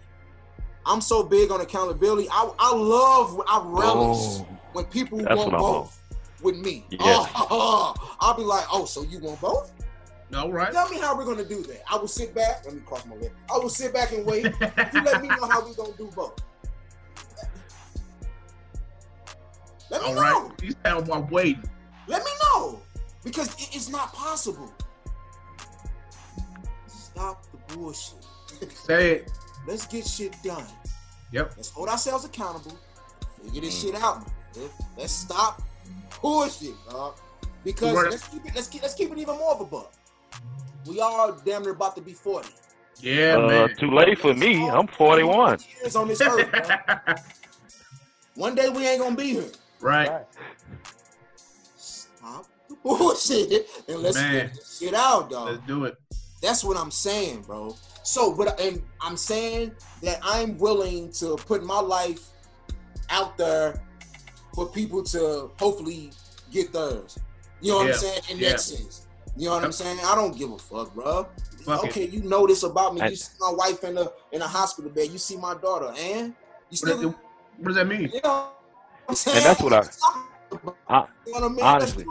I'm 0.85 1.01
so 1.01 1.23
big 1.23 1.51
on 1.51 1.63
accountability. 1.63 2.29
I 2.31 2.51
I 2.59 2.75
love, 2.75 3.41
I 3.49 3.63
relish 3.65 4.19
Oh, 4.41 4.47
when 4.73 4.85
people 4.87 5.19
want 5.19 5.37
what 5.37 5.55
I'm 5.55 5.59
both 5.59 6.03
with 6.43 6.59
me. 6.59 6.85
Yes. 6.91 7.31
Oh, 7.35 7.95
I'll 8.21 8.37
be 8.37 8.43
like, 8.43 8.67
oh, 8.71 8.85
so 8.85 9.03
you 9.03 9.19
want 9.19 9.41
both? 9.41 9.73
No, 10.31 10.51
right. 10.51 10.73
Tell 10.73 10.89
me 10.89 10.99
how 10.99 11.17
we're 11.17 11.25
gonna 11.25 11.45
do 11.45 11.63
that. 11.63 11.83
I 11.91 11.97
will 11.97 12.09
sit 12.09 12.35
back. 12.35 12.65
Let 12.67 12.75
me 12.75 12.81
cross 12.85 13.07
my 13.07 13.15
leg. 13.17 13.31
I 13.51 13.59
will 13.59 13.69
sit 13.69 13.95
back 13.95 14.13
and 14.13 14.27
wait. 14.27 14.45
you 14.45 15.03
let 15.03 15.23
me 15.23 15.29
know 15.29 15.47
how 15.49 15.67
we 15.67 15.75
gonna 15.75 15.93
do 15.97 16.11
both. 16.15 16.39
Let 19.91 20.03
me 20.03 20.09
All 20.09 20.15
know. 20.15 20.21
right. 20.21 20.63
You 20.63 20.73
sound 20.85 21.11
I'm 21.11 21.27
waiting. 21.29 21.63
Let 22.07 22.25
me 22.25 22.31
know 22.55 22.81
because 23.25 23.55
it's 23.59 23.89
not 23.89 24.13
possible. 24.13 24.73
Stop 26.87 27.45
the 27.51 27.75
bullshit. 27.75 28.25
Say 28.73 29.11
it. 29.13 29.33
Let's 29.67 29.87
get 29.87 30.07
shit 30.07 30.37
done. 30.43 30.65
Yep. 31.33 31.55
Let's 31.57 31.71
hold 31.71 31.89
ourselves 31.89 32.25
accountable. 32.25 32.79
Figure 33.45 33.63
this 33.63 33.79
Mm. 33.79 33.83
shit 33.93 34.03
out. 34.03 34.27
Let's 34.97 35.13
stop 35.13 35.63
bullshit, 36.23 36.75
dog. 36.89 37.17
Because 37.65 37.95
Right. 37.97 38.11
let's 38.11 38.29
keep 38.29 38.45
it. 38.47 38.55
Let's 38.55 38.69
keep. 38.69 38.83
Let's 38.83 38.95
keep 38.95 39.11
it 39.11 39.19
even 39.19 39.37
more 39.37 39.53
of 39.53 39.61
a 39.61 39.65
buck. 39.65 39.93
We 40.87 41.01
all 41.01 41.33
damn 41.33 41.63
near 41.63 41.73
about 41.73 41.97
to 41.97 42.01
be 42.03 42.13
forty. 42.15 42.49
Yeah, 43.01 43.37
uh, 43.37 43.47
man. 43.49 43.77
too 43.77 43.91
late 43.91 44.19
for 44.19 44.33
me. 44.35 44.69
I'm 44.71 44.87
41. 44.87 45.59
Years 45.83 45.97
on 45.97 46.09
this 46.09 46.21
earth, 46.23 46.51
bro. 46.51 47.15
One 48.37 48.55
day 48.55 48.69
we 48.71 48.87
ain't 48.87 49.01
gonna 49.01 49.17
be 49.17 49.33
here. 49.35 49.51
Right. 49.81 50.09
Right. 50.09 50.25
Stop 51.77 52.47
the 52.69 52.77
bullshit 52.83 53.67
and 53.89 53.99
let's 53.99 54.17
Man. 54.17 54.51
get 54.55 54.59
shit 54.79 54.95
out, 54.95 55.31
dog. 55.31 55.49
Let's 55.51 55.67
do 55.67 55.85
it. 55.85 55.97
That's 56.43 56.63
what 56.65 56.77
I'm 56.77 56.91
saying, 56.91 57.43
bro. 57.43 57.75
So, 58.03 58.35
but 58.35 58.61
and 58.61 58.83
I'm 59.01 59.17
saying 59.17 59.73
that 60.03 60.21
I'm 60.23 60.59
willing 60.59 61.11
to 61.13 61.37
put 61.37 61.65
my 61.65 61.81
life 61.81 62.21
out 63.11 63.37
there 63.37 63.83
for 64.55 64.67
people 64.69 65.03
to 65.05 65.51
hopefully 65.59 66.13
get 66.51 66.73
theirs. 66.73 67.19
You 67.61 67.73
know 67.73 67.79
what 67.79 67.87
Yeah, 67.87 67.93
I'm 67.95 67.99
saying? 67.99 68.21
In 68.31 68.39
yeah. 68.39 68.51
that 68.51 68.61
sense. 68.61 69.07
You 69.37 69.47
know 69.49 69.55
what 69.55 69.65
I'm 69.65 69.73
saying? 69.73 69.99
I 70.05 70.15
don't 70.15 70.37
give 70.37 70.51
a 70.53 70.59
fuck, 70.59 70.95
bro. 70.95 71.27
Fuck 71.65 71.85
it. 71.85 71.91
okay, 71.91 72.07
you 72.09 72.23
know 72.23 72.47
this 72.47 72.63
about 72.63 72.95
me. 72.95 73.01
I- 73.01 73.09
you 73.09 73.17
see 73.17 73.33
my 73.41 73.53
wife 73.53 73.83
in 73.85 73.95
the 73.97 74.13
in 74.33 74.41
a 74.43 74.47
hospital 74.49 74.91
bed. 74.91 75.11
You 75.11 75.19
see 75.19 75.37
my 75.37 75.55
daughter, 75.55 75.93
and 75.99 76.29
you 76.29 76.33
What, 76.71 76.77
still, 76.79 77.03
does- 77.03 77.15
what 77.59 77.67
does 77.69 77.75
that 77.77 77.87
mean? 77.87 78.03
you 78.03 78.21
know 78.23 78.31
what 78.31 78.33
I'm 78.33 78.45
saying? 78.45 78.56
And 79.09 79.17
that's 79.45 79.63
what 79.63 79.73
I- 79.73 79.89
I- 80.89 81.07
you 81.27 81.33
know 81.33 81.41
what 81.41 81.43
I 81.45 81.49
mean? 81.49 81.65
honestly- 81.65 82.05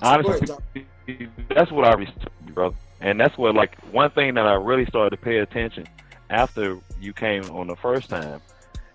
That's 0.00 0.24
what 0.24 0.26
I'm 0.26 0.46
saying. 0.46 0.46
Go 0.46 0.58
ahead, 0.76 0.86
honestly, 1.08 1.28
that's 1.54 1.70
what 1.70 1.84
I 1.84 1.92
respect, 1.94 2.28
you, 2.46 2.52
brother. 2.52 2.76
And 3.00 3.20
that's 3.20 3.36
what, 3.36 3.54
like, 3.54 3.78
one 3.92 4.10
thing 4.10 4.34
that 4.34 4.46
I 4.46 4.54
really 4.54 4.86
started 4.86 5.10
to 5.10 5.22
pay 5.22 5.38
attention 5.38 5.86
after 6.30 6.78
you 7.00 7.12
came 7.12 7.44
on 7.50 7.66
the 7.66 7.76
first 7.76 8.08
time 8.10 8.40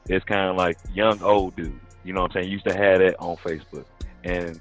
is 0.07 0.24
kind 0.24 0.49
of 0.49 0.55
like 0.55 0.78
young 0.93 1.22
old 1.22 1.55
dude. 1.55 1.80
You 2.03 2.13
know 2.13 2.22
what 2.22 2.32
I'm 2.32 2.41
saying? 2.41 2.45
You 2.47 2.53
used 2.53 2.65
to 2.65 2.74
have 2.76 2.99
that 2.99 3.15
on 3.20 3.36
Facebook, 3.38 3.86
and 4.24 4.59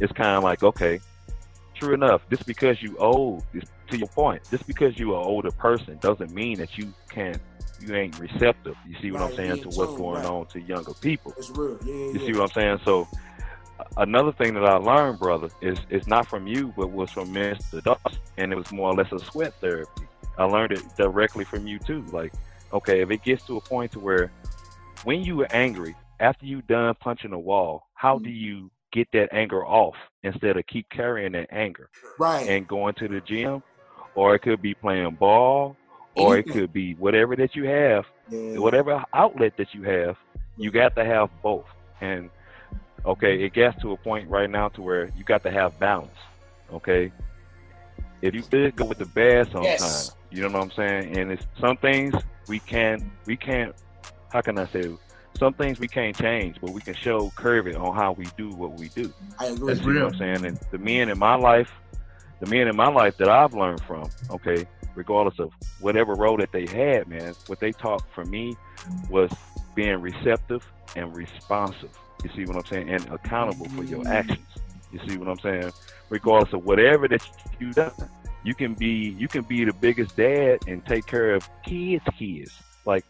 it's 0.00 0.12
kind 0.12 0.36
of 0.36 0.42
like, 0.44 0.62
okay, 0.62 1.00
true 1.74 1.94
enough. 1.94 2.20
Just 2.30 2.44
because 2.46 2.82
you 2.82 2.96
old, 2.98 3.44
this, 3.54 3.64
to 3.90 3.98
your 3.98 4.08
point, 4.08 4.42
just 4.50 4.66
because 4.66 4.98
you're 4.98 5.18
an 5.18 5.26
older 5.26 5.50
person 5.50 5.98
doesn't 6.00 6.32
mean 6.32 6.58
that 6.58 6.78
you 6.78 6.92
can't, 7.08 7.40
you 7.80 7.94
ain't 7.94 8.18
receptive. 8.18 8.76
You 8.86 8.96
see 9.00 9.10
what 9.10 9.22
I'm 9.22 9.34
saying 9.34 9.62
to 9.62 9.68
what's 9.68 9.96
going 9.96 10.22
right. 10.22 10.30
on 10.30 10.46
to 10.46 10.60
younger 10.60 10.94
people. 10.94 11.34
It's 11.36 11.50
real. 11.50 11.78
Yeah, 11.84 11.94
yeah, 11.94 12.12
You 12.12 12.18
see 12.20 12.32
what 12.32 12.42
I'm 12.42 12.54
saying? 12.54 12.80
So 12.84 13.08
another 13.96 14.32
thing 14.32 14.54
that 14.54 14.64
I 14.64 14.76
learned, 14.76 15.18
brother, 15.18 15.48
is 15.60 15.78
it's 15.88 16.06
not 16.06 16.28
from 16.28 16.46
you, 16.46 16.72
but 16.76 16.90
was 16.90 17.10
from 17.10 17.32
Mr. 17.34 17.82
Dawson, 17.82 18.18
and 18.36 18.52
it 18.52 18.56
was 18.56 18.70
more 18.72 18.90
or 18.90 18.94
less 18.94 19.12
a 19.12 19.18
sweat 19.18 19.54
therapy. 19.60 20.06
I 20.38 20.44
learned 20.44 20.72
it 20.72 20.82
directly 20.96 21.44
from 21.44 21.66
you 21.66 21.78
too. 21.78 22.04
Like, 22.12 22.32
okay, 22.72 23.00
if 23.00 23.10
it 23.10 23.22
gets 23.22 23.44
to 23.46 23.56
a 23.56 23.60
point 23.60 23.92
to 23.92 24.00
where 24.00 24.32
when 25.04 25.22
you 25.22 25.40
are 25.42 25.52
angry, 25.52 25.94
after 26.18 26.46
you 26.46 26.62
done 26.62 26.94
punching 27.00 27.32
a 27.32 27.38
wall, 27.38 27.86
how 27.94 28.18
do 28.18 28.28
mm-hmm. 28.28 28.36
you 28.36 28.70
get 28.92 29.08
that 29.12 29.32
anger 29.32 29.64
off 29.64 29.94
instead 30.22 30.56
of 30.56 30.66
keep 30.66 30.88
carrying 30.90 31.32
that 31.32 31.48
anger 31.52 31.88
right. 32.18 32.48
and 32.48 32.66
going 32.66 32.94
to 32.94 33.08
the 33.08 33.20
gym, 33.20 33.62
or 34.14 34.34
it 34.34 34.40
could 34.40 34.60
be 34.62 34.74
playing 34.74 35.14
ball, 35.14 35.76
or 36.16 36.36
it 36.36 36.44
could 36.50 36.72
be 36.72 36.94
whatever 36.94 37.36
that 37.36 37.54
you 37.54 37.64
have 37.66 38.04
Yeah. 38.28 38.58
whatever 38.58 39.04
outlet 39.14 39.56
that 39.56 39.74
you 39.74 39.82
have, 39.84 40.16
you 40.56 40.70
got 40.70 40.94
to 40.96 41.04
have 41.04 41.30
both. 41.42 41.66
And 42.00 42.30
okay, 43.04 43.42
it 43.44 43.52
gets 43.52 43.80
to 43.82 43.92
a 43.92 43.96
point 43.96 44.28
right 44.28 44.50
now 44.50 44.68
to 44.70 44.82
where 44.82 45.10
you 45.16 45.24
got 45.24 45.42
to 45.44 45.50
have 45.50 45.78
balance. 45.78 46.16
Okay, 46.72 47.10
if 48.22 48.34
you 48.34 48.42
did 48.42 48.76
go 48.76 48.84
with 48.84 48.98
the 48.98 49.06
bad 49.06 49.50
sometimes, 49.50 49.80
Yes. 49.80 50.14
you 50.30 50.42
know 50.42 50.48
what 50.48 50.62
I'm 50.62 50.70
saying. 50.72 51.18
And 51.18 51.32
it's 51.32 51.44
some 51.60 51.76
things 51.76 52.14
we 52.48 52.58
can't, 52.60 53.02
we 53.26 53.36
can't. 53.36 53.74
How 54.32 54.40
can 54.40 54.58
I 54.58 54.66
say? 54.66 54.88
Some 55.38 55.54
things 55.54 55.80
we 55.80 55.88
can't 55.88 56.14
change, 56.14 56.56
but 56.60 56.70
we 56.70 56.80
can 56.82 56.94
show 56.94 57.30
curve 57.34 57.66
it 57.66 57.76
on 57.76 57.94
how 57.96 58.12
we 58.12 58.26
do 58.36 58.50
what 58.50 58.78
we 58.78 58.88
do. 58.90 59.12
I 59.38 59.46
agree. 59.46 59.68
That's 59.74 59.86
You 59.86 59.92
know 59.94 60.04
what 60.06 60.14
I'm 60.14 60.18
saying? 60.18 60.44
And 60.44 60.58
the 60.70 60.78
men 60.78 61.08
in 61.08 61.18
my 61.18 61.34
life, 61.34 61.70
the 62.40 62.46
men 62.46 62.68
in 62.68 62.76
my 62.76 62.88
life 62.88 63.16
that 63.18 63.28
I've 63.28 63.54
learned 63.54 63.82
from, 63.82 64.08
okay, 64.30 64.66
regardless 64.94 65.38
of 65.38 65.52
whatever 65.80 66.14
role 66.14 66.36
that 66.38 66.52
they 66.52 66.66
had, 66.66 67.06
man, 67.08 67.34
what 67.46 67.60
they 67.60 67.72
taught 67.72 68.02
for 68.14 68.24
me 68.24 68.56
was 69.08 69.30
being 69.74 70.00
receptive 70.00 70.66
and 70.96 71.14
responsive. 71.16 71.90
You 72.24 72.30
see 72.34 72.44
what 72.44 72.56
I'm 72.56 72.66
saying? 72.66 72.90
And 72.90 73.06
accountable 73.10 73.66
for 73.70 73.84
your 73.84 74.06
actions. 74.08 74.46
You 74.92 75.00
see 75.08 75.16
what 75.16 75.28
I'm 75.28 75.38
saying? 75.38 75.70
Regardless 76.08 76.52
of 76.52 76.64
whatever 76.64 77.06
that 77.08 77.26
you 77.60 77.72
done, 77.72 77.92
you 78.42 78.54
can 78.54 78.74
be 78.74 79.14
you 79.18 79.28
can 79.28 79.42
be 79.42 79.64
the 79.64 79.72
biggest 79.72 80.16
dad 80.16 80.60
and 80.66 80.84
take 80.86 81.06
care 81.06 81.34
of 81.34 81.48
kids' 81.64 82.04
kids. 82.18 82.52
Like 82.84 83.04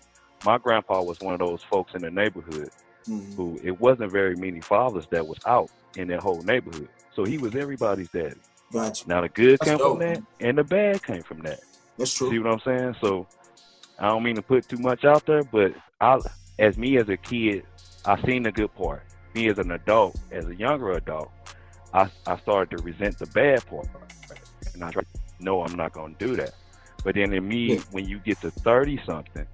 my 0.45 0.59
grandpa 0.59 1.03
was 1.03 1.18
one 1.20 1.35
of 1.35 1.41
those 1.41 1.62
folks 1.62 1.95
in 1.95 2.03
the 2.03 2.11
neighborhood 2.11 2.70
Mhm. 3.09 3.35
who 3.35 3.59
it 3.64 3.81
wasn't 3.81 4.12
very 4.12 4.37
many 4.37 4.61
fathers 4.61 5.07
that 5.11 5.26
was 5.26 5.39
out 5.47 5.70
in 5.97 6.09
that 6.09 6.20
whole 6.20 6.43
neighborhood. 6.43 6.89
So 7.14 7.24
he 7.24 7.39
was 7.39 7.57
everybody's 7.57 8.11
daddy. 8.11 8.37
Got 8.73 9.01
you. 9.01 9.07
Now 9.09 9.21
the 9.23 9.29
good 9.29 9.59
That's 9.59 9.71
came 9.71 9.79
dope. 9.79 9.99
from 9.99 10.09
that 10.09 10.23
and 10.41 10.59
the 10.59 10.64
bad 10.64 11.03
came 11.03 11.23
from 11.23 11.41
that. 11.43 11.61
That's 11.99 12.12
true. 12.14 12.31
See 12.31 12.39
what 12.39 12.53
I'm 12.53 12.61
saying? 12.61 12.97
So 13.01 13.27
I 13.99 14.09
don't 14.09 14.23
mean 14.23 14.37
to 14.37 14.43
put 14.43 14.68
too 14.68 14.79
much 14.79 15.05
out 15.05 15.27
there, 15.27 15.43
but 15.43 15.73
I 16.01 16.18
as 16.59 16.77
me 16.77 16.97
as 16.99 17.09
a 17.09 17.16
kid, 17.16 17.64
I 18.05 18.21
seen 18.23 18.43
the 18.45 18.53
good 18.53 18.75
part. 18.75 19.03
Me 19.35 19.49
as 19.49 19.59
an 19.59 19.71
adult, 19.73 20.16
as 20.33 20.47
a 20.47 20.55
younger 20.55 20.93
adult, 20.93 21.31
I, 21.95 22.11
I 22.27 22.39
started 22.41 22.77
to 22.77 22.83
resent 22.83 23.18
the 23.18 23.27
bad 23.27 23.64
part. 23.66 23.87
And 24.75 24.85
I 24.85 24.91
tried, 24.91 25.07
no, 25.39 25.62
I'm 25.64 25.77
not 25.77 25.93
gonna 25.93 26.14
do 26.18 26.37
that. 26.37 26.53
But 27.05 27.14
then 27.14 27.33
in 27.33 27.47
me, 27.47 27.75
Yeah. 27.75 27.81
when 27.93 28.09
you 28.09 28.18
get 28.18 28.41
to 28.43 28.51
thirty 28.51 29.01
something, 29.07 29.47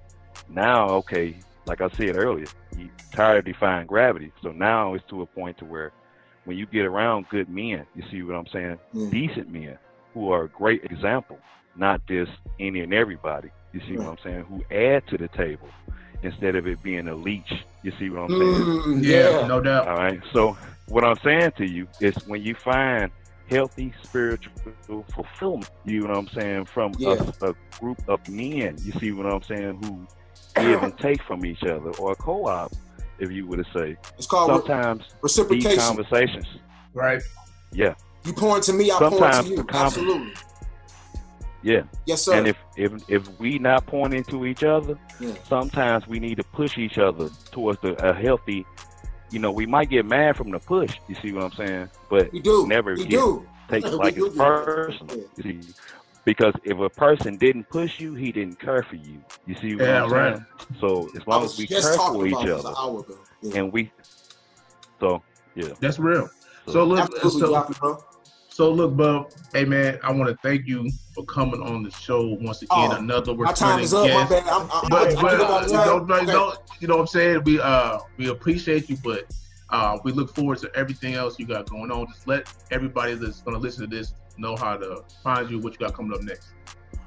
now 0.49 0.87
okay, 0.89 1.35
like 1.65 1.81
I 1.81 1.89
said 1.89 2.15
earlier, 2.17 2.47
you 2.77 2.89
tired 3.11 3.39
of 3.39 3.45
defying 3.45 3.87
gravity. 3.87 4.31
So 4.41 4.51
now 4.51 4.93
it's 4.93 5.05
to 5.09 5.21
a 5.21 5.25
point 5.25 5.57
to 5.59 5.65
where 5.65 5.91
when 6.47 6.57
you 6.57 6.65
get 6.65 6.85
around 6.85 7.25
good 7.29 7.49
men, 7.49 7.85
you 7.93 8.03
see 8.09 8.23
what 8.23 8.35
I'm 8.37 8.47
saying? 8.53 8.79
Yeah. 8.93 9.09
Decent 9.11 9.51
men 9.51 9.77
who 10.13 10.31
are 10.31 10.45
a 10.45 10.47
great 10.49 10.81
example, 10.85 11.39
not 11.75 11.99
just 12.07 12.31
any 12.57 12.79
and 12.79 12.93
everybody. 12.93 13.49
You 13.73 13.81
see 13.85 13.97
what 13.97 14.07
I'm 14.07 14.17
saying? 14.23 14.45
Who 14.45 14.63
add 14.73 15.05
to 15.09 15.17
the 15.17 15.27
table 15.27 15.67
instead 16.23 16.55
of 16.55 16.65
it 16.65 16.81
being 16.81 17.09
a 17.09 17.15
leech. 17.15 17.51
You 17.83 17.91
see 17.99 18.09
what 18.09 18.21
I'm 18.21 18.39
saying? 18.39 18.65
Mm, 18.65 19.03
Yeah, 19.03 19.41
yeah. 19.41 19.47
no 19.47 19.59
doubt. 19.59 19.89
All 19.89 19.97
right. 19.97 20.21
So 20.31 20.55
what 20.87 21.03
I'm 21.03 21.17
saying 21.21 21.51
to 21.57 21.65
you 21.65 21.85
is 21.99 22.15
when 22.27 22.41
you 22.41 22.55
find 22.63 23.11
healthy 23.49 23.93
spiritual 24.03 24.53
fulfillment, 25.13 25.69
you 25.85 26.01
know 26.03 26.07
what 26.07 26.17
I'm 26.17 26.29
saying, 26.33 26.65
from 26.73 26.93
Yeah. 26.97 27.17
a, 27.41 27.49
a 27.49 27.53
group 27.81 27.99
of 28.07 28.25
men, 28.29 28.77
you 28.85 28.93
see 29.01 29.11
what 29.11 29.25
I'm 29.25 29.43
saying, 29.43 29.81
who 29.83 30.07
give 30.63 30.81
and 30.81 30.97
take 30.97 31.21
from 31.23 31.45
each 31.45 31.63
other, 31.63 31.91
or 31.99 32.13
a 32.13 32.15
co-op, 32.15 32.73
if 33.19 33.31
you 33.31 33.47
were 33.47 33.57
to 33.57 33.65
say. 33.73 33.97
It's 34.17 34.27
called 34.27 34.51
re- 34.51 34.57
Sometimes 34.57 35.03
these 35.49 35.77
conversations, 35.77 36.45
Right. 36.93 37.21
yeah, 37.71 37.93
You 38.25 38.33
pour 38.33 38.59
to 38.59 38.73
me, 38.73 38.91
I 38.91 38.97
pour 38.99 39.09
Sometimes 39.11 39.37
into 39.39 39.49
you. 39.51 39.55
the 39.57 39.63
conver- 39.63 39.85
Absolutely. 39.85 40.33
yeah. 41.63 41.81
Yes, 42.05 42.21
sir. 42.23 42.35
And 42.35 42.47
if 42.47 42.57
if 42.75 42.91
if 43.09 43.39
we 43.39 43.59
not 43.59 43.85
pointing 43.87 44.23
to 44.25 44.45
each 44.45 44.63
other, 44.63 44.97
Yeah. 45.19 45.33
sometimes 45.47 46.07
we 46.07 46.19
need 46.19 46.35
to 46.37 46.43
push 46.43 46.77
each 46.77 46.97
other 46.97 47.29
towards 47.51 47.79
the, 47.81 47.93
a 48.07 48.13
healthy. 48.13 48.65
You 49.31 49.39
know, 49.39 49.51
we 49.51 49.65
might 49.65 49.89
get 49.89 50.05
mad 50.05 50.37
from 50.37 50.51
the 50.51 50.59
push. 50.59 50.93
You 51.09 51.15
see 51.21 51.33
what 51.33 51.43
I'm 51.43 51.51
saying? 51.53 51.89
But 52.09 52.31
we 52.31 52.39
do. 52.39 52.65
never 52.67 52.93
we 52.93 53.03
get- 53.05 53.09
do. 53.09 53.45
take 53.69 53.85
it 53.85 53.93
like 54.03 54.15
it's 54.15 54.23
do 54.23 54.29
that. 54.31 54.65
personal. 54.65 55.23
Yeah. 55.43 55.53
You 56.27 56.31
see, 56.31 56.35
because 56.37 56.53
if 56.65 56.77
a 56.79 56.89
person 56.89 57.37
didn't 57.37 57.69
push 57.69 57.99
you, 57.99 58.13
he 58.13 58.31
didn't 58.33 58.59
care 58.59 58.83
for 58.83 58.95
you. 58.95 59.21
You 59.45 59.55
see 59.61 59.75
what 59.75 59.87
Yeah, 59.87 60.03
I'm 60.03 60.11
right. 60.11 60.33
saying? 60.33 60.45
So 60.81 61.09
as 61.15 61.25
long 61.25 61.45
as 61.45 61.57
we 61.57 61.67
just 61.67 61.87
care 61.87 61.95
talking 61.95 62.19
for 62.19 62.27
each 62.27 62.49
other 62.49 62.69
an 62.69 62.75
hour 62.77 62.99
ago. 62.99 63.17
Yeah. 63.41 63.59
and 63.59 63.71
we, 63.71 63.91
so 64.99 65.23
yeah. 65.55 65.69
That's 65.79 65.99
real. 65.99 66.29
So 66.67 66.83
look, 66.83 66.99
Absolutely, 66.99 67.65
so, 67.79 68.03
so 68.49 68.71
look, 68.71 68.97
Bub. 68.97 69.27
Hey 69.53 69.63
man, 69.63 69.99
I 70.03 70.11
want 70.11 70.29
to 70.29 70.37
thank 70.43 70.67
you 70.67 70.91
for 71.15 71.23
coming 71.25 71.61
on 71.61 71.83
the 71.83 71.91
show 71.91 72.37
once 72.41 72.61
again. 72.61 72.91
Oh, 72.91 72.97
Another 72.97 73.33
My 73.33 73.53
time 73.53 73.79
returning 73.79 73.85
is 73.85 73.93
up. 73.93 74.03
My 74.11 74.27
bad. 74.27 74.47
I'm, 74.47 74.61
I'm, 74.63 74.89
But, 74.89 75.15
I'm, 75.15 75.21
but 75.21 75.41
uh, 75.41 75.65
you 75.65 75.73
know, 75.73 75.99
but, 76.01 76.23
Okay. 76.23 76.33
no, 76.33 76.53
you 76.81 76.87
know 76.89 76.95
what 76.95 77.01
I'm 77.01 77.07
saying? 77.07 77.41
We 77.45 77.61
uh 77.61 77.99
we 78.17 78.27
appreciate 78.29 78.89
you, 78.89 78.97
but 78.97 79.23
uh 79.69 79.97
we 80.03 80.11
look 80.11 80.35
forward 80.35 80.57
to 80.59 80.71
everything 80.75 81.13
else 81.13 81.39
you 81.39 81.47
got 81.47 81.69
going 81.69 81.89
on. 81.89 82.05
Just 82.07 82.27
let 82.27 82.43
everybody 82.71 83.15
that's 83.15 83.41
gonna 83.41 83.59
listen 83.59 83.89
to 83.89 83.95
this 83.95 84.13
know 84.37 84.55
how 84.55 84.77
to 84.77 85.03
find 85.23 85.49
you, 85.49 85.59
what 85.59 85.73
you 85.73 85.79
got 85.79 85.93
coming 85.93 86.13
up 86.13 86.21
next. 86.21 86.49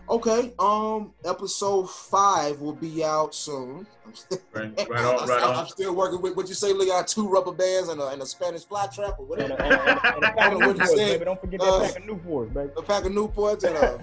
Okay. 0.09 0.53
Um, 0.59 1.13
episode 1.25 1.89
five 1.89 2.61
will 2.61 2.73
be 2.75 3.05
out 3.05 3.33
soon. 3.35 3.87
Right, 4.53 4.73
right 4.91 5.05
on, 5.05 5.29
right 5.29 5.41
I'm, 5.43 5.57
on. 5.59 5.69
still 5.69 5.95
working 5.95 6.21
with 6.21 6.37
what 6.37 6.49
you 6.49 6.55
say. 6.55 6.73
Look, 6.73 6.89
I 6.89 7.01
got 7.01 7.07
two 7.09 7.29
rubber 7.29 7.53
bands 7.53 7.89
and 7.91 8.01
a, 8.01 8.09
and 8.09 8.21
a 8.21 8.27
Spanish 8.27 8.65
fly 8.65 8.89
trap 8.89 9.15
or 9.21 9.39
And 9.39 9.51
whatever. 9.51 9.55
a, 9.55 9.63
and 9.63 9.73
a, 9.73 9.79
and 9.79 9.87
a, 9.87 10.15
and 10.17 10.25
a 10.25 10.29
pack 10.33 10.37
of 10.37 10.39
I 10.39 10.51
don't 10.51 10.61
know 10.61 10.67
what 10.69 10.77
he 10.77 10.83
Newports, 10.83 10.87
said. 10.89 10.97
baby. 10.97 11.25
Don't 11.25 11.41
forget 11.41 11.61
that 11.61 11.67
Uh, 11.69 11.81
pack 11.81 11.97
of 11.97 12.03
Newports, 12.03 12.53
baby. 12.55 12.71
a 12.77 12.83
pack 12.83 13.05
of 13.05 13.13
Newports 13.13 13.65
and 13.65 13.77
uh, 13.77 13.99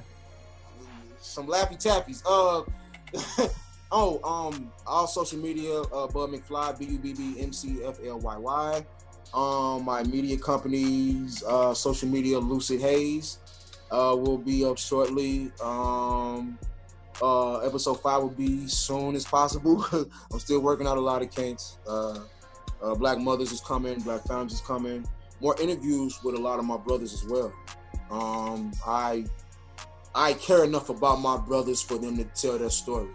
some 1.20 1.48
Laffy 1.48 1.76
Taffies. 1.78 2.24
Uh, 2.26 3.50
oh, 3.92 4.22
um, 4.24 4.72
all 4.86 5.08
social 5.08 5.40
media, 5.40 5.82
uh, 5.82 6.08
Bubb 6.08 6.34
McFly, 6.34 6.80
B 6.80 6.86
U 6.86 7.00
B 7.00 7.14
B 7.14 7.36
M 7.42 7.52
C 7.52 7.84
F 7.84 7.98
L 8.06 8.20
Y 8.20 8.38
Y. 8.38 8.86
Um, 9.34 9.86
my 9.86 10.04
media 10.04 10.38
companies, 10.38 11.44
uh, 11.44 11.74
social 11.74 12.08
media, 12.10 12.40
Lucid 12.40 12.82
Haze, 12.82 13.40
uh, 13.92 14.16
will 14.18 14.38
be 14.38 14.66
up 14.66 14.78
shortly. 14.78 15.52
Um, 15.62 16.58
uh, 17.22 17.58
episode 17.60 17.96
five 18.02 18.22
will 18.22 18.30
be 18.30 18.68
soon 18.68 19.16
as 19.16 19.26
possible. 19.26 19.86
I'm 20.32 20.40
still 20.40 20.62
working 20.62 20.88
out 20.88 20.98
a 20.98 21.02
lot 21.02 21.22
of 21.22 21.32
kinks. 21.32 21.78
Uh, 21.88 22.20
uh, 22.82 22.96
Black 22.96 23.18
Mothers 23.20 23.52
is 23.52 23.62
coming, 23.62 24.00
Black 24.00 24.24
Founders 24.24 24.54
is 24.54 24.62
coming. 24.62 25.08
More 25.42 25.60
interviews 25.62 26.24
with 26.24 26.36
a 26.36 26.40
lot 26.40 26.60
of 26.60 26.66
my 26.66 26.78
brothers 26.78 27.14
as 27.14 27.26
well. 27.26 27.54
Um, 28.10 28.72
I 28.86 29.26
I 30.16 30.34
care 30.34 30.64
enough 30.64 30.90
about 30.90 31.20
my 31.20 31.38
brothers 31.38 31.82
for 31.82 31.98
them 31.98 32.18
to 32.18 32.24
tell 32.24 32.58
their 32.58 32.70
story. 32.70 33.10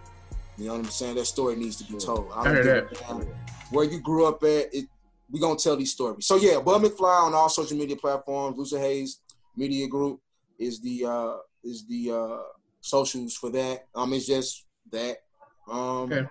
You 0.56 0.66
know 0.66 0.72
what 0.74 0.84
I'm 0.84 0.90
saying? 0.90 1.16
That 1.16 1.24
story 1.24 1.56
needs 1.56 1.76
to 1.76 1.92
be 1.92 1.98
told. 1.98 2.30
I 2.32 2.44
don't 2.44 2.54
heard 2.54 2.64
give 2.64 2.76
a 2.76 2.94
that. 2.94 3.08
damn 3.08 3.26
where 3.72 3.84
you 3.84 3.98
grew 3.98 4.26
up 4.26 4.42
at. 4.44 4.72
It, 4.72 4.86
we 5.32 5.40
gonna 5.40 5.56
tell 5.58 5.76
these 5.76 5.92
stories. 5.92 6.26
So 6.26 6.36
yeah, 6.36 6.60
Bubb 6.60 6.82
McFly 6.82 7.22
on 7.22 7.34
all 7.34 7.48
social 7.48 7.76
media 7.76 7.96
platforms. 7.96 8.56
Lucid 8.58 8.80
Haze 8.80 9.20
Media 9.56 9.88
Group 9.88 10.20
is 10.58 10.80
the 10.80 11.06
uh 11.06 11.36
is 11.64 11.86
the 11.88 12.12
uh 12.12 12.42
socials 12.82 13.34
for 13.34 13.50
that. 13.50 13.86
Um, 13.94 14.12
it's 14.12 14.26
just 14.26 14.66
that. 14.92 15.16
Um, 15.68 16.12
Okay. 16.12 16.26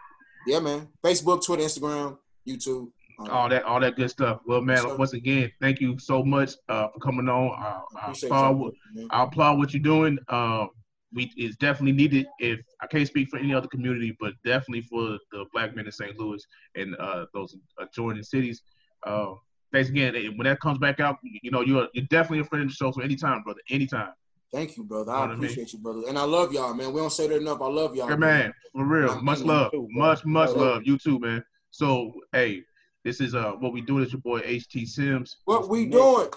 yeah, 0.47 0.59
man. 0.59 0.87
Facebook, 1.03 1.43
Twitter, 1.43 1.63
Instagram, 1.63 2.17
YouTube. 2.47 2.91
Um, 3.19 3.29
all 3.29 3.49
that 3.49 3.63
all 3.63 3.79
that 3.79 3.95
good 3.95 4.09
stuff. 4.11 4.39
Well, 4.45 4.61
man, 4.61 4.97
once 4.97 5.13
again, 5.13 5.51
thank 5.61 5.79
you 5.81 5.97
so 5.99 6.23
much 6.23 6.51
uh, 6.69 6.87
for 6.93 6.99
coming 6.99 7.27
on. 7.27 7.51
Uh, 7.59 7.81
I 7.99 8.11
applaud, 8.11 8.57
what- 8.57 8.73
I 9.09 9.23
applaud 9.23 9.57
what 9.57 9.73
you're 9.73 9.81
doing. 9.83 10.17
Um, 10.29 10.69
we 11.13 11.29
it's 11.35 11.57
definitely 11.57 11.91
needed. 11.93 12.25
If 12.39 12.59
I 12.81 12.87
can't 12.87 13.07
speak 13.07 13.29
for 13.29 13.37
any 13.37 13.53
other 13.53 13.67
community, 13.67 14.15
but 14.19 14.33
definitely 14.45 14.81
for 14.83 15.17
the 15.31 15.45
black 15.53 15.75
men 15.75 15.85
in 15.85 15.91
St. 15.91 16.17
Louis 16.17 16.41
and 16.75 16.95
uh, 16.97 17.25
those 17.33 17.55
adjoining 17.79 18.23
cities. 18.23 18.61
Uh, 19.05 19.33
thanks 19.71 19.89
again. 19.89 20.15
And 20.15 20.37
When 20.37 20.45
that 20.45 20.59
comes 20.59 20.77
back 20.77 20.99
out, 20.99 21.17
you 21.23 21.51
know 21.51 21.61
you're 21.61 21.87
you're 21.93 22.05
definitely 22.09 22.39
a 22.39 22.43
friend 22.45 22.63
of 22.63 22.69
the 22.69 22.75
show. 22.75 22.91
So 22.91 23.01
anytime, 23.01 23.43
brother, 23.43 23.59
anytime. 23.69 24.09
Thank 24.53 24.75
you, 24.75 24.83
brother. 24.83 25.11
Know 25.13 25.19
what 25.19 25.19
I 25.21 25.23
I 25.23 25.27
mean? 25.27 25.35
appreciate 25.37 25.71
you, 25.71 25.79
brother. 25.79 26.01
And 26.09 26.17
I 26.17 26.23
love 26.23 26.51
y'all, 26.51 26.73
man. 26.73 26.91
We 26.91 26.99
don't 26.99 27.09
say 27.09 27.27
that 27.27 27.37
enough. 27.37 27.61
I 27.61 27.67
love 27.67 27.95
y'all. 27.95 28.07
Good 28.09 28.19
man, 28.19 28.53
for 28.73 28.83
real. 28.85 29.11
I'm 29.11 29.23
Much 29.23 29.39
love, 29.39 29.71
too, 29.71 29.87
much 29.91 30.25
much 30.25 30.49
Love. 30.49 30.57
love. 30.57 30.81
You 30.85 30.97
too, 30.97 31.19
man. 31.19 31.41
So 31.71 32.11
hey, 32.33 32.63
this 33.05 33.21
is 33.21 33.33
uh 33.33 33.51
what 33.53 33.71
we 33.71 33.79
do. 33.81 33.99
Is 33.99 34.11
your 34.11 34.21
boy 34.21 34.41
HT 34.41 34.87
Sims 34.87 35.37
What 35.45 35.69
we 35.69 35.85
doing? 35.85 36.27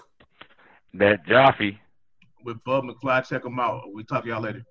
That 0.94 1.26
Jaffe. 1.26 1.76
with 2.44 2.62
Bubb 2.64 2.84
McFly. 2.84 3.26
Check 3.28 3.44
him 3.44 3.58
out. 3.58 3.82
We 3.92 4.04
talk 4.04 4.22
to 4.22 4.28
y'all 4.28 4.42
later. 4.42 4.64